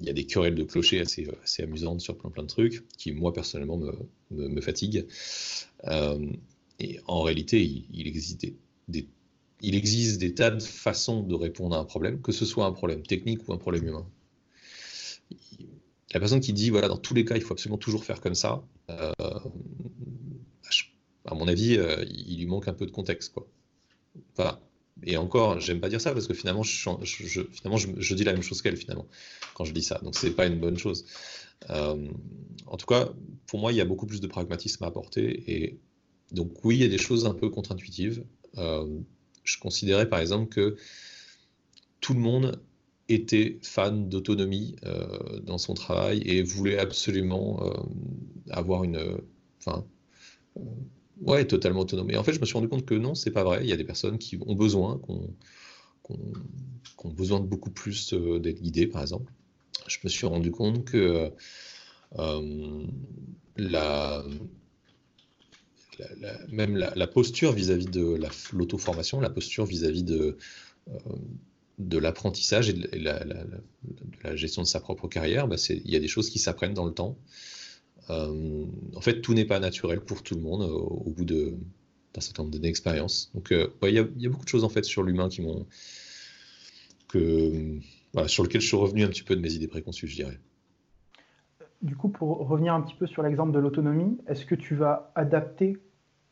il 0.00 0.06
y 0.06 0.10
a 0.10 0.12
des 0.12 0.24
querelles 0.24 0.54
de 0.54 0.64
clocher 0.64 1.00
assez, 1.00 1.28
assez 1.42 1.62
amusantes 1.62 2.00
sur 2.00 2.16
plein 2.16 2.30
plein 2.30 2.42
de 2.42 2.48
trucs 2.48 2.86
qui, 2.96 3.12
moi, 3.12 3.32
personnellement, 3.32 3.80
me, 4.30 4.60
fatiguent. 4.60 5.06
Euh, 5.84 6.26
et 6.80 7.00
en 7.06 7.22
réalité, 7.22 7.62
il, 7.92 8.06
existe 8.06 8.46
des, 8.88 9.08
il 9.60 9.74
existe 9.74 10.20
des 10.20 10.34
tas 10.34 10.50
de 10.50 10.62
façons 10.62 11.22
de 11.22 11.34
répondre 11.34 11.74
à 11.74 11.78
un 11.78 11.84
problème, 11.84 12.20
que 12.20 12.32
ce 12.32 12.44
soit 12.44 12.66
un 12.66 12.72
problème 12.72 13.02
technique 13.02 13.48
ou 13.48 13.52
un 13.52 13.58
problème 13.58 13.86
humain 13.86 14.06
la 16.14 16.20
personne 16.20 16.40
qui 16.40 16.52
dit, 16.52 16.70
voilà, 16.70 16.88
dans 16.88 16.96
tous 16.96 17.14
les 17.14 17.24
cas, 17.24 17.36
il 17.36 17.42
faut 17.42 17.52
absolument 17.52 17.78
toujours 17.78 18.04
faire 18.04 18.20
comme 18.20 18.34
ça, 18.34 18.62
euh, 18.90 19.12
à 21.28 21.34
mon 21.34 21.46
avis, 21.46 21.76
euh, 21.76 22.04
il 22.08 22.38
lui 22.38 22.46
manque 22.46 22.68
un 22.68 22.72
peu 22.72 22.86
de 22.86 22.90
contexte. 22.90 23.34
Quoi. 23.34 24.60
Et 25.04 25.16
encore, 25.16 25.60
j'aime 25.60 25.78
pas 25.78 25.88
dire 25.88 26.00
ça 26.00 26.12
parce 26.12 26.26
que 26.26 26.34
finalement, 26.34 26.62
je, 26.62 26.90
je, 27.04 28.14
dis 28.14 28.24
la 28.24 28.32
même 28.32 28.42
chose 28.42 28.62
qu'elle 28.62 28.76
finalement 28.76 29.06
quand 29.54 29.64
je 29.64 29.72
dis 29.72 29.82
ça. 29.82 30.00
Donc, 30.02 30.16
c'est 30.16 30.30
pas 30.30 30.46
une 30.46 30.58
bonne 30.58 30.78
chose. 30.78 31.04
Euh, 31.70 32.08
en 32.66 32.76
tout 32.76 32.86
cas, 32.86 33.10
pour 33.46 33.60
moi, 33.60 33.72
il 33.72 33.76
y 33.76 33.80
a 33.80 33.84
beaucoup 33.84 34.06
plus 34.06 34.20
de 34.20 34.26
pragmatisme 34.26 34.82
à 34.84 34.86
apporter. 34.86 35.44
Et 35.52 35.78
donc, 36.32 36.64
oui, 36.64 36.76
il 36.76 36.80
y 36.80 36.84
a 36.84 36.88
des 36.88 36.98
choses 36.98 37.26
un 37.26 37.34
peu 37.34 37.50
contre-intuitives. 37.50 38.24
je 38.56 39.58
considérais 39.60 40.08
par 40.08 40.20
exemple 40.20 40.48
que 40.48 40.76
tout 42.00 42.14
le 42.14 42.20
monde 42.20 42.60
était 43.08 43.58
fan 43.62 44.08
d'autonomie 44.08 44.76
euh, 44.84 45.40
dans 45.40 45.58
son 45.58 45.74
travail 45.74 46.22
et 46.24 46.42
voulait 46.42 46.78
absolument 46.78 47.62
euh, 47.62 47.72
avoir 48.50 48.84
une. 48.84 49.18
Enfin. 49.60 49.84
Euh, 51.22 51.30
ouais, 51.30 51.44
totalement 51.46 51.80
autonome. 51.80 52.10
Et 52.10 52.16
en 52.16 52.24
fait, 52.24 52.32
je 52.32 52.40
me 52.40 52.46
suis 52.46 52.54
rendu 52.54 52.68
compte 52.68 52.84
que 52.84 52.94
non, 52.94 53.14
c'est 53.14 53.30
pas 53.30 53.44
vrai. 53.44 53.60
Il 53.62 53.68
y 53.68 53.72
a 53.72 53.76
des 53.76 53.84
personnes 53.84 54.18
qui 54.18 54.38
ont 54.44 54.54
besoin, 54.54 55.00
qui 55.04 55.12
ont, 57.04 57.10
besoin 57.10 57.40
de 57.40 57.46
beaucoup 57.46 57.70
plus 57.70 58.14
d'être 58.14 58.60
guidées, 58.60 58.86
par 58.86 59.02
exemple. 59.02 59.32
Je 59.86 59.98
me 60.04 60.08
suis 60.08 60.26
rendu 60.26 60.50
compte 60.50 60.84
que 60.84 61.30
la, 63.56 64.24
même 66.50 66.76
la, 66.76 67.06
posture 67.06 67.52
vis-à-vis 67.52 67.86
de 67.86 68.18
l'auto-formation, 68.52 69.20
la 69.20 69.30
posture 69.30 69.64
vis-à-vis 69.64 70.04
de, 70.04 70.38
de 71.78 71.98
l'apprentissage 71.98 72.68
et 72.68 72.72
de 72.72 72.88
la, 72.98 74.36
gestion 74.36 74.62
de 74.62 74.66
sa 74.66 74.80
propre 74.80 75.08
carrière, 75.08 75.48
bah, 75.48 75.56
il 75.68 75.90
y 75.90 75.96
a 75.96 76.00
des 76.00 76.08
choses 76.08 76.30
qui 76.30 76.38
s'apprennent 76.38 76.74
dans 76.74 76.86
le 76.86 76.92
temps. 76.92 77.16
Euh, 78.10 78.64
en 78.94 79.00
fait, 79.00 79.20
tout 79.20 79.34
n'est 79.34 79.44
pas 79.44 79.60
naturel 79.60 80.00
pour 80.00 80.22
tout 80.22 80.34
le 80.34 80.40
monde 80.40 80.62
euh, 80.62 80.72
au 80.72 81.10
bout 81.10 81.24
d'un 81.24 82.20
certain 82.20 82.42
nombre 82.42 82.52
d'années 82.52 82.68
d'expérience. 82.68 83.30
Donc, 83.34 83.52
euh, 83.52 83.68
il 83.82 83.94
y, 83.94 83.98
a 83.98 84.30
beaucoup 84.30 84.44
de 84.44 84.48
choses 84.48 84.64
en 84.64 84.68
fait 84.68 84.84
sur 84.84 85.02
l'humain 85.02 85.28
qui 85.28 85.42
m'ont 85.42 85.66
que 87.08 87.78
sur 88.26 88.42
lequel 88.42 88.60
je 88.60 88.66
suis 88.66 88.76
revenu 88.76 89.04
un 89.04 89.08
petit 89.08 89.22
peu 89.22 89.36
de 89.36 89.40
mes 89.40 89.52
idées 89.52 89.68
préconçues, 89.68 90.08
je 90.08 90.16
dirais. 90.16 90.38
Du 91.80 91.96
coup, 91.96 92.08
pour 92.08 92.46
revenir 92.46 92.74
un 92.74 92.82
petit 92.82 92.96
peu 92.96 93.06
sur 93.06 93.22
l'exemple 93.22 93.52
de 93.52 93.58
l'autonomie, 93.58 94.18
est-ce 94.26 94.44
que 94.44 94.54
tu 94.54 94.74
vas 94.74 95.12
adapter 95.14 95.78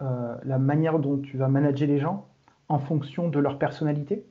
la 0.01 0.59
manière 0.59 0.99
dont 0.99 1.19
tu 1.19 1.39
vas 1.39 1.49
manager 1.49 1.89
les 1.89 1.99
gens 1.99 2.29
en 2.69 2.79
fonction 2.79 3.29
de 3.29 3.39
leur 3.39 3.59
personnalité? 3.59 4.27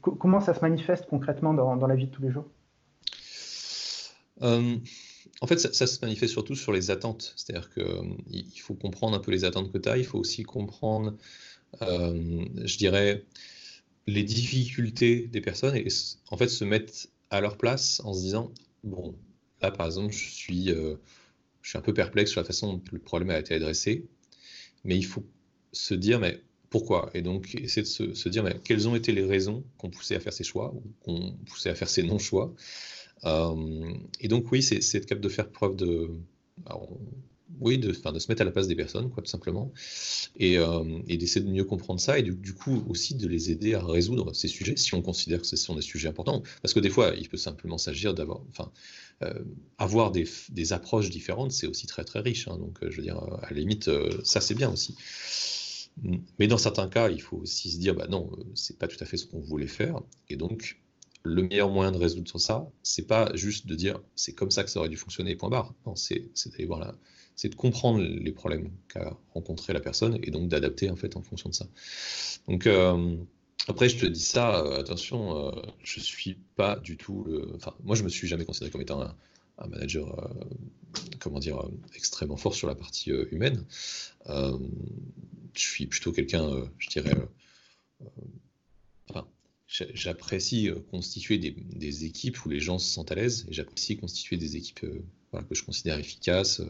Comment 0.00 0.40
ça 0.40 0.52
se 0.52 0.60
manifeste 0.60 1.06
concrètement 1.06 1.54
dans, 1.54 1.86
la 1.86 1.94
vie 1.94 2.06
de 2.06 2.10
tous 2.10 2.22
les 2.22 2.30
jours? 2.30 2.46
Euh, 4.42 4.76
En 5.40 5.46
fait, 5.46 5.58
ça, 5.58 5.86
se 5.86 5.98
manifeste 6.02 6.32
surtout 6.32 6.54
sur 6.54 6.72
les 6.72 6.90
attentes. 6.90 7.32
C'est-à-dire 7.36 7.70
qu'il 7.70 7.82
euh, 7.82 8.62
faut 8.62 8.74
comprendre 8.74 9.16
un 9.16 9.20
peu 9.20 9.30
les 9.30 9.44
attentes 9.44 9.72
que 9.72 9.78
tu 9.78 9.88
as. 9.88 9.96
Il 9.96 10.04
faut 10.04 10.18
aussi 10.18 10.42
comprendre, 10.42 11.16
euh, 11.82 12.44
je 12.64 12.76
dirais, 12.76 13.24
les 14.06 14.22
difficultés 14.22 15.28
des 15.28 15.40
personnes 15.40 15.76
et 15.76 15.88
en 16.30 16.36
fait 16.36 16.48
se 16.48 16.64
mettre 16.64 16.92
à 17.30 17.40
leur 17.40 17.56
place 17.56 18.00
en 18.04 18.12
se 18.12 18.20
disant 18.20 18.52
bon, 18.82 19.14
là 19.62 19.70
par 19.70 19.86
exemple, 19.86 20.12
je 20.12 20.28
suis, 20.28 20.66
je 20.66 21.68
suis 21.68 21.78
un 21.78 21.82
peu 21.82 21.94
perplexe 21.94 22.32
sur 22.32 22.40
la 22.40 22.44
façon 22.44 22.74
dont 22.74 22.82
le 22.90 22.98
problème 22.98 23.30
a 23.30 23.38
été 23.38 23.54
adressé, 23.54 24.08
mais 24.84 24.96
il 24.96 25.04
faut 25.04 25.24
se 25.72 25.94
dire 25.94 26.18
mais 26.18 26.42
pourquoi? 26.70 27.10
Et 27.14 27.20
donc, 27.20 27.54
essayer 27.56 27.82
de 27.82 28.14
se, 28.14 28.28
dire 28.28 28.44
mais, 28.44 28.56
quelles 28.64 28.88
ont 28.88 28.94
été 28.94 29.12
les 29.12 29.24
raisons 29.24 29.64
qu'on 29.76 29.90
poussait 29.90 30.14
à 30.14 30.20
faire 30.20 30.32
ces 30.32 30.44
choix 30.44 30.72
ou 30.72 30.82
qu'on 31.00 31.36
poussait 31.46 31.70
à 31.70 31.74
faire 31.74 31.88
ces 31.88 32.04
non-choix? 32.04 32.54
Euh, 33.24 33.92
et 34.20 34.28
donc, 34.28 34.50
oui, 34.52 34.62
c'est 34.62 34.78
être 34.78 35.06
capable 35.06 35.20
de 35.20 35.28
faire 35.28 35.50
preuve 35.50 35.76
de. 35.76 36.10
oui, 37.60 37.78
de, 37.78 37.88
de, 37.88 38.18
se 38.18 38.28
mettre 38.28 38.42
à 38.42 38.44
la 38.44 38.50
place 38.50 38.68
des 38.68 38.76
personnes, 38.76 39.10
quoi, 39.10 39.22
tout 39.22 39.30
simplement, 39.30 39.72
et, 40.36 40.58
euh, 40.58 40.84
d'essayer 41.06 41.44
de 41.44 41.50
mieux 41.50 41.64
comprendre 41.64 42.00
ça, 42.00 42.18
et 42.18 42.22
du, 42.22 42.54
coup 42.54 42.84
aussi 42.88 43.14
de 43.14 43.28
les 43.28 43.50
aider 43.50 43.74
à 43.74 43.84
résoudre 43.84 44.34
ces 44.34 44.48
sujets, 44.48 44.76
si 44.76 44.94
on 44.94 45.02
considère 45.02 45.40
que 45.40 45.46
ce 45.46 45.56
sont 45.56 45.74
des 45.74 45.82
sujets 45.82 46.08
importants. 46.08 46.42
Parce 46.62 46.74
que 46.74 46.80
des 46.80 46.90
fois, 46.90 47.14
il 47.18 47.28
peut 47.28 47.36
simplement 47.36 47.78
s'agir 47.78 48.14
d'avoir, 48.14 48.40
enfin, 48.48 48.70
euh, 49.22 49.34
avoir 49.78 50.12
des, 50.12 50.72
approches 50.72 51.10
différentes, 51.10 51.52
c'est 51.52 51.66
aussi 51.66 51.86
très 51.86 52.04
très 52.04 52.20
riche. 52.20 52.48
Hein, 52.48 52.56
donc, 52.58 52.78
je 52.82 52.96
veux 52.96 53.02
dire, 53.02 53.18
à 53.18 53.50
la 53.50 53.56
limite, 53.56 53.90
ça 54.24 54.40
c'est 54.40 54.54
bien 54.54 54.70
aussi. 54.70 54.94
Mais 56.38 56.46
dans 56.46 56.58
certains 56.58 56.88
cas, 56.88 57.10
il 57.10 57.20
faut 57.20 57.36
aussi 57.38 57.70
se 57.70 57.78
dire, 57.78 57.94
bah 57.94 58.06
non, 58.08 58.30
c'est 58.54 58.78
pas 58.78 58.88
tout 58.88 58.96
à 59.00 59.04
fait 59.04 59.16
ce 59.16 59.26
qu'on 59.26 59.40
voulait 59.40 59.66
faire. 59.66 60.00
Et 60.28 60.36
donc, 60.36 60.80
le 61.22 61.42
meilleur 61.42 61.70
moyen 61.70 61.92
de 61.92 61.98
résoudre 61.98 62.38
ça, 62.38 62.66
c'est 62.82 63.06
pas 63.06 63.30
juste 63.34 63.66
de 63.66 63.74
dire, 63.74 64.00
c'est 64.16 64.32
comme 64.32 64.50
ça 64.50 64.64
que 64.64 64.70
ça 64.70 64.80
aurait 64.80 64.88
dû 64.88 64.96
fonctionner, 64.96 65.36
point 65.36 65.50
barre. 65.50 65.74
Non, 65.86 65.94
c'est 65.96 66.30
d'aller 66.46 66.66
voir 66.66 66.80
là, 66.80 66.94
c'est 67.36 67.48
de 67.48 67.54
comprendre 67.54 68.00
les 68.00 68.32
problèmes 68.32 68.70
qu'a 68.88 69.16
rencontré 69.34 69.72
la 69.72 69.80
personne 69.80 70.18
et 70.22 70.30
donc 70.30 70.48
d'adapter 70.48 70.90
en 70.90 70.96
fait 70.96 71.16
en 71.16 71.22
fonction 71.22 71.48
de 71.50 71.54
ça. 71.54 71.66
Donc 72.48 72.66
euh, 72.66 73.16
après, 73.68 73.88
je 73.88 73.98
te 73.98 74.06
dis 74.06 74.20
ça, 74.20 74.60
euh, 74.60 74.80
attention, 74.80 75.52
je 75.82 76.00
suis 76.00 76.38
pas 76.56 76.76
du 76.76 76.96
tout 76.96 77.24
le. 77.24 77.52
Enfin, 77.56 77.74
moi, 77.84 77.96
je 77.96 78.02
me 78.02 78.08
suis 78.08 78.26
jamais 78.26 78.44
considéré 78.44 78.70
comme 78.70 78.80
étant 78.80 79.02
un, 79.02 79.14
un 79.58 79.66
manager, 79.66 80.30
comment 81.18 81.38
dire, 81.38 81.62
extrêmement 81.94 82.38
fort 82.38 82.54
sur 82.54 82.66
la 82.66 82.74
partie 82.74 83.10
humaine 83.30 83.66
je 85.54 85.62
suis 85.62 85.86
plutôt 85.86 86.12
quelqu'un, 86.12 86.44
euh, 86.44 86.66
je 86.78 86.88
dirais, 86.88 87.14
euh, 87.14 88.06
euh, 89.14 89.22
j'apprécie 89.70 90.68
constituer 90.90 91.38
des, 91.38 92.04
équipes 92.04 92.44
où 92.44 92.48
les 92.48 92.60
gens 92.60 92.78
se 92.78 92.92
sentent 92.92 93.12
à 93.12 93.14
l'aise 93.14 93.46
et 93.48 93.52
j'apprécie 93.52 93.96
constituer 93.96 94.36
des 94.36 94.56
équipes 94.56 94.80
que 94.80 95.54
je 95.54 95.62
considère 95.62 95.98
efficaces, 95.98 96.60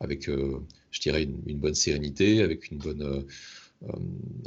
avec, 0.00 0.28
je 0.28 1.00
dirais, 1.00 1.24
une, 1.24 1.58
bonne 1.58 1.74
sérénité, 1.74 2.42
avec 2.42 2.70
une 2.70 2.78
bonne, 2.78 3.26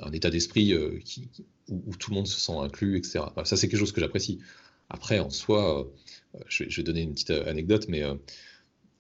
un 0.02 0.12
état 0.12 0.32
d'esprit 0.32 0.76
où, 0.76 1.96
tout 1.96 2.10
le 2.10 2.16
monde 2.16 2.28
se 2.28 2.40
sent 2.40 2.58
inclus, 2.58 2.98
etc. 2.98 3.26
ça, 3.44 3.56
c'est 3.56 3.68
quelque 3.68 3.80
chose 3.80 3.92
que 3.92 4.02
j'apprécie. 4.02 4.40
Après, 4.90 5.20
en 5.20 5.30
soi, 5.30 5.88
je 6.48 6.64
vais, 6.64 6.84
donner 6.84 7.02
une 7.02 7.14
petite 7.14 7.32
anecdote, 7.32 7.86
mais 7.88 8.04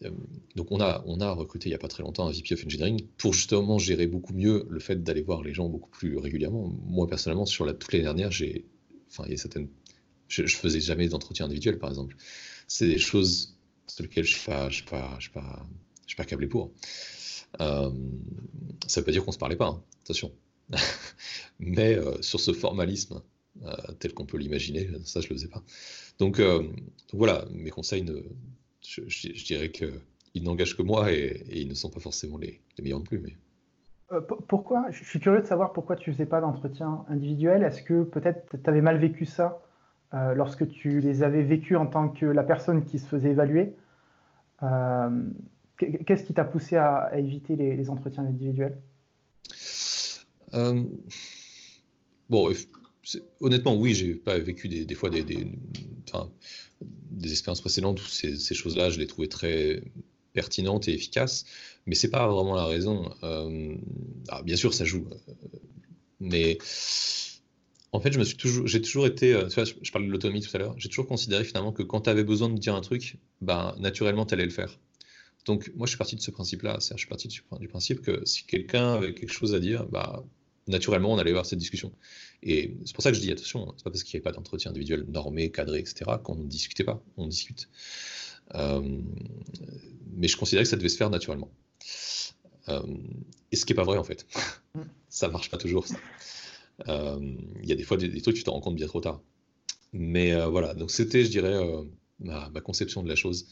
euh, 0.03 0.09
donc 0.55 0.71
on 0.71 0.79
a, 0.79 1.03
on 1.05 1.21
a 1.21 1.31
recruté 1.31 1.69
il 1.69 1.71
n'y 1.71 1.75
a 1.75 1.79
pas 1.79 1.87
très 1.87 2.03
longtemps 2.03 2.27
un 2.27 2.31
VP 2.31 2.53
of 2.53 2.65
Engineering 2.65 3.01
pour 3.17 3.33
justement 3.33 3.77
gérer 3.79 4.07
beaucoup 4.07 4.33
mieux 4.33 4.65
le 4.69 4.79
fait 4.79 5.03
d'aller 5.03 5.21
voir 5.21 5.41
les 5.41 5.53
gens 5.53 5.69
beaucoup 5.69 5.89
plus 5.89 6.17
régulièrement. 6.17 6.73
Moi 6.85 7.07
personnellement, 7.07 7.45
sur 7.45 7.65
la, 7.65 7.73
toute 7.73 7.91
l'année 7.93 8.03
dernière, 8.03 8.31
j'ai, 8.31 8.65
enfin, 9.09 9.23
il 9.25 9.31
y 9.31 9.33
a 9.33 9.37
certaines, 9.37 9.69
je, 10.27 10.43
ne 10.43 10.47
faisais 10.47 10.79
jamais 10.79 11.07
d'entretien 11.07 11.45
individuel 11.45 11.79
par 11.79 11.89
exemple. 11.89 12.15
C'est 12.67 12.87
des 12.87 12.97
choses 12.97 13.57
sur 13.87 14.03
lesquelles 14.03 14.23
je 14.23 14.31
ne 14.31 14.37
suis 14.37 14.45
pas, 14.45 14.69
je 14.69 14.75
suis 14.75 14.85
pas, 14.85 15.17
je 15.19 15.29
pas, 15.29 15.67
je 16.07 16.15
pas 16.15 16.25
câblé 16.25 16.47
pour. 16.47 16.71
Euh, 17.61 17.91
ça 18.87 19.01
veut 19.01 19.05
pas 19.05 19.11
dire 19.11 19.23
qu'on 19.23 19.31
se 19.31 19.37
parlait 19.37 19.55
pas, 19.55 19.67
hein, 19.67 19.83
attention. 20.03 20.31
Mais 21.59 21.95
euh, 21.95 22.21
sur 22.21 22.39
ce 22.39 22.53
formalisme 22.53 23.21
tel 23.99 24.13
qu'on 24.13 24.25
peut 24.25 24.37
l'imaginer, 24.37 24.89
ça 25.05 25.21
je 25.21 25.29
le 25.29 25.35
faisais 25.35 25.47
pas. 25.47 25.63
Donc, 26.19 26.41
donc 26.41 26.73
voilà, 27.13 27.47
mes 27.53 27.69
conseils 27.69 28.01
ne 28.01 28.21
je, 28.87 29.45
dirais 29.45 29.71
qu'ils 29.71 30.43
n'engagent 30.43 30.75
que 30.75 30.81
moi 30.81 31.11
et, 31.11 31.43
ils 31.51 31.67
ne 31.67 31.73
sont 31.73 31.89
pas 31.89 31.99
forcément 31.99 32.37
les, 32.37 32.61
meilleurs 32.79 32.99
non 32.99 33.05
plus. 33.05 33.19
Mais... 33.19 33.35
Euh, 34.11 34.21
pourquoi 34.21 34.85
Je 34.91 35.03
suis 35.03 35.19
curieux 35.19 35.41
de 35.41 35.45
savoir 35.45 35.73
pourquoi 35.73 35.95
tu 35.95 36.09
ne 36.09 36.15
faisais 36.15 36.25
pas 36.25 36.41
d'entretien 36.41 37.05
individuel. 37.09 37.63
Est-ce 37.63 37.81
que 37.81 38.03
peut-être 38.03 38.55
tu 38.61 38.69
avais 38.69 38.81
mal 38.81 38.97
vécu 38.97 39.25
ça 39.25 39.61
euh, 40.13 40.33
lorsque 40.35 40.67
tu 40.69 40.99
les 40.99 41.23
avais 41.23 41.41
vécus 41.41 41.77
en 41.77 41.87
tant 41.87 42.09
que 42.09 42.25
la 42.25 42.43
personne 42.43 42.85
qui 42.85 42.99
se 42.99 43.07
faisait 43.07 43.31
évaluer 43.31 43.73
euh, 44.63 45.23
Qu'est-ce 45.77 46.23
qui 46.23 46.33
t'a 46.33 46.45
poussé 46.45 46.77
à, 46.77 47.11
éviter 47.17 47.57
les, 47.57 47.89
entretiens 47.89 48.23
individuels? 48.23 48.77
Bon, 52.29 52.49
honnêtement, 53.41 53.75
oui, 53.75 53.93
j'ai 53.93 54.15
pas 54.15 54.39
vécu 54.39 54.69
des, 54.69 54.95
fois 54.95 55.09
des, 55.09 55.23
des 55.23 57.31
expériences 57.31 57.59
précédentes 57.59 58.01
où 58.01 58.05
ces, 58.05 58.53
choses-là, 58.53 58.89
je 58.89 58.99
les 58.99 59.07
trouvais 59.07 59.27
très 59.27 59.81
pertinentes 60.35 60.87
et 60.87 60.93
efficaces, 60.93 61.45
mais 61.87 61.95
c'est 61.95 62.11
pas 62.11 62.27
vraiment 62.27 62.55
la 62.55 62.65
raison. 62.65 63.11
Euh, 63.23 63.75
bien 64.43 64.55
sûr, 64.55 64.73
ça 64.73 64.85
joue, 64.85 65.07
mais 66.19 66.57
En 67.91 68.01
fait, 68.01 68.11
je 68.11 68.19
me 68.19 68.25
suis 68.25 68.35
toujours, 68.35 68.67
j'ai 68.67 68.81
toujours 68.81 69.07
été, 69.07 69.33
euh, 69.33 69.47
je, 69.49 69.91
parlais 69.91 70.07
de 70.07 70.11
l'autonomie 70.11 70.41
tout 70.41 70.53
à 70.53 70.59
l'heure, 70.59 70.75
j'ai 70.77 70.89
toujours 70.89 71.07
considéré 71.07 71.45
finalement 71.45 71.71
que 71.71 71.81
quand 71.81 72.01
tu 72.01 72.09
avais 72.09 72.25
besoin 72.25 72.49
de 72.49 72.57
dire 72.59 72.75
un 72.75 72.81
truc, 72.81 73.17
bah, 73.41 73.73
naturellement, 73.79 74.25
tu 74.25 74.33
allais 74.33 74.43
le 74.45 74.51
faire. 74.51 74.77
Donc, 75.45 75.71
moi, 75.75 75.85
je 75.85 75.91
suis 75.91 75.97
parti 75.97 76.15
de 76.17 76.21
ce 76.21 76.31
principe-là. 76.31 76.79
Je 76.81 76.97
suis 76.97 77.07
parti 77.07 77.29
du 77.59 77.67
principe 77.69 78.01
que 78.01 78.25
si 78.25 78.45
quelqu'un 78.45 78.95
avait 78.95 79.13
quelque 79.13 79.31
chose 79.31 79.53
à 79.55 79.59
dire, 79.59 79.85
bah, 79.85 80.25
naturellement, 80.67 81.13
on 81.13 81.17
allait 81.17 81.31
avoir 81.31 81.45
cette 81.45 81.59
discussion. 81.59 81.91
Et 82.43 82.75
c'est 82.85 82.93
pour 82.93 83.03
ça 83.03 83.11
que 83.11 83.17
je 83.17 83.21
dis 83.21 83.31
attention, 83.31 83.73
c'est 83.77 83.83
pas 83.83 83.91
parce 83.91 84.03
qu'il 84.03 84.17
n'y 84.17 84.21
avait 84.21 84.31
pas 84.31 84.35
d'entretien 84.35 84.71
individuel 84.71 85.05
normé, 85.07 85.51
cadré, 85.51 85.79
etc., 85.79 86.11
qu'on 86.23 86.35
ne 86.35 86.47
discutait 86.47 86.83
pas. 86.83 87.01
On 87.17 87.27
discute. 87.27 87.69
Euh, 88.55 89.01
mais 90.15 90.27
je 90.27 90.37
considérais 90.37 90.63
que 90.63 90.69
ça 90.69 90.77
devait 90.77 90.89
se 90.89 90.97
faire 90.97 91.09
naturellement. 91.09 91.51
Euh, 92.69 92.81
et 93.51 93.55
ce 93.55 93.65
qui 93.65 93.73
n'est 93.73 93.75
pas 93.75 93.83
vrai, 93.83 93.97
en 93.97 94.03
fait. 94.03 94.25
ça 95.09 95.27
marche 95.29 95.49
pas 95.49 95.57
toujours. 95.57 95.85
Euh, 96.87 97.37
il 97.61 97.69
y 97.69 97.71
a 97.71 97.75
des 97.75 97.83
fois 97.83 97.97
des, 97.97 98.21
trucs, 98.21 98.35
tu 98.35 98.43
te 98.43 98.49
rends 98.49 98.61
compte 98.61 98.75
bien 98.75 98.87
trop 98.87 99.01
tard. 99.01 99.21
Mais 99.93 100.35
voilà, 100.47 100.73
donc 100.73 100.91
c'était, 100.91 101.23
je 101.23 101.29
dirais, 101.29 101.57
ma, 102.19 102.49
ma, 102.49 102.59
conception 102.59 103.01
de 103.01 103.07
la 103.07 103.15
chose 103.15 103.47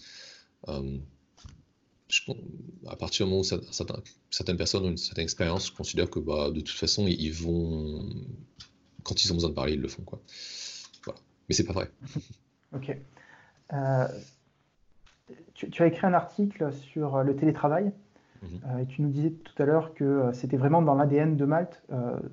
à 2.87 2.95
partir 2.95 3.25
du 3.25 3.31
moment 3.31 3.41
où 3.41 4.03
certaines 4.29 4.57
personnes 4.57 4.85
ont 4.85 4.89
une 4.89 4.97
certaine 4.97 5.23
expérience, 5.23 5.67
je 5.67 5.73
considère 5.73 6.09
que 6.09 6.19
bah, 6.19 6.51
de 6.51 6.61
toute 6.61 6.77
façon, 6.77 7.07
ils 7.07 7.31
vont, 7.31 8.09
quand 9.03 9.23
ils 9.23 9.31
ont 9.31 9.35
besoin 9.35 9.49
de 9.49 9.55
parler, 9.55 9.73
ils 9.73 9.81
le 9.81 9.87
font. 9.87 10.03
Quoi. 10.03 10.21
Voilà. 11.05 11.19
Mais 11.47 11.55
c'est 11.55 11.63
pas 11.63 11.73
vrai. 11.73 11.91
ok. 12.73 12.97
Euh, 13.73 14.07
tu, 15.53 15.83
as 15.83 15.87
écrit 15.87 16.07
un 16.07 16.13
article 16.13 16.71
sur 16.73 17.23
le 17.23 17.35
télétravail 17.35 17.91
mhm. 18.41 18.49
euh, 18.65 18.77
et 18.79 18.85
tu 18.87 19.01
nous 19.01 19.09
disais 19.09 19.31
tout 19.31 19.61
à 19.61 19.65
l'heure 19.65 19.93
que 19.93 20.03
euh, 20.03 20.33
c'était 20.33 20.57
vraiment 20.57 20.81
dans 20.81 20.95
l'ADN 20.95 21.35
de 21.35 21.45
Malte 21.45 21.83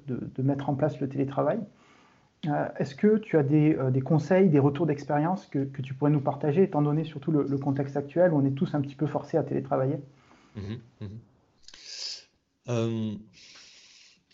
de, 0.07 0.43
mettre 0.43 0.69
en 0.69 0.75
place 0.75 1.01
le 1.01 1.09
télétravail. 1.09 1.61
Euh, 2.47 2.69
est-ce 2.79 2.95
que 2.95 3.19
tu 3.19 3.37
as 3.37 3.41
euh, 3.43 3.91
des, 3.91 4.01
conseils, 4.01 4.49
des 4.49 4.59
retours 4.59 4.87
d'expérience 4.87 5.47
que, 5.47 5.69
tu 5.83 5.93
pourrais 5.95 6.11
nous 6.11 6.21
partager, 6.21 6.63
étant 6.63 6.81
donné 6.81 7.05
surtout 7.05 7.31
le, 7.33 7.59
contexte 7.59 7.97
actuel 7.97 8.33
où 8.33 8.39
on 8.39 8.45
est 8.47 8.55
tous 8.55 8.75
un 8.75 8.81
petit 8.81 8.95
peu 8.95 9.07
forcés 9.07 9.37
à 9.37 9.43
télétravailler? 9.43 9.97
Mhm, 10.57 10.79
mhm. 11.01 11.19
Euh, 12.69 13.15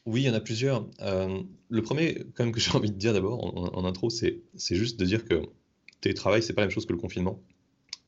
Oui, 0.04 0.22
il 0.22 0.26
y 0.26 0.30
en 0.30 0.34
a 0.34 0.40
plusieurs. 0.40 0.86
le 1.00 1.82
premier, 1.82 2.26
quand 2.34 2.44
même, 2.44 2.52
que 2.52 2.60
j'ai 2.60 2.70
envie 2.76 2.90
de 2.90 2.96
dire 2.96 3.12
d'abord 3.12 3.44
en, 3.76 3.84
intro, 3.84 4.08
c'est 4.10 4.42
juste 4.54 5.00
de 5.00 5.04
dire 5.04 5.24
que 5.24 5.42
télétravail, 6.00 6.42
c'est 6.42 6.52
pas 6.52 6.60
la 6.60 6.66
même 6.66 6.74
chose 6.74 6.86
que 6.86 6.92
le 6.92 7.00
confinement. 7.00 7.40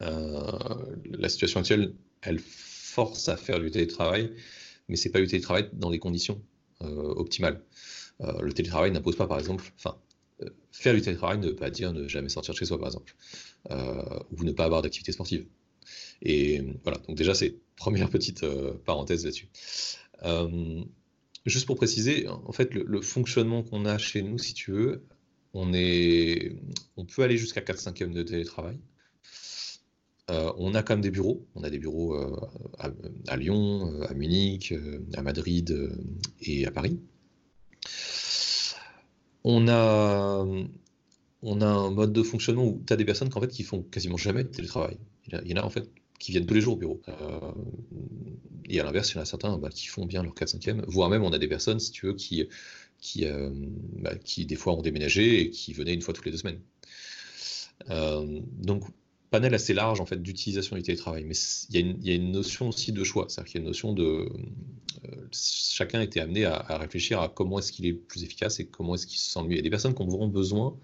La 0.00 1.28
situation 1.28 1.60
actuelle, 1.60 1.94
elle 2.22 2.38
force 2.38 3.28
à 3.28 3.36
faire 3.36 3.60
du 3.60 3.70
télétravail, 3.70 4.32
mais 4.88 4.96
c'est 4.96 5.10
pas 5.10 5.20
du 5.20 5.26
télétravail 5.26 5.68
dans 5.72 5.90
les 5.90 5.98
conditions 5.98 6.42
optimales. 6.80 7.62
Euh, 8.20 8.40
le 8.40 8.52
télétravail 8.52 8.90
n'impose 8.90 9.16
pas, 9.16 9.26
par 9.26 9.38
exemple, 9.38 9.64
enfin, 9.76 9.96
euh, 10.42 10.50
faire 10.72 10.94
du 10.94 11.00
télétravail 11.00 11.38
ne 11.38 11.48
veut 11.48 11.56
pas 11.56 11.70
dire 11.70 11.92
ne 11.92 12.08
jamais 12.08 12.28
sortir 12.28 12.54
de 12.54 12.58
chez 12.58 12.64
soi, 12.64 12.78
par 12.78 12.88
exemple, 12.88 13.14
euh, 13.70 14.18
ou 14.32 14.44
ne 14.44 14.52
pas 14.52 14.64
avoir 14.64 14.82
d'activité 14.82 15.12
sportive. 15.12 15.46
Et 16.22 16.62
voilà, 16.82 16.98
donc 16.98 17.16
déjà, 17.16 17.34
c'est 17.34 17.56
première 17.76 18.10
petite 18.10 18.44
parenthèse 18.84 19.24
là-dessus. 19.24 19.48
juste 21.46 21.66
pour 21.66 21.76
préciser, 21.76 22.28
en 22.28 22.52
fait, 22.52 22.74
le, 22.74 23.00
fonctionnement 23.00 23.62
qu'on 23.62 23.84
a 23.84 23.98
chez 23.98 24.22
nous, 24.22 24.38
si 24.38 24.54
tu 24.54 24.72
veux, 24.72 25.04
on, 25.54 25.72
est, 25.72 26.56
on 26.96 27.04
peut 27.04 27.22
aller 27.22 27.38
jusqu'à 27.38 27.60
4 27.60 27.78
5 27.78 27.98
de 28.10 28.22
télétravail. 28.22 28.78
On 30.28 30.74
a 30.74 30.82
quand 30.82 30.94
même 30.94 31.02
des 31.02 31.10
bureaux. 31.10 31.46
On 31.54 31.62
a 31.62 31.70
des 31.70 31.78
bureaux 31.78 32.14
à, 32.78 32.90
à, 33.28 33.36
Lyon, 33.36 34.02
à 34.02 34.14
Munich, 34.14 34.74
à 35.14 35.22
Madrid 35.22 35.90
et 36.42 36.66
à 36.66 36.70
Paris. 36.70 36.98
On 39.44 39.68
a, 39.68 40.44
un 41.42 41.90
mode 41.90 42.12
de 42.12 42.22
fonctionnement 42.22 42.66
où 42.66 42.82
tu 42.86 42.92
as 42.92 42.96
des 42.96 43.04
personnes 43.04 43.30
en 43.34 43.40
fait, 43.40 43.48
qui 43.48 43.62
font 43.62 43.82
quasiment 43.82 44.16
jamais 44.16 44.44
de 44.44 44.48
télétravail. 44.48 44.98
Il 45.26 45.50
y 45.50 45.54
en 45.54 45.62
a 45.62 45.64
en 45.64 45.70
fait 45.70 45.88
qui 46.18 46.32
viennent 46.32 46.46
tous 46.46 46.54
les 46.54 46.60
jours 46.60 46.74
au 46.74 46.76
bureau. 46.76 47.00
Euh, 47.08 47.52
et 48.68 48.80
à 48.80 48.84
l'inverse, 48.84 49.12
il 49.12 49.16
y 49.16 49.18
en 49.18 49.22
a 49.22 49.24
certains 49.24 49.56
bah, 49.58 49.70
qui 49.70 49.86
font 49.86 50.04
bien 50.04 50.22
leur 50.22 50.34
4-5e, 50.34 50.84
voire 50.86 51.08
même 51.08 51.22
on 51.22 51.32
a 51.32 51.38
des 51.38 51.48
personnes, 51.48 51.80
si 51.80 51.90
tu 51.92 52.06
veux, 52.06 52.14
qui, 52.14 52.48
qui, 53.00 53.24
euh, 53.24 53.50
bah, 53.96 54.16
qui 54.16 54.44
des 54.44 54.56
fois 54.56 54.74
ont 54.74 54.82
déménagé 54.82 55.40
et 55.40 55.50
qui 55.50 55.72
venaient 55.72 55.94
une 55.94 56.02
fois 56.02 56.14
toutes 56.14 56.26
les 56.26 56.32
deux 56.32 56.38
semaines. 56.38 56.60
Euh, 57.90 58.40
donc 58.58 58.84
panel 59.30 59.54
assez 59.54 59.74
large 59.74 60.00
en 60.00 60.06
fait 60.06 60.22
d'utilisation 60.22 60.76
du 60.76 60.82
télétravail, 60.82 61.24
mais 61.24 61.34
il 61.70 62.06
y, 62.06 62.10
a 62.10 62.14
une 62.14 62.32
notion 62.32 62.68
aussi 62.68 62.92
de 62.92 63.04
choix, 63.04 63.26
c'est-à-dire 63.28 63.52
qu'il 63.52 63.60
y 63.60 63.62
a 63.62 63.62
une 63.62 63.68
notion 63.68 63.92
de 63.92 64.02
euh, 65.04 65.28
chacun 65.32 66.00
était 66.00 66.20
amené 66.20 66.44
à, 66.44 66.78
réfléchir 66.78 67.20
à 67.20 67.28
comment 67.28 67.58
est-ce 67.58 67.72
qu'il 67.72 67.86
est 67.86 67.92
plus 67.92 68.24
efficace 68.24 68.60
et 68.60 68.66
comment 68.66 68.94
est-ce 68.94 69.06
qu'il 69.06 69.18
se 69.18 69.30
sent 69.30 69.42
mieux. 69.42 69.52
Il 69.52 69.56
y 69.56 69.60
a 69.60 69.62
des 69.62 69.70
personnes 69.70 69.94
qui 69.94 70.02
ont 70.02 70.08
vraiment 70.08 70.28
besoin 70.28 70.78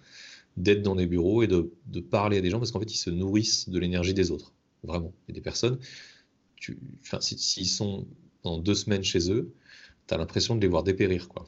d'être 0.57 0.82
dans 0.82 0.95
des 0.95 1.07
bureaux 1.07 1.42
et 1.42 1.47
de, 1.47 1.70
parler 2.11 2.38
à 2.38 2.40
des 2.40 2.51
gens 2.51 2.59
parce 2.59 2.70
qu'en 2.70 2.80
fait 2.80 2.92
ils 2.92 2.99
se 2.99 3.11
nourrissent 3.11 3.68
de 3.68 3.78
l'énergie 3.78 4.14
des 4.14 4.30
autres, 4.30 4.53
vraiment. 4.82 5.12
Il 5.26 5.32
y 5.32 5.34
a 5.34 5.36
des 5.36 5.40
personnes, 5.40 5.78
s'ils 7.20 7.66
sont 7.66 8.07
dans 8.42 8.59
deux 8.59 8.74
semaines 8.74 9.05
chez 9.05 9.30
eux, 9.30 9.55
tu 10.07 10.14
as 10.14 10.18
l'impression 10.18 10.55
de 10.55 10.61
les 10.61 10.68
voir 10.68 10.82
dépérir. 10.82 11.28
Quoi. 11.28 11.47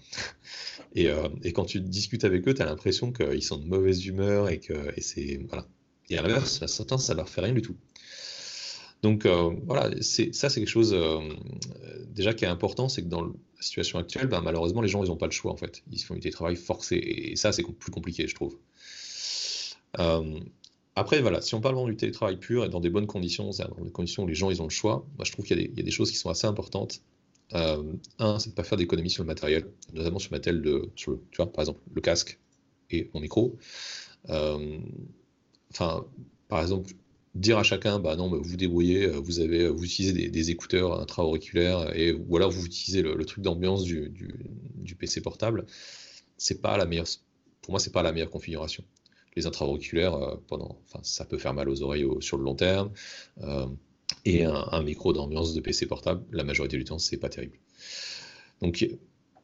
Et, 0.94 1.08
euh, 1.08 1.28
et, 1.42 1.52
quand 1.52 1.66
tu 1.66 1.80
discutes 1.80 2.24
avec 2.24 2.48
eux, 2.48 2.54
tu 2.54 2.62
as 2.62 2.64
l'impression 2.64 3.12
qu'ils 3.12 3.42
sont 3.42 3.58
de 3.58 3.66
mauvaise 3.66 4.06
humeur 4.06 4.48
et 4.48 4.60
que 4.60 4.72
c'est 4.98 5.44
voilà, 5.48 5.68
et 6.10 6.18
à 6.18 6.22
l'inverse, 6.22 6.60
la 6.60 6.68
sentence, 6.68 7.06
ça 7.06 7.14
leur 7.14 7.28
fait 7.28 7.40
rien 7.40 7.52
du 7.52 7.62
tout. 7.62 7.76
Donc 9.02 9.26
euh, 9.26 9.54
voilà, 9.66 9.90
ça 10.00 10.48
c'est 10.48 10.60
quelque 10.60 10.68
chose 10.68 10.92
euh, 10.94 11.20
déjà 12.08 12.32
qui 12.34 12.44
est 12.44 12.48
important, 12.48 12.88
c'est 12.88 13.02
que 13.02 13.08
dans 13.08 13.22
la 13.22 13.30
situation 13.60 13.98
actuelle, 13.98 14.26
ben, 14.26 14.40
malheureusement 14.40 14.80
les 14.80 14.88
gens 14.88 15.04
ils 15.04 15.08
n'ont 15.08 15.16
pas 15.16 15.26
le 15.26 15.32
choix 15.32 15.52
en 15.52 15.56
fait, 15.56 15.82
ils 15.92 15.98
font 15.98 16.14
du 16.14 16.20
télétravail 16.20 16.56
forcé 16.56 16.96
et 16.96 17.36
ça 17.36 17.52
c'est 17.52 17.62
plus 17.62 17.92
compliqué 17.92 18.26
je 18.26 18.34
trouve. 18.34 18.56
Euh, 19.98 20.40
après 20.94 21.20
voilà, 21.20 21.42
si 21.42 21.54
on 21.54 21.60
parle 21.60 21.84
du 21.90 21.96
télétravail 21.96 22.38
pur 22.38 22.64
et 22.64 22.68
dans 22.70 22.80
des 22.80 22.90
bonnes 22.90 23.06
conditions, 23.06 23.50
dans 23.50 23.84
des 23.84 23.92
conditions 23.92 24.24
où 24.24 24.26
les 24.26 24.34
gens 24.34 24.50
ils 24.50 24.62
ont 24.62 24.66
le 24.66 24.70
choix, 24.70 25.06
moi 25.16 25.24
je 25.24 25.32
trouve 25.32 25.44
qu'il 25.44 25.60
y, 25.60 25.80
a 25.80 25.82
des 25.82 25.90
choses 25.90 26.10
qui 26.10 26.16
sont 26.16 26.30
assez 26.30 26.46
importantes. 26.46 27.02
un, 27.52 28.38
c'est 28.38 28.46
de 28.46 28.52
ne 28.52 28.56
pas 28.56 28.64
faire 28.64 28.78
d'économie 28.78 29.10
sur 29.10 29.22
le 29.22 29.28
matériel, 29.28 29.70
notamment 29.92 30.18
sur 30.18 30.32
le 30.32 30.38
matériel 30.38 30.62
de, 30.62 30.90
tu 30.96 31.10
vois 31.36 31.52
par 31.52 31.60
exemple 31.60 31.80
le 31.94 32.00
casque 32.00 32.40
et 32.90 33.10
mon 33.12 33.20
micro 33.20 33.58
enfin, 35.78 36.06
par 36.48 36.60
exemple, 36.62 36.92
dire 37.34 37.58
à 37.58 37.62
chacun, 37.62 37.98
bah 37.98 38.16
non, 38.16 38.28
vous 38.28 38.56
débrouillez, 38.56 39.06
euh, 39.06 39.20
vous 39.20 39.40
avez, 39.40 39.68
vous 39.68 39.84
utilisez 39.84 40.28
des, 40.28 40.50
écouteurs 40.50 41.00
intra-auriculaires 41.00 41.94
et 41.94 42.12
ou 42.12 42.36
alors 42.36 42.50
vous 42.50 42.64
utilisez 42.64 43.02
le, 43.02 43.24
truc 43.24 43.44
d'ambiance 43.44 43.84
du, 43.84 44.96
PC 44.98 45.20
portable, 45.20 45.66
c'est 46.38 46.62
pas 46.62 46.76
la 46.76 46.86
meilleure. 46.86 47.06
Pour 47.62 47.72
moi, 47.72 47.80
c'est 47.80 47.92
pas 47.92 48.02
la 48.02 48.12
meilleure 48.12 48.30
configuration. 48.30 48.84
Les 49.36 49.46
intra-auriculaires, 49.46 50.14
euh, 50.14 50.36
pendant, 50.48 50.78
enfin, 50.86 51.00
ça 51.02 51.24
peut 51.24 51.38
faire 51.38 51.52
mal 51.52 51.68
aux 51.68 51.82
oreilles 51.82 52.06
sur 52.20 52.38
le 52.38 52.44
long 52.44 52.54
terme. 52.54 52.90
Euh, 53.42 53.66
et 54.24 54.44
un, 54.44 54.82
micro 54.82 55.12
d'ambiance 55.12 55.52
de 55.54 55.60
PC 55.60 55.86
portable, 55.86 56.24
la 56.32 56.44
majorité 56.44 56.76
du 56.76 56.84
temps, 56.84 56.98
c'est 56.98 57.16
pas 57.16 57.28
terrible. 57.28 57.58
Donc, 58.62 58.88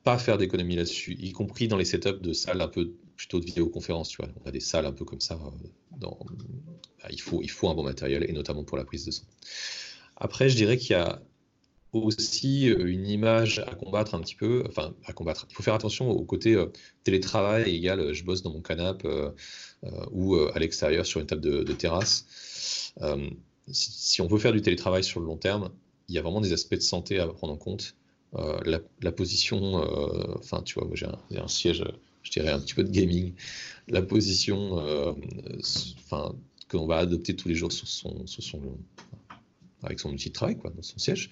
pas 0.04 0.18
faire 0.18 0.38
d'économie 0.38 0.76
là-dessus, 0.76 1.16
y 1.18 1.32
compris 1.32 1.68
dans 1.68 1.76
les 1.76 1.84
setups 1.84 2.20
de 2.20 2.32
salles 2.32 2.60
un 2.60 2.68
peu 2.68 2.92
plutôt 3.16 3.40
de 3.40 3.44
vidéoconférence, 3.44 4.08
tu 4.08 4.16
vois. 4.16 4.28
On 4.44 4.48
a 4.48 4.50
des 4.50 4.60
salles 4.60 4.86
un 4.86 4.92
peu 4.92 5.04
comme 5.04 5.20
ça. 5.20 5.34
Euh. 5.34 5.68
Bah, 6.00 7.08
il, 7.10 7.20
faut, 7.20 7.40
il 7.42 7.50
faut 7.50 7.68
un 7.68 7.74
bon 7.74 7.84
matériel, 7.84 8.24
et 8.28 8.32
notamment 8.32 8.64
pour 8.64 8.76
la 8.76 8.84
prise 8.84 9.04
de 9.06 9.10
son. 9.10 9.24
Après, 10.16 10.48
je 10.48 10.56
dirais 10.56 10.76
qu'il 10.76 10.90
y 10.90 10.94
a 10.94 11.22
aussi 11.92 12.70
euh, 12.70 12.86
une 12.86 13.06
image 13.06 13.60
à 13.60 13.74
combattre 13.74 14.14
un 14.14 14.20
petit 14.20 14.34
peu, 14.34 14.64
enfin 14.68 14.94
à 15.04 15.12
combattre. 15.12 15.46
Il 15.50 15.54
faut 15.54 15.62
faire 15.62 15.74
attention 15.74 16.10
au 16.10 16.24
côté 16.24 16.54
euh, 16.54 16.66
télétravail 17.04 17.74
égal 17.74 18.12
je 18.12 18.24
bosse 18.24 18.42
dans 18.42 18.52
mon 18.52 18.62
canapé 18.62 19.08
ou 20.12 20.36
à 20.36 20.58
l'extérieur 20.60 21.04
sur 21.04 21.20
une 21.20 21.26
table 21.26 21.42
de, 21.42 21.72
terrasse. 21.72 22.94
Si, 23.70 24.20
on 24.20 24.26
veut 24.26 24.38
faire 24.38 24.52
du 24.52 24.62
télétravail 24.62 25.04
sur 25.04 25.20
le 25.20 25.26
long 25.26 25.36
terme, 25.36 25.70
il 26.08 26.14
y 26.14 26.18
a 26.18 26.22
vraiment 26.22 26.40
des 26.40 26.52
aspects 26.52 26.74
de 26.74 26.80
santé 26.80 27.18
à 27.18 27.26
prendre 27.26 27.52
en 27.52 27.56
compte. 27.56 27.96
La, 28.32 29.12
position, 29.12 29.74
enfin 30.38 30.62
tu 30.62 30.74
vois, 30.74 30.86
moi 30.86 30.96
j'ai 30.96 31.38
un, 31.38 31.48
siège 31.48 31.84
je 32.22 32.30
dirais, 32.30 32.50
un 32.50 32.60
petit 32.60 32.74
peu 32.74 32.84
de 32.84 32.90
gaming, 32.90 33.32
la 33.88 34.02
position 34.02 34.78
euh, 34.78 35.12
qu'on 36.68 36.86
va 36.86 36.98
adopter 36.98 37.34
tous 37.34 37.48
les 37.48 37.54
jours 37.54 37.72
sur 37.72 37.88
son, 37.88 38.24
avec 39.82 39.98
son 39.98 40.10
outil 40.12 40.28
de 40.28 40.34
travail, 40.34 40.56
quoi, 40.56 40.70
dans 40.70 40.82
son 40.82 40.98
siège, 40.98 41.30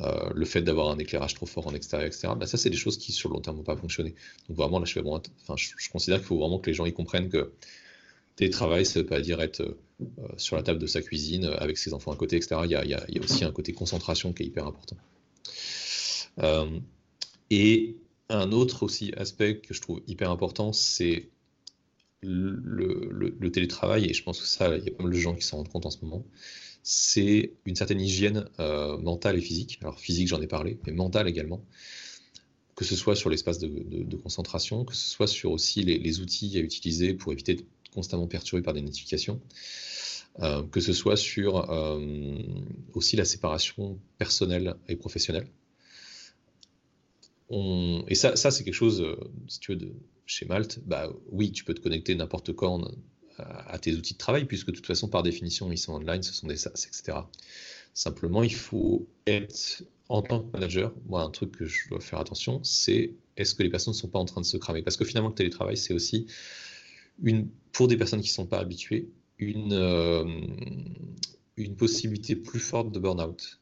euh, 0.00 0.30
le 0.34 0.44
fait 0.44 0.62
d'avoir 0.62 0.90
un 0.90 0.98
éclairage 0.98 1.34
trop 1.34 1.46
fort 1.46 1.66
en 1.66 1.74
extérieur, 1.74 2.06
etc., 2.06 2.28
bah, 2.38 2.46
ça, 2.46 2.56
c'est 2.56 2.70
des 2.70 2.76
choses 2.76 2.96
qui, 2.96 3.12
sur 3.12 3.28
le 3.28 3.34
long 3.34 3.40
terme, 3.40 3.56
vont 3.56 3.64
pas 3.64 3.76
fonctionner. 3.76 4.14
Donc, 4.48 4.56
vraiment, 4.56 4.78
là, 4.78 4.84
je, 4.84 4.92
fais 4.92 5.02
enfin, 5.04 5.56
je, 5.56 5.88
considère 5.90 6.18
qu'il 6.18 6.26
faut 6.26 6.38
vraiment 6.38 6.58
que 6.58 6.70
les 6.70 6.74
gens 6.74 6.86
y 6.86 6.92
comprennent 6.92 7.28
que 7.28 7.52
télétravail, 8.36 8.86
ça 8.86 9.00
ne 9.00 9.02
veut 9.02 9.08
pas 9.08 9.20
dire 9.20 9.40
être 9.40 9.62
euh, 9.62 10.28
sur 10.36 10.54
la 10.54 10.62
table 10.62 10.78
de 10.78 10.86
sa 10.86 11.02
cuisine 11.02 11.46
avec 11.58 11.76
ses 11.76 11.92
enfants 11.92 12.12
à 12.12 12.16
côté, 12.16 12.36
etc. 12.36 12.60
Il 12.64 12.70
y 12.70 12.76
a, 12.76 12.84
il 12.84 12.90
y 12.90 13.18
a 13.18 13.22
aussi 13.22 13.44
un 13.44 13.50
côté 13.50 13.72
concentration 13.72 14.32
qui 14.32 14.44
est 14.44 14.46
hyper 14.46 14.66
important. 14.66 14.96
Et 17.50 17.96
un 18.28 18.52
autre 18.52 18.82
aussi 18.82 19.12
aspect 19.16 19.58
que 19.58 19.74
je 19.74 19.80
trouve 19.80 20.02
hyper 20.06 20.30
important, 20.30 20.72
c'est 20.72 21.30
le, 22.22 23.48
télétravail, 23.50 24.06
et 24.06 24.14
je 24.14 24.22
pense 24.22 24.40
que 24.40 24.46
ça, 24.46 24.76
il 24.76 24.84
y 24.84 24.88
a 24.88 24.92
pas 24.92 25.04
mal 25.04 25.12
de 25.12 25.18
gens 25.18 25.34
qui 25.34 25.42
s'en 25.42 25.58
rendent 25.58 25.68
compte 25.68 25.86
en 25.86 25.90
ce 25.90 26.04
moment, 26.04 26.24
c'est 26.82 27.52
une 27.66 27.76
certaine 27.76 28.00
hygiène 28.00 28.48
euh, 28.60 28.98
mentale 28.98 29.36
et 29.36 29.40
physique. 29.40 29.78
Alors 29.82 29.98
physique, 29.98 30.28
j'en 30.28 30.40
ai 30.40 30.46
parlé, 30.46 30.78
mais 30.86 30.92
mentale 30.92 31.28
également. 31.28 31.64
que 32.76 32.84
ce 32.84 32.94
soit 32.96 33.16
sur 33.16 33.28
l'espace 33.28 33.58
de, 33.58 34.16
concentration, 34.16 34.84
que 34.84 34.94
ce 34.94 35.08
soit 35.10 35.26
sur 35.26 35.50
aussi 35.50 35.82
les, 35.82 36.20
outils 36.20 36.56
à 36.56 36.60
utiliser 36.60 37.14
pour 37.14 37.32
éviter 37.32 37.54
de 37.54 37.64
constamment 37.92 38.28
perturbé 38.28 38.62
par 38.62 38.74
des 38.74 38.82
notifications, 38.82 39.40
euh, 40.40 40.62
que 40.62 40.80
ce 40.80 40.92
soit 40.92 41.16
sur 41.16 41.70
euh, 41.70 42.38
aussi 42.94 43.16
la 43.16 43.24
séparation 43.24 43.98
personnelle 44.18 44.76
et 44.88 44.96
professionnelle. 44.96 45.48
Et 47.50 48.14
ça, 48.14 48.36
ça 48.36 48.50
c'est 48.50 48.64
quelque 48.64 48.74
chose, 48.74 49.00
euh, 49.00 49.16
si 49.46 49.60
tu 49.60 49.74
veux, 49.74 49.92
chez 50.26 50.44
Malte, 50.44 50.80
bah 50.84 51.10
oui, 51.30 51.50
tu 51.50 51.64
peux 51.64 51.74
te 51.74 51.80
connecter 51.80 52.14
n'importe 52.14 52.52
quand 52.52 52.90
à 53.38 53.78
tes 53.78 53.94
outils 53.94 54.14
de 54.14 54.18
travail, 54.18 54.44
puisque 54.44 54.66
de 54.66 54.72
toute 54.72 54.86
façon, 54.86 55.08
par 55.08 55.22
définition, 55.22 55.70
ils 55.70 55.78
sont 55.78 55.94
online, 55.94 56.22
ce 56.22 56.34
sont 56.34 56.46
des 56.46 56.56
SaaS, 56.56 56.86
etc. 56.86 57.18
Simplement, 57.94 58.42
il 58.42 58.54
faut 58.54 59.06
être 59.26 59.82
en 60.08 60.22
tant 60.22 60.40
que 60.40 60.50
manager, 60.52 60.92
moi, 61.06 61.22
un 61.22 61.30
truc 61.30 61.52
que 61.52 61.66
je 61.66 61.88
dois 61.88 62.00
faire 62.00 62.18
attention, 62.18 62.60
c'est 62.64 63.14
est-ce 63.36 63.54
que 63.54 63.62
les 63.62 63.68
personnes 63.68 63.92
ne 63.92 63.98
sont 63.98 64.08
pas 64.08 64.18
en 64.18 64.24
train 64.24 64.40
de 64.40 64.46
se 64.46 64.56
cramer? 64.56 64.82
Parce 64.82 64.96
que 64.96 65.04
finalement, 65.04 65.28
le 65.28 65.34
télétravail, 65.34 65.76
c'est 65.76 65.94
aussi, 65.94 66.26
une, 67.22 67.48
pour 67.72 67.88
des 67.88 67.96
personnes 67.96 68.20
qui 68.20 68.30
ne 68.30 68.34
sont 68.34 68.46
pas 68.46 68.58
habituées, 68.58 69.10
une, 69.38 69.72
euh, 69.72 70.24
une 71.56 71.76
possibilité 71.76 72.36
plus 72.36 72.60
forte 72.60 72.90
de 72.90 72.98
burn-out. 72.98 73.60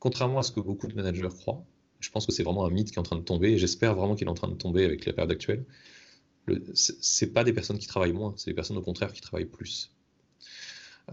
Contrairement 0.00 0.40
à 0.40 0.42
ce 0.42 0.52
que 0.52 0.60
beaucoup 0.60 0.88
de 0.88 0.94
managers 0.94 1.28
croient, 1.28 1.64
je 2.04 2.10
pense 2.10 2.26
que 2.26 2.32
c'est 2.32 2.42
vraiment 2.42 2.66
un 2.66 2.70
mythe 2.70 2.90
qui 2.90 2.96
est 2.96 3.00
en 3.00 3.04
train 3.04 3.16
de 3.16 3.22
tomber, 3.22 3.58
j'espère 3.58 3.94
vraiment 3.94 4.14
qu'il 4.14 4.26
est 4.26 4.30
en 4.30 4.34
train 4.34 4.48
de 4.48 4.54
tomber 4.54 4.84
avec 4.84 5.06
la 5.06 5.12
période 5.12 5.32
actuelle. 5.32 5.64
Ce 6.74 7.24
pas 7.24 7.44
des 7.44 7.54
personnes 7.54 7.78
qui 7.78 7.86
travaillent 7.86 8.12
moins, 8.12 8.34
c'est 8.36 8.50
des 8.50 8.54
personnes 8.54 8.76
au 8.76 8.82
contraire 8.82 9.12
qui 9.12 9.22
travaillent 9.22 9.46
plus. 9.46 9.90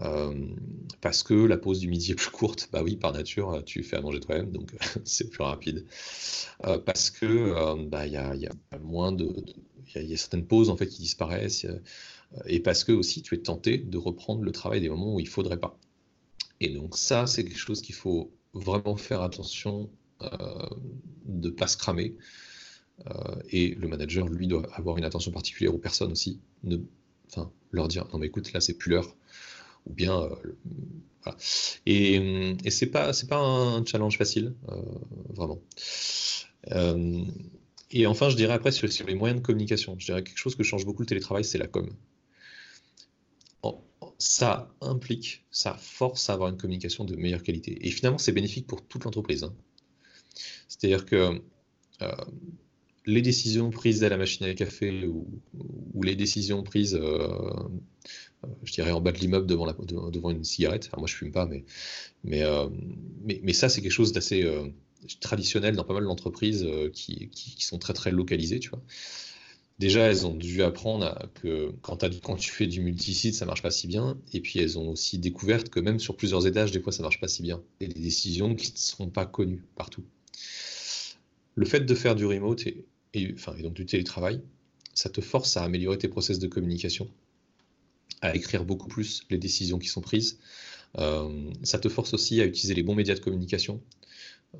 Euh, 0.00 0.46
parce 1.00 1.22
que 1.22 1.34
la 1.34 1.58
pause 1.58 1.80
du 1.80 1.88
midi 1.88 2.12
est 2.12 2.14
plus 2.14 2.30
courte. 2.30 2.68
Bah 2.72 2.82
oui, 2.82 2.96
par 2.96 3.12
nature, 3.12 3.62
tu 3.64 3.82
fais 3.82 3.96
à 3.96 4.00
manger 4.00 4.20
toi-même, 4.20 4.50
donc 4.50 4.72
c'est 5.04 5.28
plus 5.30 5.42
rapide. 5.42 5.86
Euh, 6.64 6.78
parce 6.78 7.10
que 7.10 7.26
euh, 7.26 7.76
bah, 7.86 8.06
il 8.06 8.12
y, 8.12 8.16
a, 8.16 8.34
y, 8.34 8.46
a, 8.46 8.78
moins 8.80 9.12
de, 9.12 9.28
il 9.94 10.02
y, 10.02 10.14
a 10.14 10.16
certaines 10.16 10.46
pauses 10.46 10.70
en 10.70 10.76
fait 10.76 10.86
qui 10.86 11.02
disparaissent, 11.02 11.66
et 12.46 12.60
parce 12.60 12.84
que 12.84 12.92
aussi 12.92 13.22
tu 13.22 13.34
es 13.34 13.38
tenté 13.38 13.78
de 13.78 13.98
reprendre 13.98 14.42
le 14.42 14.52
travail 14.52 14.80
des 14.80 14.88
moments 14.88 15.14
où 15.14 15.20
il 15.20 15.28
faudrait 15.28 15.58
pas. 15.58 15.78
Et 16.60 16.68
donc 16.70 16.96
ça, 16.96 17.26
c'est 17.26 17.44
quelque 17.44 17.58
chose 17.58 17.82
qu'il 17.82 17.94
faut 17.94 18.32
vraiment 18.54 18.96
faire 18.96 19.22
attention 19.22 19.90
de 21.26 21.48
ne 21.48 21.54
pas 21.54 21.66
se 21.66 21.76
cramer. 21.76 22.14
et 23.50 23.74
le 23.74 23.88
manager, 23.88 24.28
lui, 24.28 24.46
doit 24.46 24.66
avoir 24.74 24.98
une 24.98 25.04
attention 25.04 25.32
particulière 25.32 25.74
aux 25.74 25.78
personnes 25.78 26.12
aussi. 26.12 26.40
Enfin, 27.28 27.50
leur 27.70 27.88
dire 27.88 28.06
non 28.12 28.18
mais 28.18 28.26
écoute, 28.26 28.52
là 28.52 28.60
c'est 28.60 28.74
plus 28.74 28.90
l'heure 28.90 29.16
ou 29.86 29.94
bien 29.94 30.22
euh. 30.22 30.36
Et, 31.86 32.56
et 32.64 32.70
c'est 32.70 32.86
pas 32.86 33.12
c'est 33.12 33.28
pas 33.28 33.38
un 33.38 33.84
challenge 33.84 34.18
facile, 34.18 34.54
euh, 34.70 34.82
vraiment. 35.30 35.60
Euh, 36.72 37.24
et 37.90 38.06
enfin, 38.06 38.28
je 38.28 38.36
dirais 38.36 38.54
après 38.54 38.72
sur, 38.72 38.88
les 39.06 39.14
moyens 39.14 39.40
de 39.40 39.46
communication, 39.46 39.96
je 39.98 40.06
dirais 40.06 40.24
quelque 40.24 40.38
chose 40.38 40.56
que 40.56 40.62
change 40.62 40.84
beaucoup 40.84 41.02
le 41.02 41.06
télétravail, 41.06 41.44
c'est 41.44 41.58
la 41.58 41.68
com. 41.68 41.88
Ça 44.18 44.72
implique, 44.80 45.44
ça 45.50 45.74
force 45.74 46.30
à 46.30 46.34
avoir 46.34 46.48
une 46.48 46.56
communication 46.56 47.04
de 47.04 47.16
meilleure 47.16 47.42
qualité. 47.42 47.84
Et 47.86 47.90
finalement, 47.90 48.18
c'est 48.18 48.30
bénéfique 48.30 48.68
pour 48.68 48.86
toute 48.86 49.04
l'entreprise. 49.04 49.42
Hein. 49.42 49.52
C'est-à-dire 50.68 51.04
que 51.04 51.40
les 53.06 53.22
décisions 53.22 53.70
prises 53.70 54.04
à 54.04 54.08
la 54.08 54.16
machine 54.16 54.46
à 54.46 54.54
café 54.54 55.06
ou, 55.06 55.26
les 56.02 56.16
décisions 56.16 56.62
prises 56.62 56.98
euh, 57.00 58.48
je 58.64 58.72
dirais 58.72 58.90
en 58.90 59.00
bas 59.00 59.12
de 59.12 59.18
l'immeuble 59.18 59.46
devant, 59.46 59.72
devant 60.10 60.30
une 60.30 60.44
cigarette. 60.44 60.90
moi, 60.96 61.06
je 61.06 61.14
fume 61.14 61.30
pas, 61.30 61.46
mais, 61.46 61.64
mais, 62.24 62.42
euh, 62.42 62.68
mais, 63.24 63.52
ça, 63.52 63.68
c'est 63.68 63.80
quelque 63.82 63.92
chose 63.92 64.12
d'assez 64.12 64.42
euh, 64.42 64.66
traditionnel 65.20 65.76
dans 65.76 65.84
pas 65.84 65.94
mal 65.94 66.04
d'entreprises 66.04 66.66
qui, 66.92 67.28
qui, 67.28 67.64
sont 67.64 67.78
très, 67.78 67.92
très 67.92 68.10
localisées, 68.10 68.58
tu 68.58 68.70
vois. 68.70 68.82
Déjà, 69.78 70.02
elles 70.08 70.26
ont 70.26 70.34
dû 70.34 70.62
apprendre 70.62 71.16
que 71.34 71.72
quand, 71.82 72.04
quand, 72.20 72.36
tu 72.36 72.50
fais 72.50 72.66
du 72.66 72.80
multisite, 72.80 73.34
ça 73.34 73.46
marche 73.46 73.62
pas 73.62 73.70
si 73.70 73.86
bien. 73.86 74.18
Et 74.32 74.40
puis, 74.40 74.58
elles 74.58 74.78
ont 74.78 74.90
aussi 74.90 75.18
découvert 75.18 75.64
que 75.64 75.80
même 75.80 75.98
sur 75.98 76.16
plusieurs 76.16 76.46
étages, 76.46 76.72
des 76.72 76.80
fois, 76.80 76.92
ça 76.92 77.02
marche 77.02 77.20
pas 77.20 77.28
si 77.28 77.42
bien. 77.42 77.62
Et 77.80 77.86
des 77.86 78.00
décisions 78.00 78.54
qui 78.54 78.72
ne 78.72 78.76
seront 78.76 79.08
pas 79.08 79.26
connues 79.26 79.64
partout. 79.76 80.04
Le 81.54 81.66
fait 81.66 81.80
de 81.80 81.94
faire 81.94 82.14
du 82.14 82.24
remote 82.26 82.66
et, 82.66 83.34
donc 83.60 83.74
du 83.74 83.86
télétravail, 83.86 84.40
ça 84.94 85.10
te 85.10 85.20
force 85.20 85.56
à 85.56 85.64
améliorer 85.64 85.98
tes 85.98 86.08
process 86.08 86.38
de 86.38 86.46
communication 86.46 87.08
à 88.22 88.34
écrire 88.34 88.64
beaucoup 88.64 88.88
plus 88.88 89.24
les 89.30 89.38
décisions 89.38 89.78
qui 89.78 89.88
sont 89.88 90.00
prises. 90.00 90.38
Euh, 90.98 91.50
ça 91.62 91.78
te 91.78 91.88
force 91.88 92.14
aussi 92.14 92.40
à 92.40 92.44
utiliser 92.44 92.74
les 92.74 92.82
bons 92.82 92.94
médias 92.94 93.14
de 93.14 93.20
communication. 93.20 93.82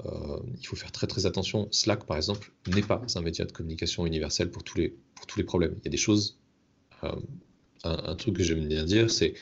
Euh, 0.05 0.39
il 0.59 0.66
faut 0.66 0.77
faire 0.77 0.93
très 0.93 1.07
très 1.07 1.27
attention. 1.27 1.68
Slack, 1.70 2.05
par 2.05 2.16
exemple, 2.16 2.53
n'est 2.66 2.83
pas 2.83 3.03
un 3.14 3.20
média 3.20 3.45
de 3.45 3.53
communication 3.53 4.07
universel 4.07 4.51
pour 4.51 4.64
tous 4.64 4.79
les, 4.79 4.97
pour 5.14 5.27
tous 5.27 5.39
les 5.39 5.45
problèmes. 5.45 5.75
Il 5.81 5.85
y 5.85 5.89
a 5.89 5.91
des 5.91 5.97
choses. 5.97 6.39
Euh, 7.05 7.14
un, 7.85 8.14
truc 8.14 8.37
que 8.37 8.45
j'aime 8.45 8.66
bien 8.68 8.85
dire, 8.85 9.11
c'est 9.11 9.35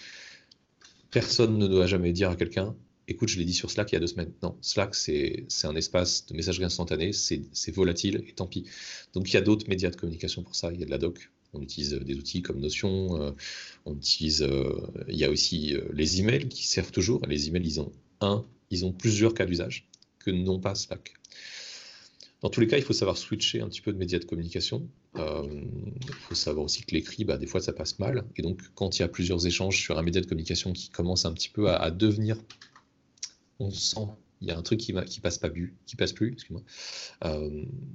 personne 1.11 1.59
ne 1.59 1.66
doit 1.66 1.87
jamais 1.87 2.12
dire 2.12 2.31
à 2.31 2.37
quelqu'un 2.37 2.74
écoute, 3.11 3.28
je 3.28 3.38
l'ai 3.38 3.44
dit 3.44 3.54
sur 3.54 3.70
Slack 3.70 3.92
il 3.92 3.96
y 3.96 3.96
a 3.96 4.00
deux 4.00 4.06
semaines. 4.06 4.32
Non, 4.42 4.56
Slack, 4.62 4.94
c'est 4.94 5.46
un 5.64 5.76
espace 5.76 6.26
de 6.26 6.34
messagerie 6.34 6.64
instantanée, 6.64 7.12
c'est 7.12 7.70
volatile 7.72 8.24
et 8.26 8.32
tant 8.32 8.46
pis. 8.46 8.64
Donc 9.12 9.30
il 9.30 9.34
y 9.34 9.36
a 9.36 9.42
d'autres 9.42 9.68
médias 9.68 9.90
de 9.90 9.96
communication 9.96 10.42
pour 10.42 10.54
ça. 10.54 10.72
Il 10.72 10.80
y 10.80 10.82
a 10.82 10.86
de 10.86 10.90
la 10.90 10.98
doc, 10.98 11.30
on 11.52 11.61
utilise 11.61 11.92
des 11.92 12.14
outils 12.16 12.42
comme 12.42 12.61
Notion, 12.61 13.20
euh, 13.20 13.32
on 13.84 13.96
utilise, 13.96 14.42
euh, 14.42 14.80
il 15.08 15.16
y 15.16 15.24
a 15.24 15.30
aussi 15.30 15.74
euh, 15.74 15.82
les 15.92 16.20
emails 16.20 16.48
qui 16.48 16.66
servent 16.66 16.92
toujours. 16.92 17.20
Les 17.26 17.48
emails, 17.48 17.66
ils 17.66 17.80
ont 17.80 17.92
un, 18.20 18.44
ils 18.70 18.84
ont 18.84 18.92
plusieurs 18.92 19.34
cas 19.34 19.46
d'usage 19.46 19.88
que 20.18 20.30
non 20.30 20.61
pas 20.61 20.74
Slack. 20.74 21.14
Dans 22.42 22.48
tous 22.48 22.61
les 22.61 22.66
cas, 22.66 22.78
il 22.78 22.82
faut 22.82 22.94
savoir 22.94 23.18
switcher 23.18 23.61
un 23.61 23.68
petit 23.68 23.82
peu 23.82 23.92
de 23.92 23.98
médias 23.98 24.18
de 24.18 24.24
communication. 24.24 24.88
il 25.16 26.14
faut 26.28 26.34
savoir 26.34 26.64
aussi 26.64 26.82
que 26.84 26.94
l'écrit, 26.94 27.24
bah, 27.24 27.36
des 27.36 27.46
fois, 27.46 27.61
ça 27.61 27.74
passe 27.74 27.98
mal. 27.98 28.24
Et 28.36 28.42
donc, 28.42 28.62
quand 28.74 28.98
il 28.98 29.02
y 29.02 29.04
a 29.04 29.08
plusieurs 29.08 29.46
échanges 29.46 29.76
sur 29.76 29.98
un 29.98 30.02
média 30.02 30.22
de 30.22 30.26
communication 30.26 30.72
qui 30.72 30.88
commence 30.88 31.26
un 31.26 31.34
petit 31.34 31.50
peu 31.50 31.68
à, 31.68 31.90
devenir, 31.90 32.38
on 33.61 33.70
sent, 33.70 34.06
il 34.40 34.48
y 34.48 34.50
a 34.50 34.58
un 34.58 34.62
truc 34.62 34.80
qui, 34.80 34.94
qui 35.06 35.20
passe 35.20 35.38
pas 35.38 35.50
plus, 35.50 35.76
qui 35.86 35.96
passe 35.96 36.12
plus, 36.12 36.32
excuse-moi. 36.32 36.62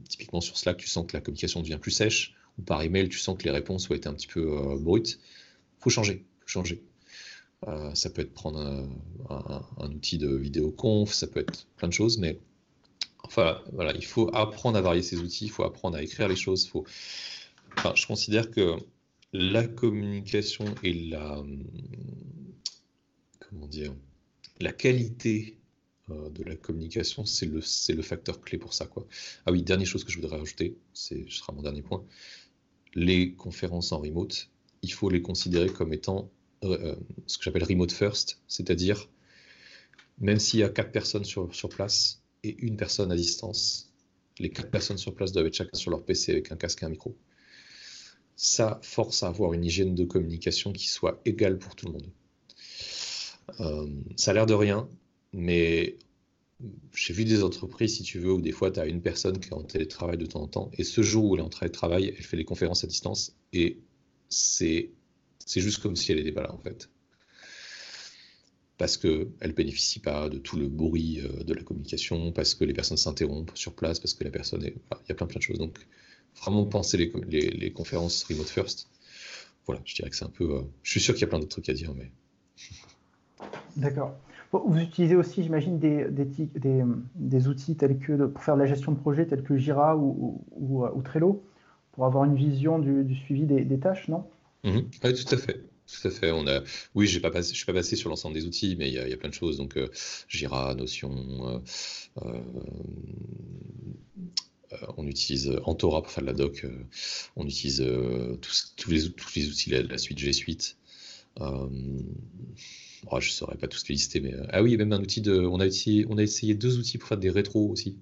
typiquement 0.07 0.41
sur 0.41 0.57
Slack, 0.57 0.77
tu 0.77 0.87
sens 0.87 1.05
que 1.07 1.17
la 1.17 1.21
communication 1.21 1.61
devient 1.61 1.79
plus 1.81 1.91
sèche 1.91 2.35
ou 2.57 2.61
par 2.61 2.81
email, 2.81 3.09
tu 3.09 3.19
sens 3.19 3.37
que 3.37 3.43
les 3.43 3.51
réponses 3.51 3.89
ont 3.89 3.93
été 3.93 4.07
un 4.07 4.13
petit 4.13 4.27
peu 4.27 4.57
euh, 4.57 4.77
brutes, 4.77 5.19
faut 5.79 5.89
changer, 5.89 6.25
faut 6.41 6.47
changer. 6.47 6.83
Euh, 7.67 7.93
ça 7.95 8.09
peut 8.09 8.21
être 8.21 8.33
prendre 8.33 8.59
un, 9.29 9.91
outil 9.91 10.17
de 10.17 10.35
vidéoconf, 10.35 11.11
ça 11.11 11.27
peut 11.27 11.39
être 11.39 11.67
plein 11.77 11.87
de 11.87 11.93
choses, 11.93 12.17
mais 12.17 12.39
enfin 13.23 13.61
voilà, 13.73 13.93
il 13.95 14.05
faut 14.05 14.29
apprendre 14.35 14.77
à 14.77 14.81
varier 14.81 15.01
ces 15.01 15.17
outils, 15.17 15.45
il 15.45 15.51
faut 15.51 15.63
apprendre 15.63 15.97
à 15.97 16.03
écrire 16.03 16.27
les 16.27 16.35
choses. 16.35 16.67
Faut... 16.67 16.85
Je 17.95 18.05
considère 18.05 18.51
que 18.51 18.75
la 19.33 19.67
communication 19.67 20.65
et 20.83 20.93
la 20.93 21.43
comment 23.39 23.67
dire 23.67 23.93
la 24.59 24.71
qualité 24.71 25.57
euh, 26.09 26.29
de 26.29 26.43
la 26.43 26.55
communication, 26.55 27.25
c'est 27.25 27.45
le, 27.45 28.01
facteur 28.01 28.41
clé 28.41 28.57
pour 28.57 28.73
ça. 28.73 28.85
Quoi. 28.85 29.07
Ah 29.45 29.51
oui, 29.51 29.63
dernière 29.63 29.87
chose 29.87 30.03
que 30.03 30.11
je 30.11 30.19
voudrais 30.19 30.37
rajouter, 30.37 30.77
ce 30.93 31.15
sera 31.29 31.53
mon 31.53 31.61
dernier 31.61 31.81
point, 31.81 32.05
les 32.93 33.33
conférences 33.33 33.91
en 33.91 33.99
remote, 33.99 34.49
il 34.81 34.93
faut 34.93 35.09
les 35.09 35.21
considérer 35.21 35.69
comme 35.69 35.93
étant 35.93 36.31
euh, 36.63 36.77
euh, 36.81 36.95
ce 37.27 37.37
que 37.37 37.43
j'appelle 37.43 37.63
remote 37.63 37.91
first, 37.91 38.39
c'est-à-dire 38.47 39.09
même 40.19 40.39
s'il 40.39 40.59
y 40.59 40.63
a 40.63 40.69
quatre 40.69 40.91
personnes 40.91 41.25
sur, 41.25 41.53
sur 41.53 41.69
place 41.69 42.21
et 42.43 42.55
une 42.59 42.77
personne 42.77 43.11
à 43.11 43.15
distance, 43.15 43.91
les 44.39 44.49
quatre 44.49 44.69
personnes 44.69 44.97
sur 44.97 45.13
place 45.15 45.31
doivent 45.31 45.47
être 45.47 45.55
chacun 45.55 45.77
sur 45.77 45.91
leur 45.91 46.03
PC 46.03 46.31
avec 46.31 46.51
un 46.51 46.55
casque 46.55 46.83
et 46.83 46.85
un 46.85 46.89
micro. 46.89 47.17
Ça 48.35 48.79
force 48.83 49.23
à 49.23 49.27
avoir 49.27 49.53
une 49.53 49.63
hygiène 49.63 49.95
de 49.95 50.05
communication 50.05 50.73
qui 50.73 50.87
soit 50.87 51.21
égale 51.25 51.57
pour 51.57 51.75
tout 51.75 51.87
le 51.87 51.93
monde. 51.93 52.11
Euh, 53.59 53.87
ça 54.15 54.31
a 54.31 54.33
l'air 54.33 54.45
de 54.45 54.53
rien, 54.53 54.89
mais 55.33 55.97
j'ai 56.93 57.13
vu 57.13 57.25
des 57.25 57.43
entreprises, 57.43 57.97
si 57.97 58.03
tu 58.03 58.19
veux, 58.19 58.33
où 58.33 58.41
des 58.41 58.51
fois, 58.51 58.71
tu 58.71 58.79
as 58.79 58.85
une 58.85 59.01
personne 59.01 59.39
qui 59.39 59.49
est 59.49 59.53
en 59.53 59.63
télétravail 59.63 60.17
de 60.17 60.25
temps 60.25 60.41
en 60.41 60.47
temps, 60.47 60.71
et 60.77 60.83
ce 60.83 61.01
jour 61.01 61.25
où 61.25 61.35
elle 61.35 61.41
est 61.41 61.45
en 61.45 61.49
télétravail, 61.49 62.13
elle 62.17 62.23
fait 62.23 62.37
les 62.37 62.45
conférences 62.45 62.83
à 62.83 62.87
distance, 62.87 63.35
et 63.53 63.79
c'est 64.29 64.91
juste 65.47 65.81
comme 65.81 65.95
si 65.95 66.11
elle 66.11 66.17
n'était 66.17 66.31
pas 66.31 66.43
là, 66.43 66.53
en 66.53 66.59
fait. 66.59 66.89
Parce 68.77 68.97
qu'elle 68.97 69.31
ne 69.41 69.51
bénéficie 69.53 69.99
pas 69.99 70.27
de 70.29 70.37
tout 70.37 70.57
le 70.57 70.67
bruit 70.67 71.21
euh, 71.21 71.43
de 71.43 71.53
la 71.53 71.63
communication, 71.63 72.31
parce 72.31 72.55
que 72.55 72.65
les 72.65 72.73
personnes 72.73 72.97
s'interrompent 72.97 73.55
sur 73.55 73.73
place, 73.73 73.99
parce 73.99 74.13
que 74.13 74.23
la 74.23 74.31
personne 74.31 74.63
est... 74.65 74.75
Il 74.91 75.09
y 75.09 75.11
a 75.11 75.15
plein, 75.15 75.27
plein 75.27 75.37
de 75.37 75.43
choses. 75.43 75.59
Donc, 75.59 75.79
vraiment 76.41 76.65
penser 76.65 76.97
les, 76.97 77.49
les, 77.51 77.71
conférences 77.71 78.23
remote 78.25 78.49
first. 78.49 78.89
Voilà, 79.65 79.81
je 79.85 79.95
dirais 79.95 80.09
que 80.09 80.15
c'est 80.15 80.25
un 80.25 80.29
peu... 80.29 80.55
Euh, 80.55 80.61
je 80.83 80.91
suis 80.91 80.99
sûr 80.99 81.13
qu'il 81.13 81.21
y 81.21 81.25
a 81.25 81.27
plein 81.27 81.39
d'autres 81.39 81.51
trucs 81.51 81.69
à 81.69 81.73
dire, 81.73 81.93
mais... 81.93 82.11
D'accord. 83.75 84.15
Vous 84.51 84.79
utilisez 84.79 85.15
aussi, 85.15 85.43
j'imagine, 85.43 85.79
des, 85.79 87.47
outils 87.47 87.75
tels 87.75 87.97
que 87.99 88.25
pour 88.27 88.43
faire 88.43 88.55
de 88.55 88.61
la 88.61 88.67
gestion 88.67 88.91
de 88.93 88.97
projet, 88.97 89.25
tels 89.25 89.43
que 89.43 89.57
Jira 89.57 89.97
ou, 89.97 90.41
ou, 90.51 91.01
Trello, 91.01 91.43
pour 91.91 92.05
avoir 92.05 92.23
une 92.25 92.35
vision 92.35 92.79
du, 92.79 93.15
suivi 93.15 93.45
des, 93.45 93.79
tâches, 93.79 94.07
non? 94.07 94.25
Mhm. 94.63 94.89
Oui, 95.03 95.13
tout 95.13 95.35
à 95.35 95.37
fait. 95.37 95.61
Tout 95.87 96.07
à 96.07 96.11
fait. 96.11 96.31
On 96.31 96.47
a... 96.47 96.61
Oui, 96.95 97.05
je 97.05 97.19
ne 97.19 97.43
suis 97.43 97.65
pas 97.65 97.73
passé 97.73 97.95
sur 97.95 98.09
l'ensemble 98.09 98.33
des 98.33 98.45
outils, 98.45 98.75
mais 98.79 98.87
il 98.87 98.93
y, 98.93 99.13
a 99.13 99.17
plein 99.17 99.29
de 99.29 99.33
choses. 99.33 99.57
Donc, 99.57 99.77
euh, 99.77 99.89
Jira, 100.27 100.73
Notion, 100.73 101.61
euh, 102.23 102.39
on 104.97 105.05
utilise 105.05 105.51
Antora 105.65 106.01
pour 106.01 106.11
faire 106.11 106.23
de 106.23 106.27
la 106.27 106.33
doc, 106.33 106.65
on 107.35 107.45
utilise 107.45 107.85
tous, 108.41 108.73
tous, 108.77 108.89
les, 108.89 109.11
tous 109.11 109.35
les 109.35 109.49
outils, 109.49 109.69
la, 109.69 109.83
la 109.83 109.97
suite 109.97 110.17
G 110.17 110.33
Suite. 110.33 110.77
Oh, 113.11 113.19
je 113.19 113.29
ne 113.29 113.33
saurais 113.33 113.57
pas 113.57 113.67
tous 113.67 113.87
les 113.87 113.95
lister, 113.95 114.19
mais 114.19 114.33
ah 114.49 114.63
oui, 114.63 114.77
même 114.77 114.93
un 114.93 114.99
outil 114.99 115.21
de. 115.21 115.39
On 115.39 115.59
a, 115.59 115.65
essayé, 115.65 116.05
on 116.09 116.17
a 116.17 116.23
essayé 116.23 116.55
deux 116.55 116.77
outils 116.79 116.97
pour 116.97 117.07
faire 117.09 117.17
des 117.17 117.29
rétros 117.29 117.69
aussi. 117.69 117.99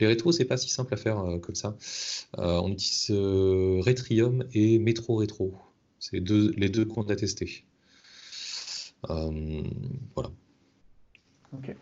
Les 0.00 0.06
rétros, 0.06 0.32
c'est 0.32 0.44
pas 0.44 0.56
si 0.56 0.68
simple 0.70 0.94
à 0.94 0.96
faire 0.96 1.22
comme 1.42 1.54
ça. 1.54 1.76
on 2.36 2.70
utilise 2.70 3.10
Retrium 3.10 4.44
et 4.52 4.78
Metro 4.78 5.16
Retro. 5.16 5.54
C'est 5.98 6.20
deux, 6.20 6.52
les 6.56 6.68
deux 6.68 6.84
qu'on 6.84 7.02
a 7.02 7.16
testés. 7.16 7.64
voilà. 9.02 10.30
Ok. 11.52 11.74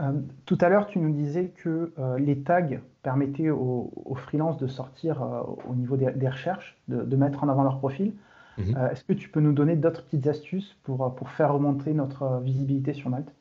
Euh, 0.00 0.12
tout 0.46 0.58
à 0.60 0.68
l'heure, 0.68 0.86
tu 0.86 0.98
nous 0.98 1.12
disais 1.12 1.52
que 1.56 1.92
euh, 1.98 2.18
les 2.18 2.40
tags 2.40 2.80
permettaient 3.02 3.50
aux, 3.50 3.90
freelances 4.16 4.58
de 4.58 4.66
sortir 4.66 5.22
euh, 5.22 5.42
au 5.68 5.74
niveau 5.74 5.96
des, 5.96 6.28
recherches, 6.28 6.76
de, 6.88 7.16
mettre 7.16 7.44
en 7.44 7.48
avant 7.48 7.62
leur 7.62 7.78
profil. 7.78 8.12
Mhm. 8.58 8.76
Est-ce 8.92 9.04
que 9.04 9.12
tu 9.12 9.28
peux 9.28 9.40
nous 9.40 9.52
donner 9.52 9.76
d'autres 9.76 10.04
petites 10.04 10.26
astuces 10.26 10.76
pour, 10.82 11.14
pour 11.14 11.30
faire 11.30 11.52
remonter 11.52 11.92
notre 11.92 12.40
visibilité 12.40 12.94
sur 12.94 13.10
Malte? 13.10 13.32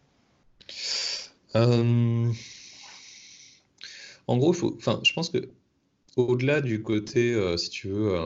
En 4.27 4.37
gros, 4.37 4.53
faut, 4.53 4.77
je 4.79 5.13
pense 5.13 5.29
que 5.29 5.49
au-delà 6.15 6.61
du 6.61 6.81
côté, 6.81 7.57
si 7.57 7.69
tu 7.69 7.89
veux, 7.89 8.17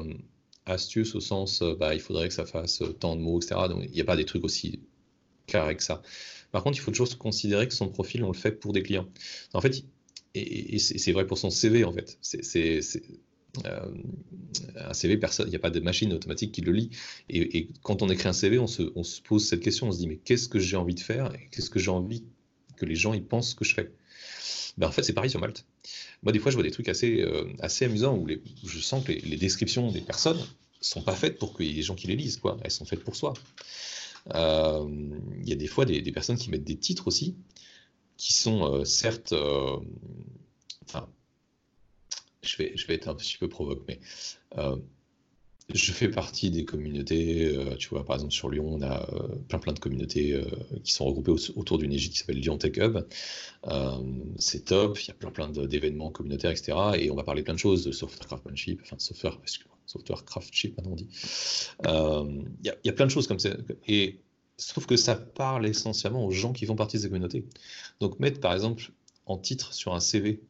astuce 0.66 1.16
au 1.16 1.20
sens, 1.20 1.64
bah, 1.80 1.94
il 1.94 2.00
faudrait 2.00 2.28
que 2.28 2.34
ça 2.34 2.46
fasse 2.46 2.84
tant 3.00 3.16
de 3.16 3.22
mots, 3.22 3.40
etc. 3.40 3.68
Donc, 3.68 3.84
il 3.86 3.92
n'y 3.92 4.02
a 4.02 4.06
pas 4.06 4.16
des 4.16 4.26
trucs 4.26 4.44
aussi 4.44 4.80
carrés 5.46 5.76
que 5.76 5.84
ça. 5.84 6.02
Par 6.52 6.64
contre, 6.64 6.78
il 6.78 6.82
faut 6.82 6.92
toujours 6.92 7.18
considérer 7.18 7.68
que 7.68 7.74
son 7.74 7.90
profil, 7.90 8.24
on 8.24 8.32
le 8.32 8.38
fait 8.38 8.52
pour 8.52 8.74
des 8.74 8.84
clients. 8.84 9.08
En 9.54 9.62
fait, 9.62 9.84
et, 10.36 10.80
c'est 10.80 11.12
vrai 11.12 11.26
pour 11.26 11.38
son 11.38 11.50
CV, 11.50 11.84
en 11.84 11.92
fait. 11.92 12.18
C'est 12.22 12.82
euh, 13.66 13.94
un 14.76 14.94
CV, 14.94 15.20
il 15.40 15.46
n'y 15.50 15.56
a 15.56 15.60
pas 15.60 15.70
de 15.70 15.80
machine 15.80 16.14
automatique 16.14 16.52
qui 16.52 16.62
le 16.62 16.72
lit. 16.72 16.90
Et, 17.30 17.70
quand 17.82 18.02
on 18.02 18.10
écrit 18.10 18.30
un 18.30 18.34
CV, 18.34 18.60
on 18.60 18.68
se, 18.68 19.22
pose 19.22 19.48
cette 19.48 19.62
question, 19.62 19.88
on 19.88 19.92
se 19.92 19.98
dit 19.98 20.08
mais 20.08 20.18
qu'est-ce 20.18 20.48
que 20.48 20.60
j'ai 20.60 20.78
envie 20.78 20.96
de 20.96 21.00
faire 21.00 21.32
qu'est-ce 21.52 21.70
que 21.70 21.80
j'ai 21.80 21.92
envie 21.92 22.24
que 22.76 22.86
les 22.86 22.96
gens 22.96 23.14
ils 23.14 23.24
pensent 23.24 23.54
que 23.54 23.66
je 23.66 23.74
fais? 23.74 23.92
Ben, 24.78 24.88
En 24.88 24.92
fait, 24.92 25.04
c'est 25.04 25.14
pareil 25.14 25.30
sur 25.30 25.40
Malte. 25.40 25.66
Moi, 26.24 26.32
des 26.32 26.40
fois, 26.40 26.52
je 26.52 26.58
vois 26.58 26.64
des 26.64 26.72
trucs 26.72 26.90
assez, 26.90 27.22
euh, 27.22 27.46
assez 27.60 27.86
amusants 27.86 28.16
où 28.16 28.28
je 28.68 28.80
sens 28.80 29.04
que 29.04 29.12
les, 29.12 29.38
descriptions 29.38 29.92
des 29.92 30.02
personnes 30.02 30.40
sont 30.82 31.02
pas 31.02 31.16
faites 31.16 31.40
pour 31.40 31.54
que 31.54 31.64
les 31.64 31.82
gens 31.82 31.96
qui 31.96 32.08
les 32.08 32.16
lisent, 32.16 32.38
quoi. 32.38 32.58
Elles 32.64 32.72
sont 32.72 32.86
faites 32.86 33.04
pour 33.04 33.16
soi. 33.16 33.34
Euh, 34.36 34.88
il 35.42 35.50
y 35.50 35.54
a 35.54 35.56
des 35.56 35.68
fois 35.68 35.86
des, 35.86 36.12
personnes 36.12 36.38
qui 36.38 36.50
mettent 36.52 36.64
des 36.64 36.78
titres 36.78 37.08
aussi, 37.08 37.36
qui 38.18 38.34
sont 38.34 38.84
certes, 38.86 39.34
je 42.42 42.58
vais, 42.58 42.94
être 42.94 43.08
un 43.08 43.16
petit 43.16 43.38
peu 43.38 43.48
provoque, 43.48 43.84
mais 43.88 44.00
je 45.74 45.92
fais 45.92 46.08
partie 46.08 46.50
des 46.50 46.64
communautés, 46.64 47.54
tu 47.78 47.90
vois, 47.90 48.06
par 48.06 48.16
exemple 48.16 48.32
sur 48.32 48.50
Lyon, 48.50 48.76
on 48.76 48.82
a 48.82 49.06
plein 49.50 49.60
plein 49.60 49.74
de 49.74 49.80
communautés 49.80 50.42
qui 50.84 50.94
sont 50.94 51.06
regroupées 51.06 51.34
autour 51.56 51.78
d'une 51.78 51.92
égide 51.92 52.14
qui 52.14 52.20
s'appelle 52.20 52.40
Lyon 52.40 52.58
Tech 52.58 52.78
Hub. 52.78 53.00
c'est 54.38 54.66
top, 54.66 55.00
il 55.02 55.08
y 55.08 55.12
a 55.12 55.14
plein 55.14 55.32
plein 55.32 55.50
d'événements 55.50 56.10
communautaires, 56.10 56.52
etc. 56.52 56.78
Et 56.98 57.12
on 57.12 57.16
va 57.16 57.24
parler 57.24 57.44
plein 57.44 57.54
de 57.54 57.60
choses, 57.60 57.84
de 57.84 57.92
software 57.92 58.28
craftsmanship, 58.28 58.82
enfin 58.84 58.96
software, 59.00 59.38
software 59.88 60.24
craftship 60.24 60.78
maintenant 60.78 60.94
on 60.94 60.96
dit. 60.96 61.10
Il 61.84 62.76
y, 62.84 62.90
a 62.90 62.94
plein 62.94 63.06
de 63.06 63.12
choses 63.12 63.28
comme 63.28 63.40
ça. 63.40 63.50
Et 63.88 64.22
sauf 64.58 64.86
que 64.86 64.96
ça 64.96 65.16
parle 65.16 65.68
essentiellement 65.68 66.26
aux 66.26 66.32
gens 66.32 66.54
qui 66.54 66.66
font 66.66 66.76
partie 66.76 66.98
de 66.98 67.02
ces 67.04 67.10
communautés. 67.10 67.46
Donc 68.00 68.20
mettre 68.20 68.40
par 68.40 68.54
exemple 68.54 68.92
en 69.26 69.38
titre 69.38 69.74
sur 69.74 69.94
un 69.94 70.00
CV, 70.00 70.42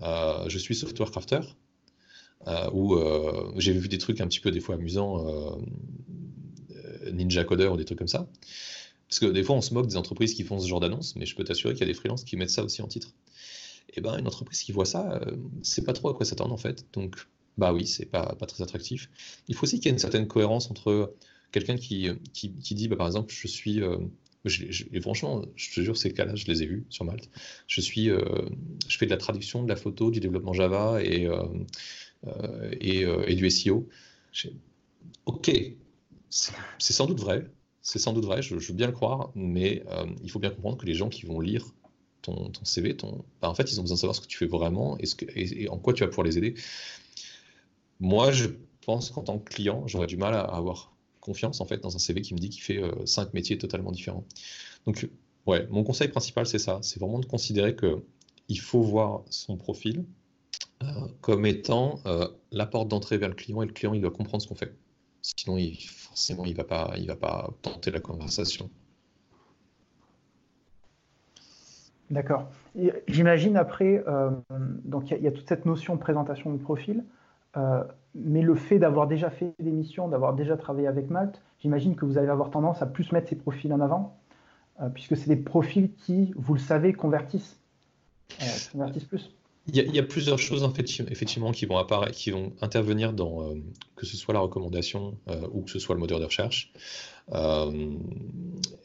je 0.00 0.58
suis 0.58 0.74
software 0.74 1.10
crafter, 1.10 1.40
euh, 2.48 2.68
où 2.72 2.94
euh, 2.94 3.52
j'ai 3.56 3.72
vu 3.72 3.88
des 3.88 3.98
trucs 3.98 4.20
un 4.20 4.26
petit 4.26 4.40
peu 4.40 4.50
des 4.50 4.60
fois 4.60 4.74
amusants, 4.74 5.26
euh, 5.28 7.10
Ninja 7.12 7.44
Coder 7.44 7.68
ou 7.68 7.76
des 7.76 7.84
trucs 7.84 7.98
comme 7.98 8.08
ça. 8.08 8.28
Parce 9.08 9.20
que 9.20 9.26
des 9.26 9.44
fois, 9.44 9.56
on 9.56 9.60
se 9.60 9.74
moque 9.74 9.86
des 9.86 9.96
entreprises 9.96 10.34
qui 10.34 10.42
font 10.42 10.58
ce 10.58 10.66
genre 10.66 10.80
d'annonce, 10.80 11.14
mais 11.16 11.26
je 11.26 11.36
peux 11.36 11.44
t'assurer 11.44 11.74
qu'il 11.74 11.80
y 11.80 11.84
a 11.84 11.92
des 11.92 11.94
freelances 11.94 12.24
qui 12.24 12.36
mettent 12.36 12.50
ça 12.50 12.64
aussi 12.64 12.82
en 12.82 12.88
titre. 12.88 13.14
Et 13.90 13.94
eh 13.98 14.00
ben, 14.00 14.16
une 14.18 14.26
entreprise 14.26 14.62
qui 14.62 14.72
voit 14.72 14.86
ça, 14.86 15.20
c'est 15.62 15.84
pas 15.84 15.92
trop 15.92 16.08
à 16.08 16.14
quoi 16.14 16.24
s'attendre 16.24 16.54
en 16.54 16.56
fait. 16.56 16.86
Donc, 16.94 17.16
bah 17.58 17.74
oui, 17.74 17.86
c'est 17.86 18.06
pas, 18.06 18.34
pas 18.38 18.46
très 18.46 18.62
attractif. 18.62 19.10
Il 19.48 19.54
faut 19.54 19.64
aussi 19.64 19.76
qu'il 19.76 19.86
y 19.86 19.88
ait 19.88 19.92
une 19.92 19.98
certaine 19.98 20.26
cohérence 20.26 20.70
entre 20.70 21.14
quelqu'un 21.50 21.76
qui, 21.76 22.08
qui, 22.32 22.48
dit, 22.74 22.88
bah, 22.88 22.96
par 22.96 23.06
exemple, 23.06 23.32
je 23.36 23.46
suis. 23.46 23.82
Franchement, 25.00 25.42
je 25.56 25.74
te 25.74 25.80
jure, 25.80 25.96
ces 25.96 26.12
cas-là, 26.12 26.34
je 26.34 26.46
les 26.46 26.62
ai 26.62 26.66
vus 26.66 26.84
sur 26.88 27.04
Malte. 27.04 27.30
Je 27.66 27.80
suis, 27.80 28.08
je 28.08 28.98
fais 28.98 29.06
de 29.06 29.10
la 29.10 29.16
traduction, 29.16 29.62
de 29.62 29.68
la 29.68 29.76
photo, 29.76 30.10
du 30.10 30.20
développement 30.20 30.52
Java 30.52 31.02
et, 31.02 31.26
euh, 32.26 32.70
euh, 33.04 33.26
et, 33.26 33.34
du 33.34 33.50
SEO. 33.50 33.88
Ok, 35.26 35.50
c'est 36.28 36.92
sans 36.92 37.06
doute 37.06 37.20
vrai, 37.20 37.50
c'est 37.80 37.98
sans 37.98 38.12
doute 38.12 38.24
vrai, 38.24 38.42
je, 38.42 38.54
veux 38.54 38.74
bien 38.74 38.86
le 38.86 38.92
croire, 38.92 39.30
mais 39.34 39.82
euh, 39.88 40.06
il 40.22 40.30
faut 40.30 40.38
bien 40.38 40.50
comprendre 40.50 40.78
que 40.78 40.86
les 40.86 40.94
gens 40.94 41.08
qui 41.08 41.26
vont 41.26 41.40
lire 41.40 41.66
ton, 42.22 42.50
ton 42.50 42.64
CV, 42.64 42.96
ton, 42.96 43.24
bah, 43.40 43.48
en 43.48 43.54
fait, 43.54 43.70
ils 43.72 43.80
ont 43.80 43.82
besoin 43.82 43.96
de 43.96 44.00
savoir 44.00 44.14
ce 44.14 44.20
que 44.20 44.26
tu 44.26 44.38
fais 44.38 44.46
vraiment 44.46 44.96
et, 44.98 45.06
ce 45.06 45.14
que, 45.16 45.26
et, 45.34 45.68
en 45.68 45.78
quoi 45.78 45.92
tu 45.92 46.04
vas 46.04 46.08
pouvoir 46.08 46.26
les 46.26 46.38
aider. 46.38 46.54
Moi, 48.00 48.32
je 48.32 48.48
pense 48.84 49.10
qu'en 49.10 49.22
tant 49.22 49.38
que 49.38 49.52
client, 49.52 49.86
j'aurais 49.86 50.06
du 50.06 50.16
mal 50.16 50.34
à 50.34 50.42
avoir 50.42 50.91
confiance 51.22 51.62
en 51.62 51.64
fait 51.64 51.78
dans 51.78 51.96
un 51.96 51.98
CV 51.98 52.20
qui 52.20 52.34
me 52.34 52.38
dit 52.38 52.50
qu'il 52.50 52.62
fait 52.62 52.82
cinq 53.06 53.32
métiers 53.32 53.56
totalement 53.56 53.92
différents. 53.92 54.24
Donc, 54.86 55.08
ouais, 55.46 55.66
mon 55.70 55.84
conseil 55.84 56.08
principal, 56.08 56.46
c'est 56.46 56.58
ça, 56.58 56.80
c'est 56.82 57.00
vraiment 57.00 57.18
de 57.18 57.26
considérer 57.26 57.74
que 57.74 58.02
il 58.48 58.60
faut 58.60 58.82
voir 58.82 59.22
son 59.30 59.56
profil, 59.56 60.04
euh, 60.82 60.86
comme 61.20 61.46
étant 61.46 62.00
euh, 62.06 62.28
la 62.50 62.66
porte 62.66 62.88
d'entrée 62.88 63.16
vers 63.18 63.28
le 63.28 63.34
client 63.34 63.62
et 63.62 63.66
le 63.66 63.72
client 63.72 63.94
il 63.94 64.00
doit 64.00 64.10
comprendre 64.10 64.42
ce 64.42 64.48
qu'on 64.48 64.54
fait. 64.54 64.74
Sinon, 65.22 65.56
forcément, 65.88 66.44
il 66.44 66.56
va, 66.56 66.64
pas, 66.64 66.94
il 66.98 67.06
va 67.06 67.14
pas 67.14 67.50
tenter 67.62 67.92
la 67.92 68.00
conversation. 68.00 68.68
D'accord. 72.10 72.50
J'imagine 73.06 73.56
après, 73.56 74.02
euh, 74.06 74.30
donc 74.84 75.10
il 75.12 75.22
y, 75.22 75.28
a 75.28 75.30
toute 75.30 75.48
cette 75.48 75.64
notion 75.64 75.94
de 75.94 76.00
présentation 76.00 76.52
de 76.52 76.58
profil, 76.58 77.04
mais 78.14 78.42
le 78.42 78.54
fait 78.54 78.78
d'avoir 78.78 79.06
déjà 79.06 79.30
fait 79.30 79.54
des 79.58 79.70
missions, 79.70 80.08
d'avoir 80.08 80.34
déjà 80.34 80.56
travaillé 80.56 80.86
avec 80.86 81.10
Malte, 81.10 81.40
j'imagine 81.60 81.96
que 81.96 82.04
vous 82.04 82.18
allez 82.18 82.28
avoir 82.28 82.50
tendance 82.50 82.82
à 82.82 82.86
plus 82.86 83.12
mettre 83.12 83.28
ces 83.28 83.36
profils 83.36 83.72
en 83.72 83.80
avant, 83.80 84.18
puisque 84.94 85.16
c'est 85.16 85.28
des 85.28 85.36
profils 85.36 85.94
qui, 85.94 86.32
vous 86.36 86.54
le 86.54 86.60
savez, 86.60 86.92
convertissent, 86.92 87.60
convertissent 88.72 89.04
plus. 89.04 89.30
Il 89.68 89.76
y, 89.76 89.98
a, 90.00 90.02
plusieurs 90.02 90.40
choses 90.40 90.68
effectivement 91.08 91.52
qui 91.52 91.66
vont 91.66 91.76
apparaître, 91.76 92.18
qui 92.18 92.32
vont 92.32 92.52
intervenir 92.60 93.12
dans 93.12 93.48
euh, 93.48 93.54
que 93.94 94.06
ce 94.06 94.16
soit 94.16 94.34
la 94.34 94.40
recommandation 94.40 95.16
euh, 95.28 95.46
ou 95.52 95.62
que 95.62 95.70
ce 95.70 95.78
soit 95.78 95.94
le 95.94 96.00
moteur 96.00 96.18
de 96.18 96.24
recherche. 96.24 96.72
Euh, 97.32 97.94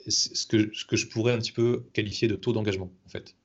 ce, 0.08 0.46
que, 0.46 0.96
je 0.96 1.08
pourrais 1.08 1.34
un 1.34 1.40
petit 1.40 1.52
peu 1.52 1.84
qualifier 1.94 2.28
de 2.28 2.36
taux 2.36 2.54
d'engagement 2.54 2.92
en 3.08 3.10
fait. 3.10 3.36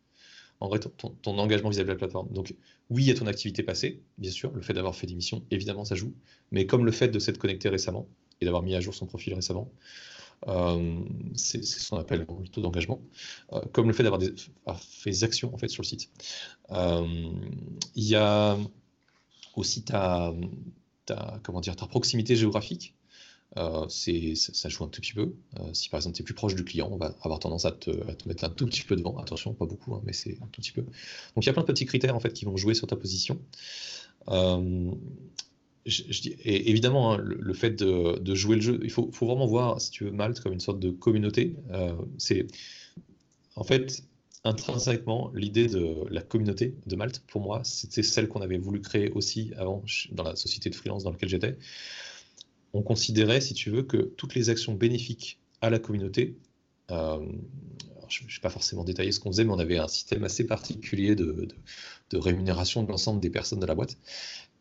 En 0.60 0.68
vrai, 0.68 0.78
ton, 0.78 1.38
engagement 1.38 1.70
vis-à-vis 1.70 1.86
de 1.86 1.92
la 1.92 1.98
plateforme. 1.98 2.28
Donc 2.32 2.54
oui, 2.92 3.04
il 3.04 3.08
y 3.08 3.10
a 3.10 3.14
ton 3.14 3.26
activité 3.26 3.62
passée, 3.62 4.02
bien 4.18 4.30
sûr, 4.30 4.52
le 4.52 4.60
fait 4.60 4.74
d'avoir 4.74 4.94
fait 4.94 5.06
des 5.06 5.14
missions, 5.14 5.44
évidemment, 5.50 5.84
ça 5.84 5.94
joue. 5.94 6.14
Mais 6.50 6.66
comme 6.66 6.84
le 6.84 6.92
fait 6.92 7.08
de 7.08 7.18
s'être 7.18 7.38
connecté 7.38 7.68
récemment 7.68 8.08
et 8.40 8.44
d'avoir 8.44 8.62
mis 8.62 8.74
à 8.74 8.80
jour 8.80 8.94
son 8.94 9.06
profil 9.06 9.34
récemment, 9.34 9.72
euh, 10.48 11.00
c'est 11.34 11.64
ce 11.64 11.88
qu'on 11.88 11.98
appelle 11.98 12.26
le 12.28 12.48
taux 12.48 12.60
d'engagement, 12.60 13.00
euh, 13.52 13.60
comme 13.72 13.86
le 13.86 13.92
fait 13.92 14.02
d'avoir 14.02 14.20
fait 14.78 15.10
des 15.10 15.24
actions 15.24 15.54
en 15.54 15.58
fait 15.58 15.68
sur 15.68 15.82
le 15.82 15.86
site. 15.86 16.10
Euh, 16.70 17.32
il 17.94 18.04
y 18.04 18.16
a 18.16 18.58
aussi 19.54 19.84
ta, 19.84 20.34
ta, 21.06 21.40
comment 21.42 21.60
dire, 21.60 21.76
ta 21.76 21.86
proximité 21.86 22.36
géographique. 22.36 22.94
Euh, 23.58 23.86
ça 23.88 24.68
joue 24.68 24.84
un 24.84 24.88
tout 24.88 25.00
petit 25.00 25.12
peu. 25.12 25.34
si 25.74 25.90
par 25.90 25.98
exemple 25.98 26.16
tu 26.16 26.22
es 26.22 26.24
plus 26.24 26.34
proche 26.34 26.54
du 26.54 26.64
client, 26.64 26.88
on 26.90 26.96
va 26.96 27.14
avoir 27.22 27.38
tendance 27.38 27.66
à 27.66 27.72
te, 27.72 27.90
à 28.08 28.14
te, 28.14 28.26
mettre 28.26 28.44
un 28.44 28.50
tout 28.50 28.66
petit 28.66 28.82
peu 28.82 28.96
devant. 28.96 29.18
Attention, 29.18 29.52
pas 29.52 29.66
beaucoup, 29.66 29.94
hein, 29.94 30.02
mais 30.04 30.12
c'est 30.12 30.38
un 30.42 30.46
tout 30.46 30.60
petit 30.60 30.72
peu. 30.72 30.82
Donc 30.82 31.44
il 31.44 31.46
y 31.46 31.50
a 31.50 31.52
plein 31.52 31.62
de 31.62 31.66
petits 31.66 31.86
critères 31.86 32.16
en 32.16 32.20
fait 32.20 32.32
qui 32.32 32.44
vont 32.44 32.56
jouer 32.56 32.74
sur 32.74 32.86
ta 32.86 32.96
position. 32.96 33.38
Euh, 34.28 34.90
et 35.84 36.70
évidemment, 36.70 37.12
hein, 37.12 37.18
le, 37.18 37.54
fait 37.54 37.70
de, 37.82 38.34
jouer 38.34 38.56
le 38.56 38.62
jeu, 38.62 38.80
il 38.82 38.90
faut, 38.90 39.10
vraiment 39.20 39.46
voir, 39.46 39.80
si 39.80 39.90
tu 39.90 40.04
veux, 40.04 40.12
Malte 40.12 40.40
comme 40.40 40.52
une 40.52 40.60
sorte 40.60 40.78
de 40.78 40.90
communauté. 40.90 41.56
Euh, 41.72 41.92
c'est 42.18 42.46
en 43.56 43.64
fait 43.64 44.04
intrinsèquement 44.44 45.30
l'idée 45.34 45.66
de 45.66 45.96
la 46.10 46.22
communauté 46.22 46.74
de 46.86 46.96
Malte. 46.96 47.22
Pour 47.26 47.40
moi, 47.40 47.62
c'était 47.64 48.02
celle 48.02 48.28
qu'on 48.28 48.42
avait 48.42 48.58
voulu 48.58 48.80
créer 48.80 49.10
aussi 49.10 49.52
avant 49.56 49.82
dans 50.12 50.22
la 50.22 50.36
société 50.36 50.70
de 50.70 50.74
freelance 50.74 51.02
dans 51.02 51.10
laquelle 51.10 51.28
j'étais. 51.28 51.58
On 52.72 52.82
considérait, 52.82 53.40
si 53.40 53.54
tu 53.54 53.70
veux, 53.70 53.82
que 53.82 53.96
toutes 53.96 54.34
les 54.34 54.50
actions 54.50 54.74
bénéfiques 54.74 55.38
à 55.60 55.70
la 55.70 55.78
communauté 55.78 56.36
euh, 56.90 57.20
je 58.08 58.24
ne 58.24 58.28
vais 58.28 58.40
pas 58.42 58.50
forcément 58.50 58.84
détailler 58.84 59.12
ce 59.12 59.20
qu'on 59.20 59.32
faisait, 59.32 59.44
mais 59.44 59.52
on 59.52 59.58
avait 59.58 59.78
un 59.78 59.88
système 59.88 60.24
assez 60.24 60.46
particulier 60.46 61.14
de, 61.14 61.48
rémunération 62.12 62.82
de 62.82 62.90
l'ensemble 62.90 63.20
des 63.20 63.30
personnes 63.30 63.60
de 63.60 63.66
la 63.66 63.74
boîte. 63.74 63.96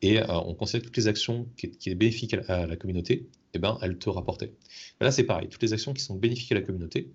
Et 0.01 0.19
euh, 0.19 0.25
on 0.29 0.53
considère 0.53 0.83
toutes 0.83 0.97
les 0.97 1.07
actions 1.07 1.47
qui, 1.57 1.67
sont 1.67 1.97
bénéfiques 1.97 2.35
à, 2.47 2.65
la 2.65 2.75
communauté, 2.77 3.27
eh 3.53 3.59
ben, 3.59 3.77
elles 3.81 3.97
te 3.97 4.09
rapportaient. 4.09 4.53
là, 5.01 5.11
c'est 5.11 5.25
pareil. 5.25 5.49
Toutes 5.49 5.61
les 5.61 5.73
actions 5.73 5.93
qui 5.93 6.01
sont 6.01 6.15
bénéfiques 6.15 6.51
à 6.53 6.55
la 6.55 6.61
communauté, 6.61 7.11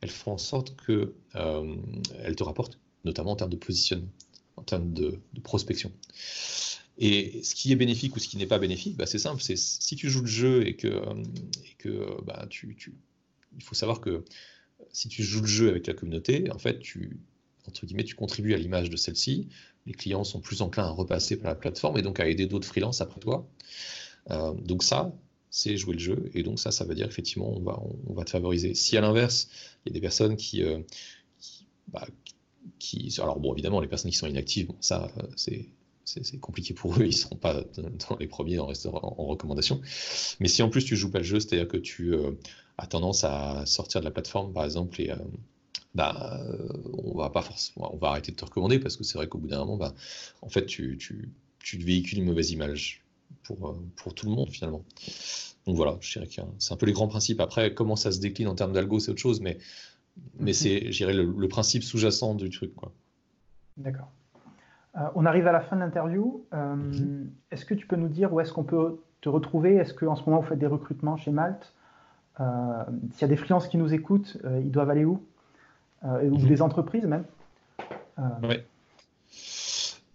elles 0.00 0.10
font 0.10 0.32
en 0.32 0.38
sorte 0.38 0.76
qu'elles 0.86 1.10
euh, 1.34 2.34
te 2.36 2.42
rapportent, 2.44 2.78
notamment 3.04 3.32
en 3.32 3.36
termes 3.36 3.50
de 3.50 3.56
positionnement. 3.56 4.08
en 4.56 4.62
termes 4.62 4.92
de, 4.92 5.18
prospection. 5.42 5.90
Et 7.02 7.42
ce 7.42 7.54
qui 7.54 7.72
est 7.72 7.76
bénéfique 7.76 8.14
ou 8.14 8.18
ce 8.18 8.28
qui 8.28 8.36
n'est 8.36 8.46
pas 8.46 8.58
bénéfique, 8.58 8.96
bah, 8.96 9.06
c'est 9.06 9.18
simple. 9.18 9.40
C'est 9.42 9.56
si 9.56 9.96
tu 9.96 10.10
joues 10.10 10.20
le 10.20 10.26
jeu 10.26 10.66
et 10.66 10.76
que, 10.76 10.88
et 10.88 11.74
que 11.78 12.22
bah, 12.24 12.46
tu, 12.50 12.76
il 13.56 13.64
faut 13.64 13.74
savoir 13.74 14.02
que 14.02 14.22
si 14.92 15.08
tu 15.08 15.22
joues 15.22 15.40
le 15.40 15.46
jeu 15.46 15.70
avec 15.70 15.86
la 15.86 15.94
communauté, 15.94 16.50
en 16.50 16.58
fait, 16.58 16.78
tu, 16.78 17.18
entre 17.66 17.86
guillemets, 17.86 18.04
tu 18.04 18.14
contribues 18.16 18.52
à 18.52 18.58
l'image 18.58 18.90
de 18.90 18.96
celle-ci. 18.96 19.48
Les 19.86 19.94
clients 19.94 20.24
sont 20.24 20.40
plus 20.40 20.60
enclins 20.60 20.84
à 20.84 20.90
repasser 20.90 21.38
par 21.38 21.48
la 21.48 21.54
plateforme 21.54 21.96
et 21.96 22.02
donc 22.02 22.20
à 22.20 22.28
aider 22.28 22.46
d'autres 22.46 22.68
freelances 22.68 23.00
après 23.00 23.20
toi. 23.20 23.48
Euh, 24.30 24.52
donc 24.52 24.82
ça, 24.82 25.10
c'est 25.48 25.78
jouer 25.78 25.94
le 25.94 26.00
jeu. 26.00 26.30
Et 26.34 26.42
donc 26.42 26.58
ça, 26.58 26.70
ça 26.70 26.84
veut 26.84 26.94
dire 26.94 27.06
effectivement, 27.06 27.50
on 27.50 27.60
va, 27.60 27.80
on, 28.08 28.12
va 28.12 28.24
te 28.24 28.30
favoriser. 28.30 28.74
Si 28.74 28.98
à 28.98 29.00
l'inverse, 29.00 29.48
il 29.84 29.88
y 29.88 29.92
a 29.92 29.94
des 29.94 30.02
personnes 30.02 30.36
qui, 30.36 30.62
euh, 30.62 30.80
bah, 31.88 32.06
alors 33.18 33.40
bon, 33.40 33.54
évidemment, 33.54 33.80
les 33.80 33.88
personnes 33.88 34.10
qui 34.10 34.18
sont 34.18 34.26
inactives, 34.26 34.70
ça, 34.80 35.10
c'est 35.36 35.66
c'est 36.22 36.38
compliqué 36.38 36.74
pour 36.74 36.94
eux, 36.94 37.02
ils 37.02 37.06
ne 37.06 37.12
seront 37.12 37.36
pas 37.36 37.62
dans 37.74 38.16
les 38.18 38.26
premiers 38.26 38.58
en, 38.58 38.68
en, 38.68 39.26
recommandation. 39.26 39.80
Mais 40.40 40.48
si 40.48 40.62
en 40.62 40.70
plus 40.70 40.84
tu 40.84 40.96
joues 40.96 41.10
pas 41.10 41.18
le 41.18 41.24
jeu, 41.24 41.40
c'est-à-dire 41.40 41.68
que 41.68 41.76
tu 41.76 42.14
euh, 42.14 42.32
as 42.78 42.86
tendance 42.86 43.24
à 43.24 43.64
sortir 43.66 44.00
de 44.00 44.06
la 44.06 44.10
plateforme, 44.10 44.52
par 44.52 44.64
exemple, 44.64 45.00
et 45.00 45.12
bah, 45.94 46.40
on 46.92 47.18
va 47.18 47.30
pas 47.30 47.42
forcément, 47.42 47.92
on 47.94 47.98
va 47.98 48.08
arrêter 48.08 48.32
de 48.32 48.36
te 48.36 48.44
recommander 48.44 48.78
parce 48.78 48.96
que 48.96 49.04
c'est 49.04 49.18
vrai 49.18 49.28
qu'au 49.28 49.38
bout 49.38 49.48
d'un 49.48 49.58
moment, 49.58 49.76
bah, 49.76 49.94
en 50.42 50.48
fait, 50.48 50.66
tu, 50.66 50.96
tu, 50.98 51.30
tu 51.58 51.78
véhicules 51.78 52.18
une 52.18 52.26
mauvaise 52.26 52.50
image 52.50 53.02
pour, 53.42 53.68
euh, 53.68 53.74
pour 53.96 54.14
tout 54.14 54.26
le 54.26 54.32
monde 54.32 54.50
finalement. 54.50 54.84
Donc 55.66 55.76
voilà, 55.76 55.98
je 56.00 56.12
dirais 56.12 56.26
que 56.26 56.40
c'est 56.58 56.72
un 56.72 56.76
peu 56.76 56.86
les 56.86 56.92
grands 56.92 57.08
principes. 57.08 57.40
Après, 57.40 57.74
comment 57.74 57.96
ça 57.96 58.12
se 58.12 58.20
décline 58.20 58.48
en 58.48 58.54
termes 58.54 58.72
d'algo, 58.72 58.98
c'est 58.98 59.10
autre 59.10 59.20
chose, 59.20 59.40
mais, 59.40 59.58
mais 60.38 60.52
c'est, 60.52 60.92
je 60.92 61.04
le, 61.04 61.24
le 61.24 61.48
principe 61.48 61.82
sous-jacent 61.82 62.34
du 62.34 62.50
truc. 62.50 62.74
Quoi. 62.74 62.92
D'accord. 63.76 64.10
Euh, 64.96 65.00
on 65.14 65.24
arrive 65.26 65.46
à 65.46 65.52
la 65.52 65.60
fin 65.60 65.76
de 65.76 65.80
l'interview. 65.80 66.44
Euh. 66.52 67.24
Est-ce 67.50 67.64
que 67.64 67.74
tu 67.74 67.86
peux 67.86 67.96
nous 67.96 68.08
dire 68.08 68.32
où 68.32 68.40
est-ce 68.40 68.52
qu'on 68.52 68.64
peut 68.64 69.00
te 69.20 69.28
retrouver? 69.28 69.74
Est-ce 69.74 69.94
qu'en 69.94 70.16
ce 70.16 70.24
moment 70.24 70.40
vous 70.40 70.48
faites 70.48 70.58
des 70.58 70.66
recrutements 70.66 71.16
chez 71.16 71.30
Malte? 71.30 71.74
S'il 72.38 73.20
y 73.20 73.24
a 73.24 73.28
des 73.28 73.36
freelances 73.36 73.68
qui 73.68 73.76
nous 73.76 73.92
écoutent, 73.92 74.38
ils 74.62 74.70
doivent 74.70 74.88
aller 74.88 75.04
où? 75.04 75.22
Ou 76.02 76.38
mhm. 76.38 76.46
des 76.46 76.62
entreprises 76.62 77.04
même? 77.06 77.24
Oui. 78.42 78.56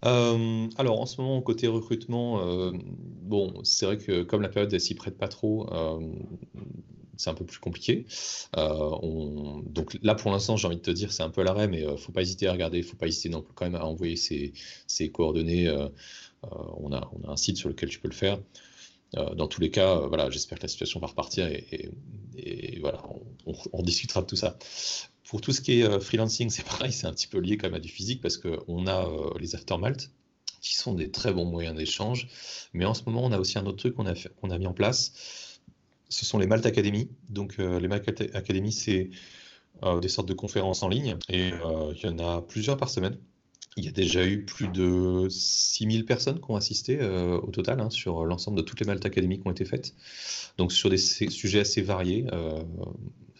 Euh, 0.04 0.68
alors 0.78 1.00
en 1.00 1.06
ce 1.06 1.20
moment, 1.20 1.40
côté 1.40 1.66
recrutement, 1.66 2.40
euh, 2.40 2.72
bon, 3.22 3.54
c'est 3.64 3.86
vrai 3.86 3.98
que 3.98 4.22
comme 4.22 4.42
la 4.42 4.48
période 4.48 4.72
elle 4.72 4.80
s'y 4.80 4.94
prête 4.94 5.16
pas 5.16 5.28
trop, 5.28 5.72
euh, 5.72 6.00
c'est 7.16 7.30
un 7.30 7.34
peu 7.34 7.44
plus 7.44 7.58
compliqué. 7.58 8.06
donc 8.54 9.98
là, 10.02 10.14
pour 10.14 10.30
l'instant, 10.30 10.56
j'ai 10.56 10.66
envie 10.66 10.76
de 10.76 10.82
te 10.82 10.90
dire, 10.90 11.12
c'est 11.12 11.22
un 11.22 11.30
peu 11.30 11.42
l'arrêt, 11.42 11.68
mais 11.68 11.84
faut 11.98 12.12
pas 12.12 12.22
hésiter 12.22 12.46
à 12.48 12.52
regarder, 12.52 12.82
faut 12.82 12.96
pas 12.96 13.06
hésiter 13.06 13.28
non 13.28 13.42
plus 13.42 13.54
quand 13.54 13.64
même 13.64 13.74
à 13.74 13.84
envoyer 13.84 14.16
ses, 14.16 14.52
coordonnées. 15.12 15.70
on, 16.42 16.92
a, 16.92 17.10
on 17.12 17.28
a 17.28 17.32
un 17.32 17.36
site 17.36 17.56
sur 17.56 17.68
lequel 17.68 17.88
tu 17.88 18.00
peux 18.00 18.08
le 18.08 18.14
faire. 18.14 18.38
dans 19.12 19.48
tous 19.48 19.60
les 19.60 19.70
cas, 19.70 19.96
voilà, 20.06 20.30
j'espère 20.30 20.58
que 20.58 20.64
la 20.64 20.68
situation 20.68 21.00
va 21.00 21.08
repartir 21.08 21.46
et, 22.36 22.78
voilà, 22.80 23.02
on, 23.72 23.82
discutera 23.82 24.22
de 24.22 24.26
tout 24.26 24.36
ça. 24.36 24.58
Pour 25.28 25.40
tout 25.40 25.52
ce 25.52 25.60
qui 25.60 25.80
est 25.80 25.84
euh, 25.84 25.98
freelancing, 25.98 26.50
c'est 26.50 26.64
pareil, 26.64 26.92
c'est 26.92 27.06
un 27.06 27.12
petit 27.12 27.26
peu 27.26 27.38
lié 27.38 27.56
quand 27.56 27.66
même 27.66 27.74
à 27.74 27.80
du 27.80 27.88
physique 27.88 28.20
parce 28.20 28.36
qu'on 28.36 28.86
a 28.86 29.06
euh, 29.06 29.30
les 29.40 29.54
aftermalt 29.54 30.10
qui 30.60 30.74
sont 30.74 30.94
des 30.94 31.10
très 31.10 31.32
bons 31.32 31.44
moyens 31.44 31.76
d'échange. 31.76 32.28
Mais 32.72 32.84
en 32.84 32.94
ce 32.94 33.02
moment, 33.06 33.24
on 33.24 33.32
a 33.32 33.38
aussi 33.38 33.58
un 33.58 33.66
autre 33.66 33.78
truc 33.78 33.94
qu'on 33.94 34.50
a 34.50 34.58
mis 34.58 34.66
en 34.66 34.72
place. 34.72 35.12
Ce 36.08 36.24
sont 36.24 36.38
les 36.38 36.46
Malt 36.46 36.64
Academy. 36.66 37.08
Donc, 37.28 37.56
euh, 37.58 37.80
les 37.80 37.88
Malt 37.88 38.08
Academy, 38.34 38.72
c'est 38.72 39.10
des 40.00 40.08
sortes 40.08 40.26
de 40.26 40.32
conférences 40.32 40.82
en 40.82 40.88
ligne 40.88 41.18
et 41.28 41.50
il 41.50 42.00
y 42.02 42.08
en 42.08 42.18
a 42.18 42.40
plusieurs 42.40 42.78
par 42.78 42.88
semaine. 42.88 43.18
Il 43.76 43.84
y 43.84 43.88
a 43.88 43.90
déjà 43.90 44.26
eu 44.26 44.42
plus 44.42 44.68
de 44.68 45.28
6000 45.28 46.06
personnes 46.06 46.40
qui 46.40 46.50
ont 46.50 46.56
assisté 46.56 46.98
au 47.02 47.50
total 47.50 47.80
hein, 47.80 47.90
sur 47.90 48.24
l'ensemble 48.24 48.56
de 48.56 48.62
toutes 48.62 48.80
les 48.80 48.86
Malt 48.86 49.04
Academy 49.04 49.38
qui 49.38 49.46
ont 49.46 49.50
été 49.50 49.66
faites. 49.66 49.94
Donc 50.56 50.72
sur 50.72 50.88
des 50.88 50.96
sujets 50.96 51.60
assez 51.60 51.82
variés, 51.82 52.24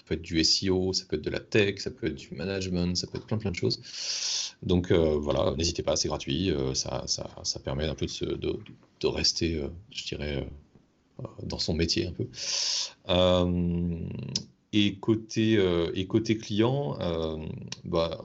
peut 0.07 0.15
être 0.15 0.23
du 0.23 0.43
SEO, 0.43 0.93
ça 0.93 1.05
peut 1.05 1.17
être 1.17 1.25
de 1.25 1.31
la 1.31 1.41
tech, 1.41 1.79
ça 1.79 1.91
peut 1.91 2.07
être 2.07 2.15
du 2.15 2.35
management, 2.35 2.97
ça 2.97 3.07
peut 3.07 3.19
être 3.19 3.27
plein 3.27 3.39
plein 3.39 3.51
de 3.51 3.57
choses. 3.57 3.81
Donc 4.63 4.91
euh, 4.91 5.17
voilà, 5.19 5.55
n'hésitez 5.57 5.83
pas, 5.83 5.97
c'est 5.97 6.09
gratuit, 6.09 6.51
euh, 6.51 6.73
ça, 6.75 7.05
ça, 7.07 7.29
ça, 7.43 7.61
permet 7.61 7.85
un 7.85 7.95
peu 7.95 8.07
de, 8.07 9.07
rester, 9.07 9.57
euh, 9.57 9.69
je 9.91 10.05
dirais, 10.05 10.49
dans 11.43 11.59
son 11.59 11.75
métier 11.75 12.07
un 12.07 12.13
peu. 12.13 12.29
et, 14.73 14.97
côté, 14.97 15.59
et 15.95 16.07
côté 16.07 16.37
client, 16.37 16.99
bah, 17.85 18.25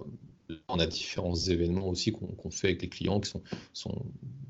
on 0.67 0.79
a 0.79 0.85
différents 0.85 1.35
événements 1.35 1.87
aussi 1.87 2.11
qu'on 2.11 2.49
fait 2.49 2.67
avec 2.67 2.81
les 2.81 2.89
clients 2.89 3.19
qui 3.19 3.31
sont, 3.73 4.05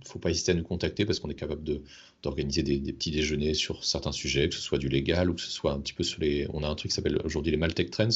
faut 0.06 0.20
pas 0.20 0.30
hésiter 0.30 0.52
à 0.52 0.56
nous 0.56 0.64
contacter 0.64 1.06
parce 1.06 1.20
qu'on 1.20 1.30
est 1.30 1.36
capable 1.36 1.64
d'organiser 2.24 2.64
des, 2.64 2.94
petits 2.94 3.12
déjeuners 3.12 3.54
sur 3.54 3.84
certains 3.84 4.12
sujets, 4.12 4.50
que 4.50 4.56
ce 4.56 4.62
soit 4.62 4.78
du 4.78 4.90
légal 4.90 5.30
ou 5.30 5.34
que 5.34 5.42
ce 5.42 5.52
soit 5.52 5.74
un 5.74 5.80
petit 5.80 5.94
peu 5.94 6.04
sur 6.04 6.22
les. 6.22 6.48
On 6.54 6.64
a 6.64 6.68
un 6.68 6.76
truc 6.76 6.92
qui 6.92 6.96
s'appelle 6.96 7.20
aujourd'hui 7.24 7.52
les 7.52 7.58
Maltech 7.58 7.92
Trends, 7.92 8.10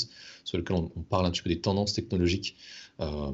sur 0.43 0.57
lequel 0.57 0.78
on, 0.78 1.01
parle 1.01 1.26
un 1.26 1.32
petit 1.32 1.41
peu 1.41 1.49
des 1.49 1.61
tendances 1.61 1.93
technologiques 1.93 2.55
euh, 2.99 3.32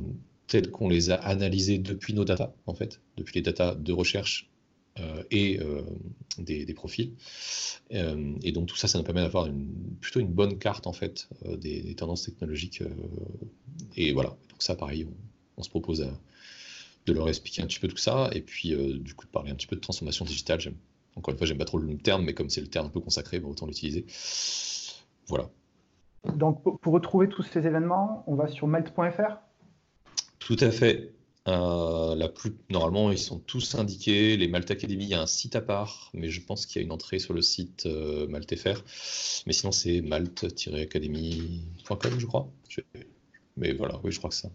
telles 0.48 0.70
qu'on 0.72 0.90
les 0.90 1.12
a 1.12 1.16
analysées 1.16 1.78
depuis 1.78 2.14
nos 2.14 2.26
datas, 2.26 2.54
en 2.66 2.74
fait, 2.74 3.00
depuis 3.18 3.36
les 3.36 3.42
datas 3.42 3.76
de 3.76 3.94
recherche 3.94 4.50
euh, 4.50 4.51
et 5.30 5.60
euh, 5.60 5.82
des, 6.38 6.74
profils. 6.74 7.14
Euh, 7.94 8.36
et 8.44 8.52
donc 8.52 8.68
tout 8.68 8.76
ça, 8.76 8.88
ça 8.88 8.98
nous 8.98 9.04
permet 9.04 9.22
d'avoir 9.22 9.48
une, 9.48 9.96
plutôt 10.00 10.20
une 10.20 10.32
bonne 10.32 10.58
carte 10.58 10.88
en 10.88 10.94
fait 10.94 11.30
des, 11.58 11.94
tendances 11.96 12.24
technologiques. 12.24 12.84
et 13.96 14.14
voilà, 14.14 14.30
donc 14.50 14.62
ça 14.62 14.76
pareil, 14.76 15.08
on, 15.58 15.64
se 15.64 15.70
propose 15.70 16.06
de 17.06 17.14
leur 17.14 17.30
expliquer 17.30 17.62
un 17.62 17.68
petit 17.68 17.80
peu 17.80 17.88
tout 17.88 17.98
ça 17.98 18.30
et 18.34 18.42
puis 18.42 18.76
du 19.00 19.14
coup 19.14 19.26
de 19.26 19.32
parler 19.32 19.52
un 19.52 19.56
petit 19.56 19.68
peu 19.68 19.76
de 19.76 19.82
transformation 19.82 20.26
digitale. 20.26 20.60
Encore 21.16 21.34
une 21.34 21.38
fois, 21.38 21.46
j'aime 21.46 21.58
pas 21.58 21.66
trop 21.66 21.78
le 21.78 21.98
terme, 21.98 22.24
mais 22.24 22.34
comme 22.34 22.50
c'est 22.50 22.62
le 22.62 22.68
terme 22.68 22.88
un 22.88 22.90
peu 22.90 23.02
consacré, 23.02 23.40
bah, 23.40 23.50
autant 23.50 23.66
l'utiliser. 23.66 24.06
Voilà. 25.28 25.50
Donc 26.36 26.64
pour 26.64 26.94
retrouver 26.94 27.28
tous 27.28 27.44
ces 27.44 27.66
événements, 27.68 28.24
on 28.28 28.36
va 28.36 28.48
sur 28.48 28.68
melt.fr 28.68 29.38
Tout 30.40 30.58
à 30.60 30.72
fait. 30.72 31.14
Euh, 31.48 32.16
la 32.16 32.30
plus... 32.30 32.54
Normalement, 32.70 33.12
ils 33.12 33.18
sont 33.18 33.40
tous 33.40 33.76
indiqués. 33.76 34.38
Les 34.38 34.48
Malte 34.48 34.72
Academy, 34.72 35.06
il 35.06 35.10
y 35.10 35.14
a 35.14 35.22
un 35.22 35.28
site 35.28 35.56
à 35.56 35.62
part, 35.62 36.10
mais 36.14 36.30
je 36.30 36.42
pense 36.42 36.66
qu'il 36.66 36.82
y 36.82 36.84
a 36.84 36.86
une 36.86 36.92
entrée 36.92 37.20
sur 37.20 37.34
le 37.34 37.42
site 37.42 37.86
euh, 37.86 38.28
MalteFR. 38.28 38.84
Mais 39.48 39.54
sinon, 39.54 39.72
c'est 39.72 40.02
malte-academy.com, 40.02 42.12
je 42.18 42.26
crois. 42.26 42.50
Mais 43.58 43.74
voilà, 43.74 44.00
oui, 44.04 44.12
je 44.12 44.20
crois 44.20 44.30
que 44.30 44.36
c'est 44.36 44.48
ça. 44.48 44.54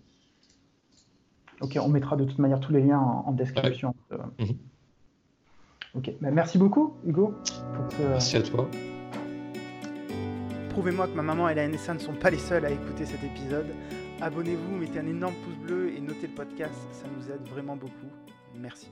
Ok, 1.61 1.79
on 1.81 1.89
mettra 1.89 2.17
de 2.17 2.25
toute 2.25 2.39
manière 2.39 2.61
tous 2.61 2.73
les 2.73 2.83
liens 2.83 3.01
en, 3.01 3.33
description. 3.33 3.95
Mhm. 4.39 4.57
Ok, 5.95 6.13
bah, 6.21 6.31
merci 6.31 6.59
beaucoup, 6.59 6.95
Hugo. 7.07 7.35
Merci 7.99 8.37
à 8.37 8.43
toi. 8.43 8.69
Prouvez-moi 10.71 11.09
que 11.09 11.17
ma 11.17 11.23
maman 11.23 11.49
et 11.49 11.55
la 11.55 11.67
NSA 11.67 11.95
ne 11.95 11.99
sont 11.99 12.13
pas 12.13 12.29
les 12.29 12.39
seuls 12.39 12.67
à 12.67 12.71
écouter 12.71 13.07
cet 13.07 13.25
épisode. 13.25 13.69
Abonnez-vous, 14.21 14.77
mettez 14.77 14.99
un 14.99 15.07
énorme 15.07 15.35
pouce 15.45 15.59
bleu 15.59 15.93
et 15.95 16.01
notez 16.01 16.27
le 16.27 16.35
podcast, 16.35 16.75
ça 16.91 17.07
nous 17.07 17.31
aide 17.31 17.47
vraiment 17.49 17.77
beaucoup. 17.77 18.11
Merci. 18.55 18.91